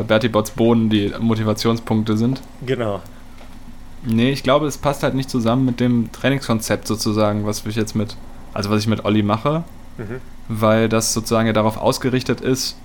äh, 0.00 0.02
Bertie 0.02 0.28
Bots 0.28 0.50
Bohnen, 0.50 0.90
die 0.90 1.12
Motivationspunkte 1.18 2.16
sind? 2.16 2.42
Genau. 2.64 3.00
Nee, 4.04 4.30
ich 4.30 4.42
glaube, 4.42 4.66
es 4.66 4.78
passt 4.78 5.02
halt 5.02 5.14
nicht 5.14 5.30
zusammen 5.30 5.64
mit 5.64 5.80
dem 5.80 6.10
Trainingskonzept 6.12 6.86
sozusagen, 6.86 7.46
was 7.46 7.66
ich 7.66 7.76
jetzt 7.76 7.94
mit, 7.94 8.16
also 8.54 8.70
was 8.70 8.80
ich 8.80 8.86
mit 8.86 9.04
Olli 9.04 9.22
mache, 9.22 9.64
mhm. 9.98 10.20
weil 10.48 10.88
das 10.88 11.12
sozusagen 11.12 11.46
ja 11.46 11.52
darauf 11.52 11.76
ausgerichtet 11.76 12.40
ist, 12.40 12.76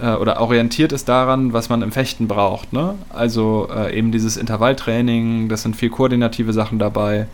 äh, 0.00 0.14
oder 0.14 0.40
orientiert 0.40 0.92
ist 0.92 1.08
daran, 1.08 1.52
was 1.52 1.68
man 1.68 1.82
im 1.82 1.92
Fechten 1.92 2.28
braucht. 2.28 2.72
Ne? 2.72 2.94
Also 3.10 3.68
äh, 3.74 3.96
eben 3.96 4.12
dieses 4.12 4.36
Intervalltraining, 4.36 5.48
das 5.48 5.62
sind 5.62 5.76
viel 5.76 5.90
koordinative 5.90 6.52
Sachen 6.52 6.78
dabei. 6.78 7.26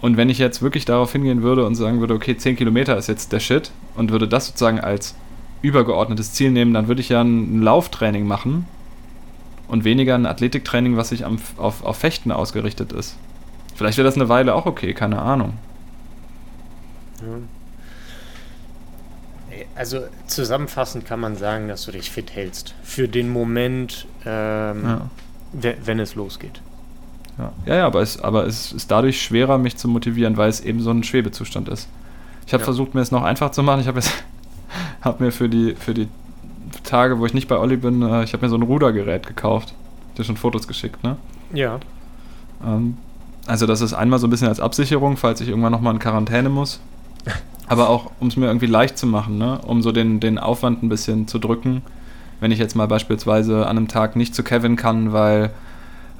Und 0.00 0.16
wenn 0.16 0.28
ich 0.28 0.38
jetzt 0.38 0.62
wirklich 0.62 0.84
darauf 0.84 1.12
hingehen 1.12 1.42
würde 1.42 1.64
und 1.66 1.74
sagen 1.74 2.00
würde, 2.00 2.14
okay, 2.14 2.36
10 2.36 2.56
Kilometer 2.56 2.96
ist 2.96 3.08
jetzt 3.08 3.32
der 3.32 3.40
Shit 3.40 3.70
und 3.96 4.10
würde 4.10 4.28
das 4.28 4.46
sozusagen 4.46 4.80
als 4.80 5.14
übergeordnetes 5.62 6.32
Ziel 6.32 6.50
nehmen, 6.50 6.74
dann 6.74 6.88
würde 6.88 7.00
ich 7.00 7.08
ja 7.08 7.22
ein 7.22 7.62
Lauftraining 7.62 8.26
machen 8.26 8.66
und 9.68 9.84
weniger 9.84 10.14
ein 10.14 10.26
Athletiktraining, 10.26 10.96
was 10.96 11.08
sich 11.08 11.24
am, 11.24 11.38
auf, 11.56 11.82
auf 11.84 11.96
Fechten 11.96 12.30
ausgerichtet 12.30 12.92
ist. 12.92 13.16
Vielleicht 13.74 13.98
wäre 13.98 14.06
das 14.06 14.16
eine 14.16 14.28
Weile 14.28 14.54
auch 14.54 14.66
okay, 14.66 14.94
keine 14.94 15.20
Ahnung. 15.20 15.54
Ja. 17.20 17.38
Also 19.76 20.00
zusammenfassend 20.26 21.04
kann 21.04 21.20
man 21.20 21.36
sagen, 21.36 21.68
dass 21.68 21.84
du 21.84 21.92
dich 21.92 22.10
fit 22.10 22.34
hältst. 22.34 22.74
Für 22.82 23.08
den 23.08 23.28
Moment, 23.28 24.06
ähm, 24.24 24.84
ja. 24.84 25.74
wenn 25.84 26.00
es 26.00 26.14
losgeht. 26.14 26.62
Ja, 27.38 27.52
ja, 27.66 27.74
ja 27.76 27.86
aber, 27.86 28.00
es, 28.00 28.18
aber 28.20 28.46
es 28.46 28.72
ist 28.72 28.90
dadurch 28.90 29.20
schwerer, 29.20 29.58
mich 29.58 29.76
zu 29.76 29.88
motivieren, 29.88 30.38
weil 30.38 30.48
es 30.48 30.60
eben 30.60 30.80
so 30.80 30.90
ein 30.90 31.02
Schwebezustand 31.02 31.68
ist. 31.68 31.88
Ich 32.46 32.54
habe 32.54 32.62
ja. 32.62 32.64
versucht, 32.64 32.94
mir 32.94 33.02
es 33.02 33.10
noch 33.10 33.22
einfach 33.22 33.50
zu 33.50 33.62
machen. 33.62 33.80
Ich 33.80 33.86
habe 33.86 34.00
hab 35.02 35.20
mir 35.20 35.30
für 35.30 35.48
die, 35.48 35.74
für 35.74 35.92
die 35.92 36.08
Tage, 36.82 37.18
wo 37.18 37.26
ich 37.26 37.34
nicht 37.34 37.48
bei 37.48 37.58
Olli 37.58 37.76
bin, 37.76 38.00
äh, 38.00 38.24
ich 38.24 38.32
habe 38.32 38.46
mir 38.46 38.50
so 38.50 38.56
ein 38.56 38.62
Rudergerät 38.62 39.26
gekauft. 39.26 39.74
Dir 40.16 40.24
schon 40.24 40.38
Fotos 40.38 40.66
geschickt, 40.66 41.04
ne? 41.04 41.16
Ja. 41.52 41.80
Ähm, 42.64 42.96
also 43.46 43.66
das 43.66 43.82
ist 43.82 43.92
einmal 43.92 44.18
so 44.18 44.26
ein 44.26 44.30
bisschen 44.30 44.48
als 44.48 44.60
Absicherung, 44.60 45.18
falls 45.18 45.40
ich 45.42 45.48
irgendwann 45.48 45.72
nochmal 45.72 45.92
in 45.92 46.00
Quarantäne 46.00 46.48
muss. 46.48 46.80
Aber 47.66 47.88
auch, 47.88 48.12
um 48.20 48.28
es 48.28 48.36
mir 48.36 48.46
irgendwie 48.46 48.66
leicht 48.66 48.96
zu 48.96 49.06
machen, 49.06 49.38
ne? 49.38 49.60
um 49.66 49.82
so 49.82 49.92
den, 49.92 50.20
den 50.20 50.38
Aufwand 50.38 50.82
ein 50.82 50.88
bisschen 50.88 51.26
zu 51.26 51.38
drücken. 51.38 51.82
Wenn 52.38 52.52
ich 52.52 52.58
jetzt 52.58 52.76
mal 52.76 52.86
beispielsweise 52.86 53.66
an 53.66 53.76
einem 53.76 53.88
Tag 53.88 54.14
nicht 54.14 54.34
zu 54.34 54.42
Kevin 54.42 54.76
kann, 54.76 55.12
weil 55.12 55.50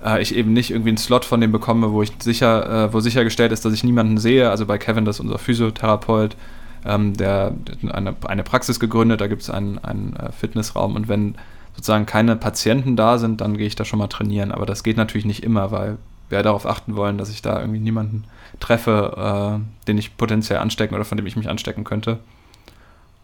äh, 0.04 0.20
ich 0.22 0.34
eben 0.34 0.52
nicht 0.52 0.70
irgendwie 0.70 0.90
einen 0.90 0.98
Slot 0.98 1.24
von 1.24 1.40
dem 1.40 1.52
bekomme, 1.52 1.92
wo 1.92 2.02
ich 2.02 2.12
sicher, 2.20 2.86
äh, 2.86 2.92
wo 2.92 3.00
sichergestellt 3.00 3.52
ist, 3.52 3.64
dass 3.64 3.72
ich 3.72 3.84
niemanden 3.84 4.18
sehe. 4.18 4.50
Also 4.50 4.66
bei 4.66 4.78
Kevin, 4.78 5.04
das 5.04 5.16
ist 5.16 5.20
unser 5.20 5.38
Physiotherapeut, 5.38 6.36
ähm, 6.84 7.16
der 7.16 7.52
eine, 7.92 8.16
eine 8.26 8.42
Praxis 8.42 8.80
gegründet, 8.80 9.20
da 9.20 9.26
gibt 9.26 9.42
es 9.42 9.50
einen, 9.50 9.78
einen 9.78 10.16
äh, 10.16 10.32
Fitnessraum 10.32 10.94
und 10.96 11.08
wenn 11.08 11.34
sozusagen 11.74 12.06
keine 12.06 12.36
Patienten 12.36 12.96
da 12.96 13.18
sind, 13.18 13.40
dann 13.40 13.56
gehe 13.58 13.66
ich 13.66 13.76
da 13.76 13.84
schon 13.84 13.98
mal 13.98 14.06
trainieren. 14.06 14.50
Aber 14.50 14.64
das 14.64 14.82
geht 14.82 14.96
natürlich 14.96 15.26
nicht 15.26 15.42
immer, 15.42 15.70
weil 15.70 15.98
wir 16.30 16.42
darauf 16.42 16.66
achten 16.66 16.96
wollen, 16.96 17.18
dass 17.18 17.30
ich 17.30 17.42
da 17.42 17.60
irgendwie 17.60 17.80
niemanden 17.80 18.24
treffe, 18.60 19.60
äh, 19.60 19.86
den 19.86 19.98
ich 19.98 20.16
potenziell 20.16 20.58
anstecken 20.58 20.94
oder 20.94 21.04
von 21.04 21.16
dem 21.16 21.26
ich 21.26 21.36
mich 21.36 21.48
anstecken 21.48 21.84
könnte. 21.84 22.18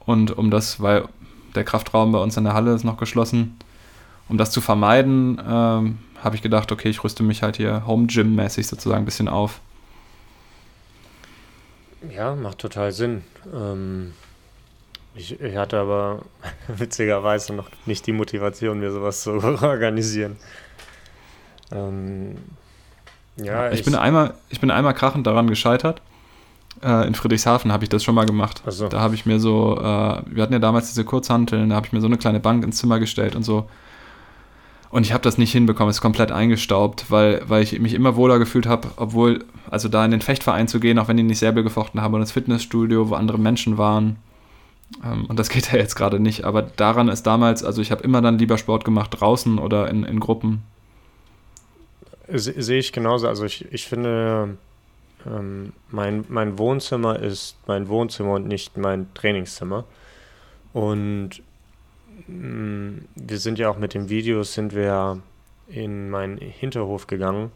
Und 0.00 0.36
um 0.36 0.50
das, 0.50 0.80
weil 0.80 1.08
der 1.54 1.64
Kraftraum 1.64 2.12
bei 2.12 2.18
uns 2.18 2.36
in 2.36 2.44
der 2.44 2.54
Halle 2.54 2.74
ist 2.74 2.84
noch 2.84 2.96
geschlossen, 2.96 3.56
um 4.28 4.38
das 4.38 4.50
zu 4.50 4.60
vermeiden, 4.60 5.38
äh, 5.38 6.22
habe 6.22 6.36
ich 6.36 6.42
gedacht, 6.42 6.72
okay, 6.72 6.88
ich 6.88 7.02
rüste 7.02 7.22
mich 7.22 7.42
halt 7.42 7.56
hier 7.56 7.86
Home 7.86 8.06
Gym-mäßig 8.06 8.66
sozusagen 8.66 9.02
ein 9.02 9.04
bisschen 9.04 9.28
auf. 9.28 9.60
Ja, 12.10 12.34
macht 12.34 12.58
total 12.58 12.92
Sinn. 12.92 13.22
Ähm, 13.54 14.12
ich, 15.14 15.40
ich, 15.40 15.56
hatte 15.56 15.78
aber 15.78 16.22
witzigerweise 16.68 17.52
noch 17.54 17.68
nicht 17.86 18.06
die 18.06 18.12
Motivation, 18.12 18.80
mir 18.80 18.90
sowas 18.90 19.22
zu 19.22 19.32
organisieren. 19.62 20.36
Ähm, 21.70 22.36
ja, 23.36 23.70
ich, 23.70 23.80
ich, 23.80 23.84
bin 23.84 23.94
einmal, 23.94 24.34
ich 24.50 24.60
bin 24.60 24.70
einmal 24.70 24.94
krachend 24.94 25.26
daran 25.26 25.48
gescheitert. 25.48 26.02
Äh, 26.82 27.06
in 27.06 27.14
Friedrichshafen 27.14 27.72
habe 27.72 27.84
ich 27.84 27.90
das 27.90 28.02
schon 28.02 28.14
mal 28.14 28.26
gemacht. 28.26 28.62
So. 28.66 28.88
Da 28.88 29.00
habe 29.00 29.14
ich 29.14 29.26
mir 29.26 29.38
so, 29.38 29.76
äh, 29.78 29.82
wir 30.26 30.42
hatten 30.42 30.52
ja 30.52 30.58
damals 30.58 30.88
diese 30.88 31.04
Kurzhanteln, 31.04 31.70
da 31.70 31.76
habe 31.76 31.86
ich 31.86 31.92
mir 31.92 32.00
so 32.00 32.06
eine 32.06 32.18
kleine 32.18 32.40
Bank 32.40 32.64
ins 32.64 32.78
Zimmer 32.78 32.98
gestellt 32.98 33.36
und 33.36 33.44
so. 33.44 33.68
Und 34.90 35.06
ich 35.06 35.12
habe 35.14 35.22
das 35.22 35.38
nicht 35.38 35.52
hinbekommen, 35.52 35.90
es 35.90 35.96
ist 35.96 36.02
komplett 36.02 36.32
eingestaubt, 36.32 37.10
weil, 37.10 37.42
weil 37.46 37.62
ich 37.62 37.78
mich 37.80 37.94
immer 37.94 38.14
wohler 38.14 38.38
gefühlt 38.38 38.66
habe, 38.66 38.88
obwohl, 38.96 39.44
also 39.70 39.88
da 39.88 40.04
in 40.04 40.10
den 40.10 40.20
Fechtverein 40.20 40.68
zu 40.68 40.80
gehen, 40.80 40.98
auch 40.98 41.08
wenn 41.08 41.16
die 41.16 41.22
nicht 41.22 41.38
selber 41.38 41.62
gefochten 41.62 42.02
haben, 42.02 42.12
und 42.12 42.20
ins 42.20 42.32
Fitnessstudio, 42.32 43.08
wo 43.08 43.14
andere 43.14 43.38
Menschen 43.38 43.78
waren. 43.78 44.16
Ähm, 45.02 45.24
und 45.26 45.38
das 45.38 45.48
geht 45.48 45.72
ja 45.72 45.78
jetzt 45.78 45.94
gerade 45.94 46.20
nicht. 46.20 46.44
Aber 46.44 46.60
daran 46.62 47.08
ist 47.08 47.22
damals, 47.22 47.64
also 47.64 47.80
ich 47.80 47.90
habe 47.90 48.02
immer 48.02 48.20
dann 48.20 48.38
lieber 48.38 48.58
Sport 48.58 48.84
gemacht 48.84 49.18
draußen 49.18 49.58
oder 49.58 49.88
in, 49.88 50.04
in 50.04 50.20
Gruppen 50.20 50.62
sehe 52.38 52.78
ich 52.78 52.92
genauso. 52.92 53.28
Also 53.28 53.44
ich, 53.44 53.70
ich 53.72 53.86
finde, 53.86 54.56
ähm, 55.26 55.72
mein, 55.90 56.24
mein 56.28 56.58
Wohnzimmer 56.58 57.18
ist 57.18 57.56
mein 57.66 57.88
Wohnzimmer 57.88 58.34
und 58.34 58.46
nicht 58.46 58.76
mein 58.76 59.12
Trainingszimmer. 59.14 59.84
Und 60.72 61.42
mh, 62.26 62.36
mm, 62.36 63.04
wir 63.14 63.38
sind 63.38 63.58
ja 63.58 63.68
auch 63.68 63.78
mit 63.78 63.94
den 63.94 64.08
Videos, 64.08 64.54
sind 64.54 64.74
wir 64.74 65.20
in 65.68 66.10
meinen 66.10 66.38
Hinterhof 66.38 67.06
gegangen. 67.06 67.52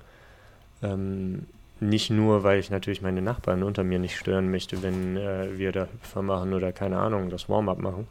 Ähm, 0.83 1.47
nicht 1.81 2.11
nur, 2.11 2.43
weil 2.43 2.59
ich 2.59 2.71
natürlich 2.71 3.03
meine 3.03 3.21
Nachbarn 3.21 3.62
unter 3.62 3.85
mir 3.85 3.99
nicht 3.99 4.17
stören 4.17 4.51
möchte, 4.51 4.83
wenn 4.83 5.17
äh, 5.17 5.59
wir 5.59 5.73
da 5.73 5.89
Hüpfer 5.93 6.23
machen 6.23 6.55
oder 6.55 6.73
keine 6.73 6.99
Ahnung, 6.99 7.29
das 7.29 7.49
Warm-up 7.49 7.79
machen. 7.79 8.07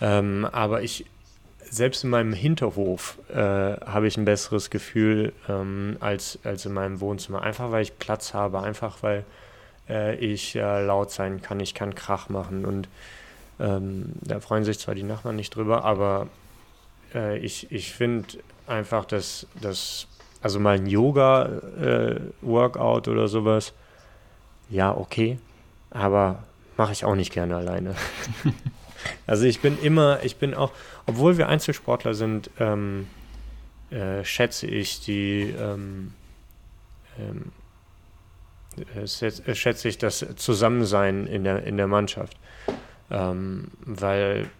Ähm, 0.00 0.46
aber 0.50 0.82
ich, 0.82 1.04
selbst 1.74 2.04
in 2.04 2.10
meinem 2.10 2.32
Hinterhof 2.32 3.18
äh, 3.30 3.34
habe 3.34 4.06
ich 4.06 4.16
ein 4.16 4.24
besseres 4.24 4.70
Gefühl 4.70 5.32
ähm, 5.48 5.96
als, 6.00 6.38
als 6.44 6.64
in 6.66 6.72
meinem 6.72 7.00
Wohnzimmer. 7.00 7.42
Einfach 7.42 7.72
weil 7.72 7.82
ich 7.82 7.98
Platz 7.98 8.32
habe, 8.32 8.62
einfach 8.62 9.02
weil 9.02 9.24
äh, 9.88 10.14
ich 10.16 10.54
äh, 10.54 10.84
laut 10.84 11.10
sein 11.10 11.42
kann, 11.42 11.58
ich 11.58 11.74
kann 11.74 11.96
Krach 11.96 12.28
machen 12.28 12.64
und 12.64 12.88
ähm, 13.58 14.12
da 14.20 14.38
freuen 14.40 14.62
sich 14.64 14.78
zwar 14.78 14.94
die 14.94 15.02
Nachbarn 15.02 15.34
nicht 15.36 15.54
drüber, 15.54 15.84
aber 15.84 16.28
äh, 17.14 17.38
ich, 17.38 17.72
ich 17.72 17.92
finde 17.92 18.28
einfach, 18.66 19.04
dass, 19.04 19.46
dass 19.60 20.06
also 20.42 20.58
mal 20.60 20.76
ein 20.76 20.86
Yoga-Workout 20.86 23.06
äh, 23.06 23.10
oder 23.10 23.28
sowas, 23.28 23.74
ja, 24.70 24.96
okay, 24.96 25.38
aber 25.90 26.44
mache 26.76 26.92
ich 26.92 27.04
auch 27.04 27.14
nicht 27.14 27.32
gerne 27.32 27.56
alleine. 27.56 27.94
Also 29.26 29.44
ich 29.44 29.60
bin 29.60 29.78
immer, 29.80 30.22
ich 30.22 30.36
bin 30.36 30.54
auch, 30.54 30.72
obwohl 31.06 31.38
wir 31.38 31.48
Einzelsportler 31.48 32.14
sind, 32.14 32.50
ähm, 32.58 33.06
äh, 33.90 34.24
schätze 34.24 34.66
ich 34.66 35.00
die, 35.00 35.54
ähm, 35.58 36.12
ähm, 37.18 37.52
äh, 38.94 39.54
schätze 39.54 39.88
ich 39.88 39.98
das 39.98 40.26
Zusammensein 40.36 41.26
in 41.26 41.44
der, 41.44 41.64
in 41.64 41.76
der 41.76 41.86
Mannschaft, 41.86 42.36
ähm, 43.10 43.68
weil 43.84 44.50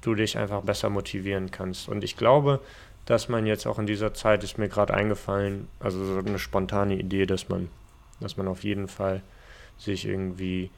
du 0.00 0.14
dich 0.14 0.36
einfach 0.36 0.62
besser 0.62 0.90
motivieren 0.90 1.50
kannst. 1.50 1.88
Und 1.88 2.02
ich 2.02 2.16
glaube, 2.16 2.60
dass 3.04 3.28
man 3.28 3.46
jetzt 3.46 3.66
auch 3.66 3.78
in 3.78 3.86
dieser 3.86 4.14
Zeit, 4.14 4.42
ist 4.42 4.58
mir 4.58 4.68
gerade 4.68 4.92
eingefallen, 4.92 5.68
also 5.78 6.04
so 6.04 6.18
eine 6.18 6.40
spontane 6.40 6.98
Idee, 6.98 7.24
dass 7.24 7.48
man, 7.48 7.68
dass 8.20 8.36
man 8.36 8.48
auf 8.48 8.64
jeden 8.64 8.88
Fall 8.88 9.22
sich 9.78 10.06
irgendwie 10.06 10.70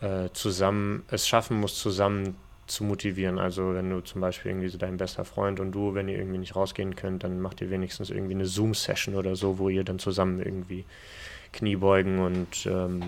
äh, 0.00 0.30
zusammen, 0.32 1.04
es 1.10 1.28
schaffen 1.28 1.60
muss, 1.60 1.78
zusammen 1.78 2.36
zu 2.66 2.84
motivieren. 2.84 3.38
Also 3.38 3.74
wenn 3.74 3.90
du 3.90 4.00
zum 4.00 4.20
Beispiel 4.20 4.52
irgendwie 4.52 4.68
so 4.68 4.78
dein 4.78 4.96
bester 4.96 5.24
Freund 5.24 5.60
und 5.60 5.72
du, 5.72 5.94
wenn 5.94 6.08
ihr 6.08 6.18
irgendwie 6.18 6.38
nicht 6.38 6.56
rausgehen 6.56 6.96
könnt, 6.96 7.24
dann 7.24 7.40
macht 7.40 7.60
ihr 7.60 7.70
wenigstens 7.70 8.10
irgendwie 8.10 8.34
eine 8.34 8.46
Zoom-Session 8.46 9.14
oder 9.14 9.36
so, 9.36 9.58
wo 9.58 9.68
ihr 9.68 9.84
dann 9.84 9.98
zusammen 9.98 10.40
irgendwie 10.40 10.84
Kniebeugen 11.52 12.18
und 12.18 12.66
ähm, 12.66 13.00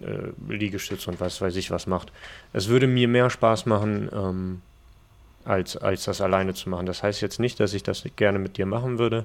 äh, 0.00 0.52
Liegestütze 0.52 1.10
und 1.10 1.20
was 1.20 1.40
weiß 1.40 1.56
ich 1.56 1.70
was 1.70 1.86
macht. 1.86 2.12
Es 2.52 2.68
würde 2.68 2.86
mir 2.86 3.08
mehr 3.08 3.30
Spaß 3.30 3.66
machen, 3.66 4.10
ähm, 4.12 4.62
als, 5.44 5.76
als 5.76 6.04
das 6.04 6.20
alleine 6.20 6.54
zu 6.54 6.68
machen. 6.68 6.86
Das 6.86 7.02
heißt 7.02 7.20
jetzt 7.20 7.40
nicht, 7.40 7.58
dass 7.60 7.74
ich 7.74 7.82
das 7.82 8.04
gerne 8.16 8.38
mit 8.38 8.58
dir 8.58 8.66
machen 8.66 8.98
würde. 8.98 9.24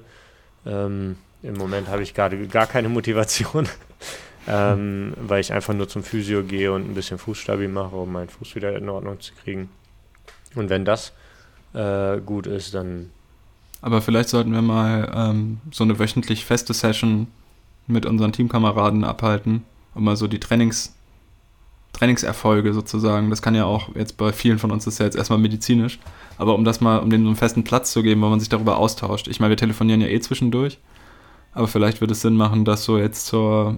Ähm, 0.65 1.17
Im 1.43 1.55
Moment 1.55 1.87
habe 1.89 2.03
ich 2.03 2.13
gerade 2.13 2.47
gar 2.47 2.67
keine 2.67 2.89
Motivation, 2.89 3.67
ähm, 4.47 5.13
weil 5.19 5.41
ich 5.41 5.51
einfach 5.51 5.73
nur 5.73 5.89
zum 5.89 6.03
Physio 6.03 6.43
gehe 6.43 6.71
und 6.71 6.89
ein 6.89 6.93
bisschen 6.93 7.17
Fußstabil 7.17 7.67
mache, 7.67 7.95
um 7.95 8.11
meinen 8.11 8.29
Fuß 8.29 8.55
wieder 8.55 8.75
in 8.75 8.87
Ordnung 8.87 9.19
zu 9.19 9.33
kriegen. 9.43 9.69
Und 10.55 10.69
wenn 10.69 10.85
das 10.85 11.11
äh, 11.73 12.19
gut 12.21 12.47
ist, 12.47 12.73
dann. 12.73 13.11
Aber 13.81 14.01
vielleicht 14.01 14.29
sollten 14.29 14.53
wir 14.53 14.61
mal 14.61 15.11
ähm, 15.13 15.59
so 15.71 15.83
eine 15.83 15.99
wöchentlich 15.99 16.45
feste 16.45 16.73
Session 16.73 17.27
mit 17.85 18.05
unseren 18.05 18.31
Teamkameraden 18.31 19.03
abhalten, 19.03 19.63
um 19.93 20.03
mal 20.03 20.15
so 20.15 20.27
die 20.27 20.39
Trainings, 20.39 20.95
Trainingserfolge 21.93 22.73
sozusagen, 22.73 23.29
das 23.29 23.41
kann 23.41 23.55
ja 23.55 23.65
auch 23.65 23.95
jetzt 23.95 24.17
bei 24.17 24.33
vielen 24.33 24.59
von 24.59 24.71
uns, 24.71 24.85
das 24.85 24.95
ist 24.95 24.99
ja 24.99 25.05
jetzt 25.05 25.15
erstmal 25.15 25.39
medizinisch, 25.39 25.99
aber 26.37 26.55
um 26.55 26.63
das 26.63 26.81
mal, 26.81 26.99
um 26.99 27.09
denen 27.09 27.23
so 27.23 27.29
einen 27.29 27.37
festen 27.37 27.63
Platz 27.63 27.91
zu 27.91 28.03
geben, 28.03 28.21
wo 28.21 28.27
man 28.29 28.39
sich 28.39 28.49
darüber 28.49 28.77
austauscht. 28.77 29.27
Ich 29.27 29.39
meine, 29.39 29.51
wir 29.51 29.57
telefonieren 29.57 30.01
ja 30.01 30.07
eh 30.07 30.19
zwischendurch, 30.19 30.79
aber 31.53 31.67
vielleicht 31.67 32.01
würde 32.01 32.13
es 32.13 32.21
Sinn 32.21 32.35
machen, 32.35 32.65
das 32.65 32.83
so 32.83 32.97
jetzt 32.97 33.25
zur, 33.25 33.77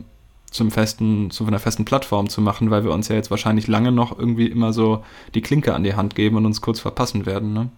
zum 0.51 0.71
festen, 0.71 1.31
zu 1.31 1.45
einer 1.45 1.59
festen 1.59 1.85
Plattform 1.85 2.29
zu 2.29 2.41
machen, 2.41 2.71
weil 2.71 2.83
wir 2.83 2.91
uns 2.91 3.07
ja 3.07 3.15
jetzt 3.15 3.31
wahrscheinlich 3.31 3.67
lange 3.67 3.91
noch 3.91 4.17
irgendwie 4.17 4.47
immer 4.47 4.73
so 4.73 5.03
die 5.35 5.41
Klinke 5.41 5.73
an 5.73 5.83
die 5.83 5.95
Hand 5.95 6.15
geben 6.15 6.37
und 6.37 6.45
uns 6.45 6.61
kurz 6.61 6.79
verpassen 6.79 7.25
werden, 7.25 7.53
ne? 7.53 7.69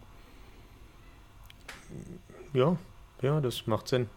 Ja, 2.53 2.75
ja, 3.21 3.39
das 3.39 3.67
macht 3.67 3.87
Sinn. 3.87 4.09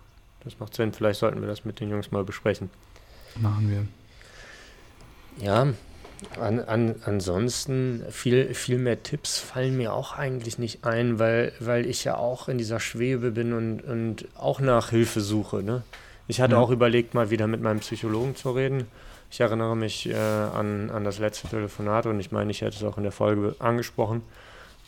Das 0.43 0.59
macht 0.59 0.75
Sinn. 0.75 0.93
Vielleicht 0.93 1.21
sollten 1.21 1.41
wir 1.41 1.49
das 1.49 1.65
mit 1.65 1.81
den 1.81 1.91
Jungs 1.91 2.11
mal 2.11 2.25
besprechen. 2.25 2.69
Machen 3.37 3.71
wir. 3.71 5.45
Ja, 5.45 5.69
an, 6.41 6.61
an, 6.61 6.97
ansonsten 7.05 8.05
viel, 8.11 8.55
viel 8.55 8.79
mehr 8.79 9.03
Tipps 9.03 9.39
fallen 9.39 9.77
mir 9.77 9.93
auch 9.93 10.17
eigentlich 10.17 10.59
nicht 10.59 10.85
ein, 10.85 11.19
weil, 11.19 11.53
weil 11.61 11.87
ich 11.87 12.05
ja 12.05 12.17
auch 12.17 12.49
in 12.49 12.59
dieser 12.59 12.81
Schwebe 12.81 13.31
bin 13.31 13.53
und, 13.53 13.83
und 13.83 14.27
auch 14.37 14.61
nach 14.61 14.91
Hilfe 14.91 15.21
suche. 15.21 15.63
Ne? 15.63 15.83
Ich 16.27 16.41
hatte 16.41 16.55
ja. 16.55 16.61
auch 16.61 16.71
überlegt, 16.71 17.15
mal 17.15 17.31
wieder 17.31 17.47
mit 17.47 17.61
meinem 17.61 17.81
Psychologen 17.81 18.35
zu 18.37 18.51
reden. 18.51 18.87
Ich 19.31 19.41
erinnere 19.41 19.77
mich 19.77 20.09
äh, 20.09 20.15
an, 20.15 20.91
an 20.91 21.05
das 21.05 21.19
letzte 21.19 21.49
Telefonat 21.49 22.07
und 22.07 22.21
ich 22.21 22.33
meine, 22.33 22.51
ich 22.51 22.61
hätte 22.61 22.77
es 22.77 22.85
auch 22.85 22.97
in 22.97 23.03
der 23.03 23.13
Folge 23.13 23.57
angesprochen, 23.59 24.23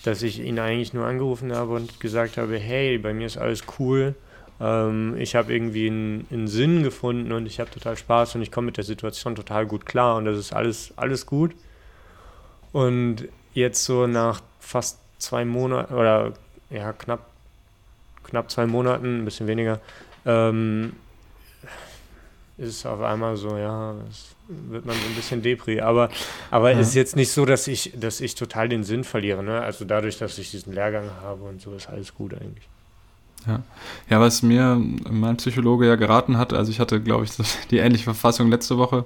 dass 0.04 0.22
ich 0.22 0.40
ihn 0.40 0.58
eigentlich 0.58 0.94
nur 0.94 1.06
angerufen 1.06 1.54
habe 1.54 1.74
und 1.74 2.00
gesagt 2.00 2.36
habe, 2.36 2.58
hey, 2.58 2.98
bei 2.98 3.12
mir 3.12 3.26
ist 3.26 3.38
alles 3.38 3.64
cool 3.78 4.14
ähm, 4.60 5.16
ich 5.18 5.34
habe 5.34 5.52
irgendwie 5.52 5.88
einen, 5.88 6.26
einen, 6.30 6.48
Sinn 6.48 6.82
gefunden 6.82 7.32
und 7.32 7.46
ich 7.46 7.60
habe 7.60 7.70
total 7.70 7.96
Spaß 7.96 8.36
und 8.36 8.42
ich 8.42 8.50
komme 8.50 8.66
mit 8.66 8.76
der 8.76 8.84
Situation 8.84 9.34
total 9.34 9.66
gut 9.66 9.84
klar 9.84 10.16
und 10.16 10.24
das 10.24 10.38
ist 10.38 10.52
alles, 10.52 10.92
alles 10.96 11.26
gut. 11.26 11.54
Und 12.72 13.28
jetzt 13.52 13.84
so 13.84 14.06
nach 14.06 14.40
fast 14.60 15.00
zwei 15.18 15.44
Monaten 15.44 15.94
oder 15.94 16.32
ja, 16.70 16.92
knapp, 16.92 17.26
knapp 18.24 18.50
zwei 18.50 18.66
Monaten, 18.66 19.20
ein 19.20 19.24
bisschen 19.24 19.46
weniger, 19.46 19.80
ähm, 20.24 20.94
ist 22.58 22.86
auf 22.86 23.00
einmal 23.00 23.36
so, 23.36 23.56
ja, 23.56 23.94
es 24.08 24.34
wird 24.48 24.86
man 24.86 24.94
so 24.96 25.06
ein 25.06 25.14
bisschen 25.14 25.42
Depri. 25.42 25.80
Aber, 25.80 26.08
aber 26.50 26.72
ja. 26.72 26.78
ist 26.78 26.94
jetzt 26.94 27.16
nicht 27.16 27.30
so, 27.30 27.44
dass 27.44 27.68
ich, 27.68 27.92
dass 27.96 28.20
ich 28.20 28.34
total 28.34 28.68
den 28.68 28.84
Sinn 28.84 29.04
verliere. 29.04 29.42
Ne? 29.42 29.60
Also 29.60 29.84
dadurch, 29.84 30.18
dass 30.18 30.38
ich 30.38 30.50
diesen 30.50 30.72
Lehrgang 30.72 31.10
habe 31.22 31.42
und 31.44 31.60
so, 31.60 31.74
ist 31.74 31.88
alles 31.88 32.14
gut 32.14 32.32
eigentlich. 32.34 32.68
Ja. 33.46 33.62
ja, 34.10 34.20
was 34.20 34.42
mir 34.42 34.80
mein 35.08 35.36
Psychologe 35.36 35.86
ja 35.86 35.94
geraten 35.94 36.36
hat, 36.36 36.52
also 36.52 36.70
ich 36.72 36.80
hatte, 36.80 37.00
glaube 37.00 37.24
ich, 37.24 37.30
die 37.70 37.78
ähnliche 37.78 38.04
Verfassung 38.04 38.48
letzte 38.48 38.78
Woche, 38.78 39.04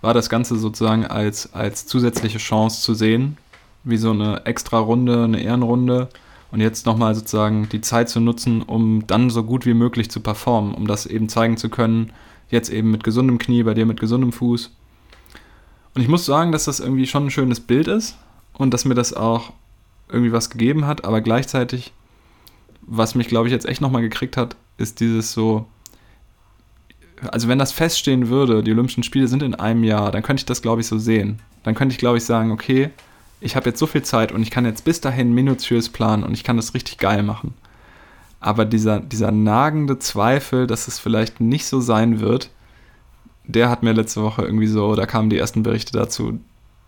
war 0.00 0.14
das 0.14 0.28
Ganze 0.28 0.56
sozusagen 0.56 1.06
als, 1.06 1.52
als 1.52 1.86
zusätzliche 1.86 2.38
Chance 2.38 2.82
zu 2.82 2.94
sehen, 2.94 3.36
wie 3.82 3.96
so 3.96 4.10
eine 4.10 4.46
extra 4.46 4.78
Runde, 4.78 5.24
eine 5.24 5.42
Ehrenrunde 5.42 6.08
und 6.50 6.60
jetzt 6.60 6.86
nochmal 6.86 7.14
sozusagen 7.14 7.68
die 7.68 7.80
Zeit 7.80 8.08
zu 8.08 8.20
nutzen, 8.20 8.62
um 8.62 9.06
dann 9.06 9.28
so 9.28 9.42
gut 9.42 9.66
wie 9.66 9.74
möglich 9.74 10.10
zu 10.10 10.20
performen, 10.20 10.74
um 10.74 10.86
das 10.86 11.04
eben 11.04 11.28
zeigen 11.28 11.56
zu 11.56 11.68
können, 11.68 12.12
jetzt 12.50 12.70
eben 12.70 12.90
mit 12.90 13.04
gesundem 13.04 13.38
Knie, 13.38 13.62
bei 13.62 13.74
dir 13.74 13.86
mit 13.86 14.00
gesundem 14.00 14.32
Fuß. 14.32 14.70
Und 15.94 16.02
ich 16.02 16.08
muss 16.08 16.24
sagen, 16.26 16.52
dass 16.52 16.64
das 16.64 16.80
irgendwie 16.80 17.06
schon 17.06 17.26
ein 17.26 17.30
schönes 17.30 17.60
Bild 17.60 17.88
ist 17.88 18.16
und 18.52 18.74
dass 18.74 18.84
mir 18.84 18.94
das 18.94 19.12
auch 19.14 19.52
irgendwie 20.08 20.32
was 20.32 20.50
gegeben 20.50 20.86
hat, 20.86 21.04
aber 21.04 21.20
gleichzeitig 21.20 21.92
was 22.86 23.14
mich, 23.14 23.28
glaube 23.28 23.48
ich, 23.48 23.52
jetzt 23.52 23.66
echt 23.66 23.80
nochmal 23.80 24.02
gekriegt 24.02 24.36
hat, 24.36 24.56
ist 24.76 25.00
dieses 25.00 25.32
so, 25.32 25.66
also 27.30 27.48
wenn 27.48 27.58
das 27.58 27.72
feststehen 27.72 28.28
würde, 28.28 28.62
die 28.62 28.72
Olympischen 28.72 29.02
Spiele 29.02 29.28
sind 29.28 29.42
in 29.42 29.54
einem 29.54 29.84
Jahr, 29.84 30.10
dann 30.10 30.22
könnte 30.22 30.42
ich 30.42 30.46
das, 30.46 30.62
glaube 30.62 30.80
ich, 30.80 30.86
so 30.86 30.98
sehen. 30.98 31.40
Dann 31.62 31.74
könnte 31.74 31.92
ich, 31.92 31.98
glaube 31.98 32.18
ich, 32.18 32.24
sagen, 32.24 32.50
okay, 32.50 32.90
ich 33.40 33.56
habe 33.56 33.70
jetzt 33.70 33.78
so 33.78 33.86
viel 33.86 34.02
Zeit 34.02 34.32
und 34.32 34.42
ich 34.42 34.50
kann 34.50 34.64
jetzt 34.64 34.84
bis 34.84 35.00
dahin 35.00 35.32
minutiös 35.32 35.88
planen 35.88 36.24
und 36.24 36.34
ich 36.34 36.44
kann 36.44 36.56
das 36.56 36.74
richtig 36.74 36.98
geil 36.98 37.22
machen. 37.22 37.54
Aber 38.44 38.66
dieser, 38.66 39.00
dieser 39.00 39.32
nagende 39.32 39.98
Zweifel, 39.98 40.66
dass 40.66 40.86
es 40.86 40.98
vielleicht 40.98 41.40
nicht 41.40 41.64
so 41.64 41.80
sein 41.80 42.20
wird, 42.20 42.50
der 43.44 43.70
hat 43.70 43.82
mir 43.82 43.92
letzte 43.92 44.20
Woche 44.20 44.42
irgendwie 44.42 44.66
so, 44.66 44.94
da 44.94 45.06
kamen 45.06 45.30
die 45.30 45.38
ersten 45.38 45.62
Berichte 45.62 45.94
dazu, 45.94 46.38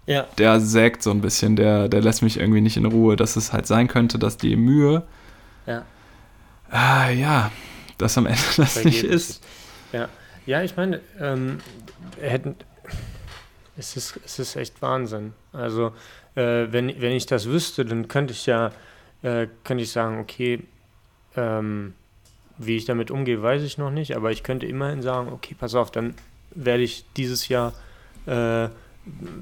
ja. 0.05 0.27
der 0.37 0.61
sägt 0.61 1.03
so 1.03 1.11
ein 1.11 1.23
bisschen, 1.23 1.57
der, 1.57 1.89
der 1.89 2.03
lässt 2.03 2.21
mich 2.21 2.39
irgendwie 2.39 2.61
nicht 2.61 2.77
in 2.77 2.85
Ruhe, 2.85 3.17
dass 3.17 3.37
es 3.37 3.55
halt 3.55 3.67
sein 3.67 3.89
könnte, 3.89 4.19
dass 4.19 4.37
die 4.37 4.55
Mühe, 4.55 5.05
ja. 5.67 5.87
Ah, 6.69 7.09
ja, 7.09 7.51
das 7.97 8.19
am 8.19 8.27
Ende 8.27 8.39
das 8.59 8.85
nicht 8.85 9.03
ist. 9.03 9.43
Ja, 9.95 10.11
ja 10.45 10.63
ich 10.63 10.77
meine, 10.77 11.01
ähm, 11.19 11.61
hätten, 12.21 12.55
es, 13.79 13.97
ist, 13.97 14.21
es 14.27 14.39
ist 14.39 14.57
echt 14.57 14.83
Wahnsinn. 14.83 15.33
Also, 15.55 15.93
äh, 16.35 16.67
wenn, 16.71 17.01
wenn 17.01 17.13
ich 17.13 17.25
das 17.25 17.47
wüsste, 17.47 17.87
dann 17.87 18.09
könnte 18.09 18.35
ich 18.35 18.45
ja, 18.45 18.73
äh, 19.23 19.47
könnte 19.65 19.85
ich 19.85 19.91
sagen, 19.91 20.21
okay, 20.21 20.63
ähm, 21.37 21.95
wie 22.59 22.77
ich 22.77 22.85
damit 22.85 23.11
umgehe, 23.11 23.43
weiß 23.43 23.63
ich 23.63 23.79
noch 23.79 23.91
nicht, 23.91 24.17
aber 24.17 24.33
ich 24.33 24.43
könnte 24.43 24.67
immerhin 24.67 25.03
sagen, 25.03 25.31
okay, 25.33 25.55
pass 25.59 25.75
auf, 25.75 25.91
dann 25.91 26.15
werde 26.55 26.83
ich 26.83 27.05
dieses 27.17 27.49
Jahr 27.49 27.75
äh, 28.27 28.69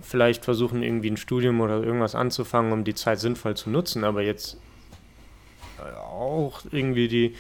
vielleicht 0.03 0.45
versuchen, 0.45 0.83
irgendwie 0.83 1.11
ein 1.11 1.17
Studium 1.17 1.61
oder 1.61 1.83
irgendwas 1.83 2.15
anzufangen, 2.15 2.73
um 2.73 2.85
die 2.85 2.95
Zeit 2.95 3.21
sinnvoll 3.21 3.57
zu 3.57 3.71
nutzen, 3.71 4.05
aber 4.05 4.23
jetzt 4.23 4.59
auch 6.15 6.61
irgendwie 6.71 7.09
die 7.09 7.35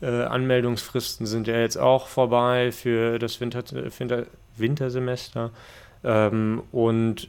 äh, 0.00 0.24
Anmeldungsfristen 0.24 1.26
sind 1.26 1.46
ja 1.46 1.58
jetzt 1.58 1.76
auch 1.76 2.08
vorbei 2.08 2.72
für 2.72 3.18
das 3.18 3.40
Winter, 3.40 3.64
Winter, 3.98 4.26
Wintersemester. 4.56 5.50
Ähm, 6.04 6.62
und 6.72 7.28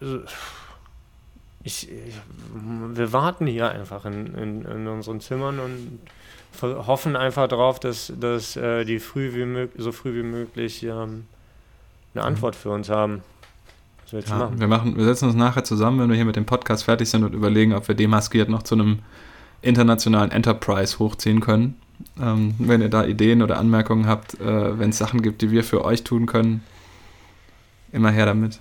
äh, 0.00 0.18
ich, 1.64 1.88
ich, 1.90 2.14
wir 2.94 3.12
warten 3.12 3.46
hier 3.46 3.70
einfach 3.70 4.04
in, 4.04 4.34
in, 4.34 4.64
in, 4.64 4.88
unseren 4.88 5.20
Zimmern 5.20 5.58
und 5.60 5.98
hoffen 6.62 7.16
einfach 7.16 7.48
darauf, 7.48 7.80
dass, 7.80 8.12
dass 8.18 8.56
äh, 8.56 8.84
die 8.84 8.98
früh 8.98 9.32
wie 9.34 9.68
so 9.80 9.92
früh 9.92 10.14
wie 10.14 10.22
möglich 10.22 10.82
ähm, 10.82 11.24
eine 12.14 12.24
Antwort 12.24 12.56
für 12.56 12.70
uns 12.70 12.88
haben. 12.88 13.22
Was 14.10 14.28
ja, 14.28 14.36
machen? 14.36 14.60
Wir, 14.60 14.68
machen, 14.68 14.96
wir 14.96 15.04
setzen 15.04 15.26
uns 15.26 15.34
nachher 15.34 15.64
zusammen, 15.64 16.00
wenn 16.00 16.08
wir 16.10 16.16
hier 16.16 16.26
mit 16.26 16.36
dem 16.36 16.44
Podcast 16.44 16.84
fertig 16.84 17.08
sind 17.08 17.24
und 17.24 17.32
überlegen, 17.32 17.72
ob 17.72 17.88
wir 17.88 17.94
demaskiert 17.94 18.50
noch 18.50 18.62
zu 18.62 18.74
einem 18.74 18.98
internationalen 19.62 20.30
Enterprise 20.30 20.98
hochziehen 20.98 21.40
können. 21.40 21.80
Ähm, 22.20 22.54
wenn 22.58 22.82
ihr 22.82 22.90
da 22.90 23.04
Ideen 23.04 23.42
oder 23.42 23.58
Anmerkungen 23.58 24.06
habt, 24.06 24.38
äh, 24.40 24.78
wenn 24.78 24.90
es 24.90 24.98
Sachen 24.98 25.22
gibt, 25.22 25.40
die 25.40 25.50
wir 25.50 25.64
für 25.64 25.84
euch 25.84 26.04
tun 26.04 26.26
können, 26.26 26.62
immer 27.92 28.10
her 28.10 28.26
damit. 28.26 28.60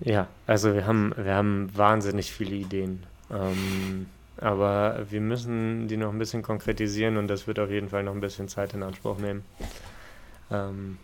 Ja, 0.00 0.28
also 0.46 0.74
wir 0.74 0.86
haben, 0.86 1.12
wir 1.16 1.34
haben 1.34 1.70
wahnsinnig 1.76 2.32
viele 2.32 2.54
Ideen. 2.54 3.02
Ähm, 3.30 4.06
aber 4.36 5.06
wir 5.10 5.20
müssen 5.20 5.88
die 5.88 5.96
noch 5.96 6.12
ein 6.12 6.18
bisschen 6.18 6.42
konkretisieren 6.42 7.16
und 7.16 7.28
das 7.28 7.46
wird 7.46 7.58
auf 7.58 7.70
jeden 7.70 7.88
Fall 7.88 8.04
noch 8.04 8.14
ein 8.14 8.20
bisschen 8.20 8.48
Zeit 8.48 8.74
in 8.74 8.82
Anspruch 8.82 9.18
nehmen. 9.18 9.44
Ähm, 10.50 10.98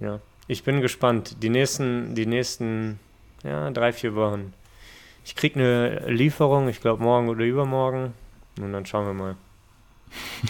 ja, 0.00 0.20
ich 0.46 0.62
bin 0.62 0.80
gespannt. 0.80 1.42
Die 1.42 1.48
nächsten, 1.48 2.14
die 2.14 2.26
nächsten 2.26 3.00
ja, 3.42 3.70
drei, 3.70 3.92
vier 3.92 4.14
Wochen 4.14 4.52
ich 5.24 5.34
kriege 5.34 5.58
eine 5.58 6.10
Lieferung, 6.10 6.68
ich 6.68 6.80
glaube 6.80 7.02
morgen 7.02 7.28
oder 7.28 7.44
übermorgen. 7.44 8.12
Und 8.60 8.72
dann 8.72 8.86
schauen 8.86 9.06
wir 9.06 9.14
mal. 9.14 9.36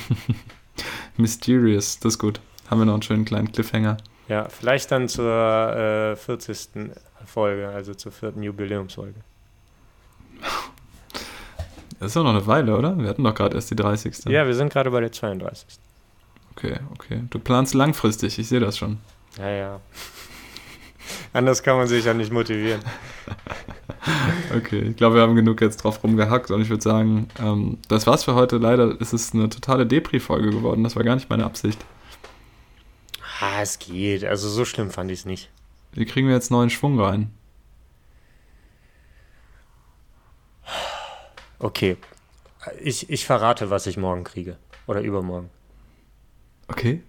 Mysterious, 1.17 1.99
das 2.01 2.15
ist 2.15 2.19
gut. 2.19 2.41
Haben 2.69 2.81
wir 2.81 2.85
noch 2.87 2.95
einen 2.95 3.03
schönen 3.03 3.25
kleinen 3.25 3.53
Cliffhanger. 3.53 3.97
Ja, 4.29 4.49
vielleicht 4.49 4.91
dann 4.91 5.09
zur 5.09 6.13
äh, 6.13 6.17
40. 6.17 6.91
Folge, 7.35 7.69
also 7.69 7.95
zur 7.95 8.13
vierten 8.13 8.43
Jubiläumsfolge. 8.43 9.21
Das 12.01 12.09
ist 12.09 12.17
doch 12.17 12.25
noch 12.25 12.35
eine 12.35 12.47
Weile, 12.47 12.77
oder? 12.77 12.99
Wir 12.99 13.09
hatten 13.09 13.23
doch 13.25 13.35
gerade 13.35 13.55
erst 13.55 13.71
die 13.71 13.77
30. 13.77 14.27
Ja, 14.27 14.47
wir 14.47 14.55
sind 14.55 14.71
gerade 14.71 14.91
bei 14.91 15.01
der 15.01 15.13
32. 15.13 15.79
Okay, 16.55 16.79
okay. 16.93 17.23
Du 17.31 17.39
planst 17.39 17.73
langfristig, 17.73 18.39
ich 18.39 18.49
sehe 18.49 18.61
das 18.61 18.77
schon. 18.77 18.99
Ja, 19.39 19.49
ja. 19.49 19.81
Anders 21.33 21.63
kann 21.63 21.77
man 21.79 21.87
sich 21.87 22.05
ja 22.05 22.13
nicht 22.13 22.33
motivieren. 22.33 22.83
Okay, 24.55 24.81
ich 24.91 24.97
glaube, 24.97 25.17
wir 25.17 25.23
haben 25.23 25.35
genug 25.35 25.63
jetzt 25.63 25.79
drauf 25.79 26.05
rumgehackt 26.05 26.51
und 26.51 26.61
ich 26.61 26.69
würde 26.69 26.83
sagen, 26.83 27.29
ähm, 27.41 27.79
das 27.89 28.07
war's 28.07 28.25
für 28.25 28.35
heute. 28.35 28.59
Leider 28.59 29.01
ist 29.01 29.15
es 29.15 29.33
eine 29.33 29.49
totale 29.49 29.87
Depri-Folge 29.87 30.51
geworden. 30.51 30.85
Das 30.85 30.95
war 30.95 31.05
gar 31.05 31.15
nicht 31.15 31.31
meine 31.31 31.45
Absicht. 31.45 31.83
Ah, 33.41 33.63
es 33.63 33.79
geht. 33.79 34.25
Also 34.25 34.49
so 34.51 34.67
schlimm 34.67 34.91
fand 34.91 35.11
ich 35.11 35.21
es 35.21 35.25
nicht. 35.25 35.51
Wie 35.95 36.05
kriegen 36.05 36.27
wir 36.27 36.35
jetzt 36.35 36.51
neuen 36.51 36.71
Schwung 36.71 37.01
rein? 37.01 37.31
Okay. 41.59 41.97
Ich, 42.81 43.09
ich 43.11 43.27
verrate, 43.27 43.71
was 43.71 43.87
ich 43.87 43.97
morgen 43.97 44.25
kriege. 44.25 44.57
Oder 44.87 45.01
übermorgen. 45.01 45.51
Okay. 46.69 47.03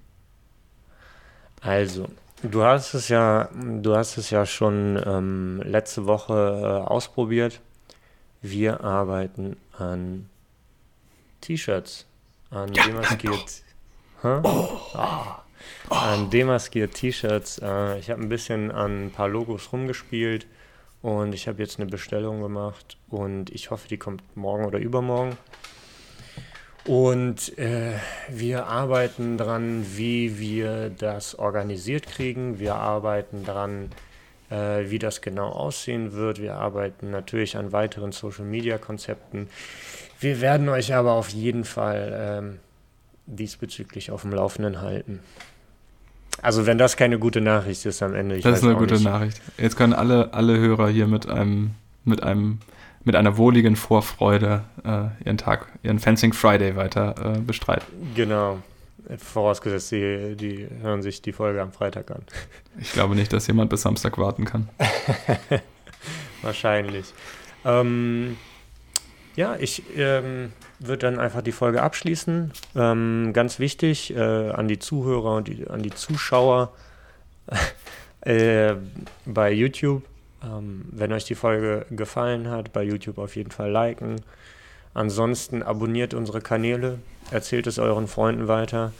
Also, 1.61 2.07
du 2.43 2.63
hast 2.63 2.93
es 2.93 3.09
ja, 3.09 3.49
du 3.53 3.95
hast 3.95 4.17
es 4.17 4.29
ja 4.29 4.45
schon 4.45 5.01
ähm, 5.05 5.61
letzte 5.63 6.05
Woche 6.05 6.33
äh, 6.85 6.87
ausprobiert. 6.87 7.61
Wir 8.41 8.81
arbeiten 8.83 9.57
an 9.77 10.29
T-Shirts, 11.41 12.05
an 12.51 12.73
Ja, 12.73 12.85
demaskiert, 12.85 13.63
Hä? 14.21 14.41
Ah. 14.93 15.44
An 15.89 16.29
demaskiert 16.29 16.93
T-Shirts. 16.93 17.59
Äh, 17.59 17.99
ich 17.99 18.09
habe 18.09 18.21
ein 18.21 18.29
bisschen 18.29 18.71
an 18.71 19.05
ein 19.07 19.11
paar 19.11 19.27
Logos 19.27 19.71
rumgespielt 19.71 20.47
und 21.01 21.33
ich 21.33 21.47
habe 21.47 21.61
jetzt 21.61 21.79
eine 21.79 21.89
Bestellung 21.89 22.41
gemacht 22.41 22.97
und 23.09 23.49
ich 23.51 23.71
hoffe, 23.71 23.87
die 23.87 23.97
kommt 23.97 24.23
morgen 24.35 24.65
oder 24.65 24.79
übermorgen. 24.79 25.37
Und 26.85 27.57
äh, 27.57 27.93
wir 28.29 28.67
arbeiten 28.67 29.37
dran, 29.37 29.85
wie 29.95 30.39
wir 30.39 30.91
das 30.91 31.33
organisiert 31.33 32.05
kriegen. 32.05 32.59
Wir 32.59 32.75
arbeiten 32.75 33.43
dran, 33.43 33.89
äh, 34.51 34.89
wie 34.89 34.99
das 34.99 35.21
genau 35.21 35.49
aussehen 35.49 36.13
wird. 36.13 36.39
Wir 36.39 36.55
arbeiten 36.55 37.09
natürlich 37.09 37.57
an 37.57 37.71
weiteren 37.71 38.11
Social-Media-Konzepten. 38.11 39.49
Wir 40.19 40.41
werden 40.41 40.69
euch 40.69 40.93
aber 40.93 41.13
auf 41.13 41.29
jeden 41.29 41.65
Fall 41.65 42.13
ähm, 42.15 42.59
diesbezüglich 43.25 44.11
auf 44.11 44.21
dem 44.21 44.33
Laufenden 44.33 44.81
halten. 44.81 45.21
Also 46.41 46.65
wenn 46.65 46.77
das 46.77 46.97
keine 46.97 47.19
gute 47.19 47.41
Nachricht 47.41 47.85
ist 47.85 48.03
am 48.03 48.13
Ende. 48.13 48.35
Ich 48.35 48.43
das 48.43 48.59
ist 48.59 48.65
eine 48.65 48.75
gute 48.75 48.95
nicht. 48.95 49.03
Nachricht. 49.03 49.41
Jetzt 49.57 49.75
können 49.77 49.93
alle, 49.93 50.33
alle 50.33 50.57
Hörer 50.57 50.89
hier 50.89 51.07
mit 51.07 51.27
einem, 51.29 51.71
mit 52.03 52.23
einem, 52.23 52.59
mit 53.03 53.15
einer 53.15 53.37
wohligen 53.37 53.75
Vorfreude 53.75 54.63
äh, 54.83 55.25
ihren 55.25 55.37
Tag, 55.37 55.67
ihren 55.83 55.99
Fencing 55.99 56.33
Friday 56.33 56.75
weiter 56.75 57.35
äh, 57.35 57.39
bestreiten. 57.39 57.85
Genau. 58.15 58.59
Vorausgesetzt, 59.17 59.91
die, 59.91 60.35
die 60.35 60.67
hören 60.81 61.03
sich 61.03 61.21
die 61.21 61.31
Folge 61.31 61.61
am 61.61 61.71
Freitag 61.71 62.09
an. 62.09 62.23
Ich 62.79 62.91
glaube 62.91 63.15
nicht, 63.15 63.31
dass 63.33 63.45
jemand 63.47 63.69
bis 63.69 63.83
Samstag 63.83 64.17
warten 64.17 64.45
kann. 64.45 64.67
Wahrscheinlich. 66.41 67.13
Ähm, 67.63 68.37
ja, 69.35 69.55
ich 69.59 69.83
ähm, 69.97 70.53
würde 70.79 70.99
dann 70.99 71.19
einfach 71.19 71.41
die 71.41 71.51
Folge 71.51 71.81
abschließen. 71.81 72.51
Ähm, 72.75 73.31
ganz 73.33 73.59
wichtig 73.59 74.15
äh, 74.15 74.49
an 74.49 74.67
die 74.67 74.79
Zuhörer 74.79 75.35
und 75.35 75.47
die, 75.47 75.67
an 75.67 75.83
die 75.83 75.91
Zuschauer 75.91 76.73
äh, 78.21 78.75
bei 79.25 79.51
YouTube. 79.51 80.03
Ähm, 80.43 80.85
wenn 80.91 81.11
euch 81.11 81.25
die 81.25 81.35
Folge 81.35 81.85
gefallen 81.89 82.49
hat, 82.49 82.71
bei 82.71 82.83
YouTube 82.83 83.17
auf 83.17 83.35
jeden 83.35 83.51
Fall 83.51 83.71
liken. 83.71 84.21
Ansonsten 84.93 85.63
abonniert 85.63 86.13
unsere 86.13 86.39
Kanäle, 86.39 86.99
erzählt 87.31 87.67
es 87.67 87.79
euren 87.79 88.07
Freunden 88.07 88.47
weiter. 88.47 88.93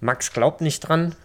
Max 0.00 0.32
glaubt 0.32 0.60
nicht 0.60 0.80
dran, 0.80 1.16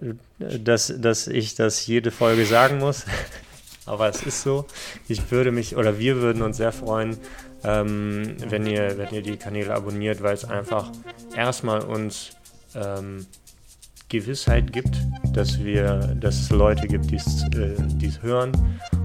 äh, 0.00 0.58
dass, 0.58 0.92
dass 0.96 1.26
ich 1.26 1.54
das 1.54 1.86
jede 1.86 2.10
Folge 2.10 2.46
sagen 2.46 2.78
muss. 2.78 3.04
Aber 3.86 4.08
es 4.08 4.22
ist 4.22 4.42
so. 4.42 4.66
Ich 5.08 5.30
würde 5.30 5.50
mich 5.50 5.74
oder 5.74 5.98
wir 5.98 6.16
würden 6.16 6.42
uns 6.42 6.58
sehr 6.58 6.72
freuen, 6.72 7.16
ähm, 7.64 8.36
wenn, 8.48 8.66
ihr, 8.66 8.98
wenn 8.98 9.12
ihr 9.12 9.22
die 9.22 9.36
Kanäle 9.36 9.74
abonniert, 9.74 10.22
weil 10.22 10.34
es 10.34 10.44
einfach 10.44 10.90
erstmal 11.36 11.80
uns 11.80 12.30
ähm, 12.74 13.26
Gewissheit 14.08 14.72
gibt, 14.72 14.96
dass 15.32 15.58
wir, 15.62 16.14
dass 16.18 16.40
es 16.40 16.50
Leute 16.50 16.86
gibt, 16.86 17.10
die 17.10 17.16
es 17.16 17.42
äh, 17.54 17.74
die's 17.78 18.22
hören 18.22 18.52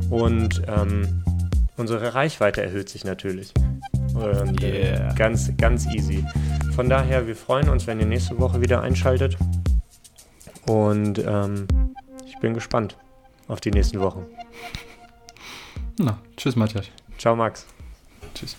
und 0.10 0.62
ähm, 0.68 1.24
unsere 1.78 2.14
Reichweite 2.14 2.62
erhöht 2.62 2.90
sich 2.90 3.04
natürlich. 3.04 3.54
Und, 4.14 4.64
äh, 4.64 4.94
Yeah. 4.94 5.14
ganz, 5.14 5.52
ganz 5.58 5.88
easy. 5.88 6.24
Von 6.76 6.88
daher, 6.90 7.28
wir 7.28 7.36
freuen 7.36 7.70
uns, 7.70 7.88
wenn 7.88 8.00
ihr 8.00 8.06
nächste 8.06 8.38
Woche 8.40 8.62
wieder 8.62 8.82
einschaltet. 8.82 9.38
Und 10.68 11.20
ähm, 11.20 11.68
ich 12.26 12.38
bin 12.40 12.54
gespannt 12.54 12.96
auf 13.48 13.60
die 13.60 13.72
nächsten 13.72 14.00
Wochen. 14.00 14.26
Na, 16.00 16.20
tschüss, 16.38 16.56
Matthias. 16.56 16.86
Ciao, 17.18 17.36
Max. 17.36 17.66
Tschüss. 18.34 18.56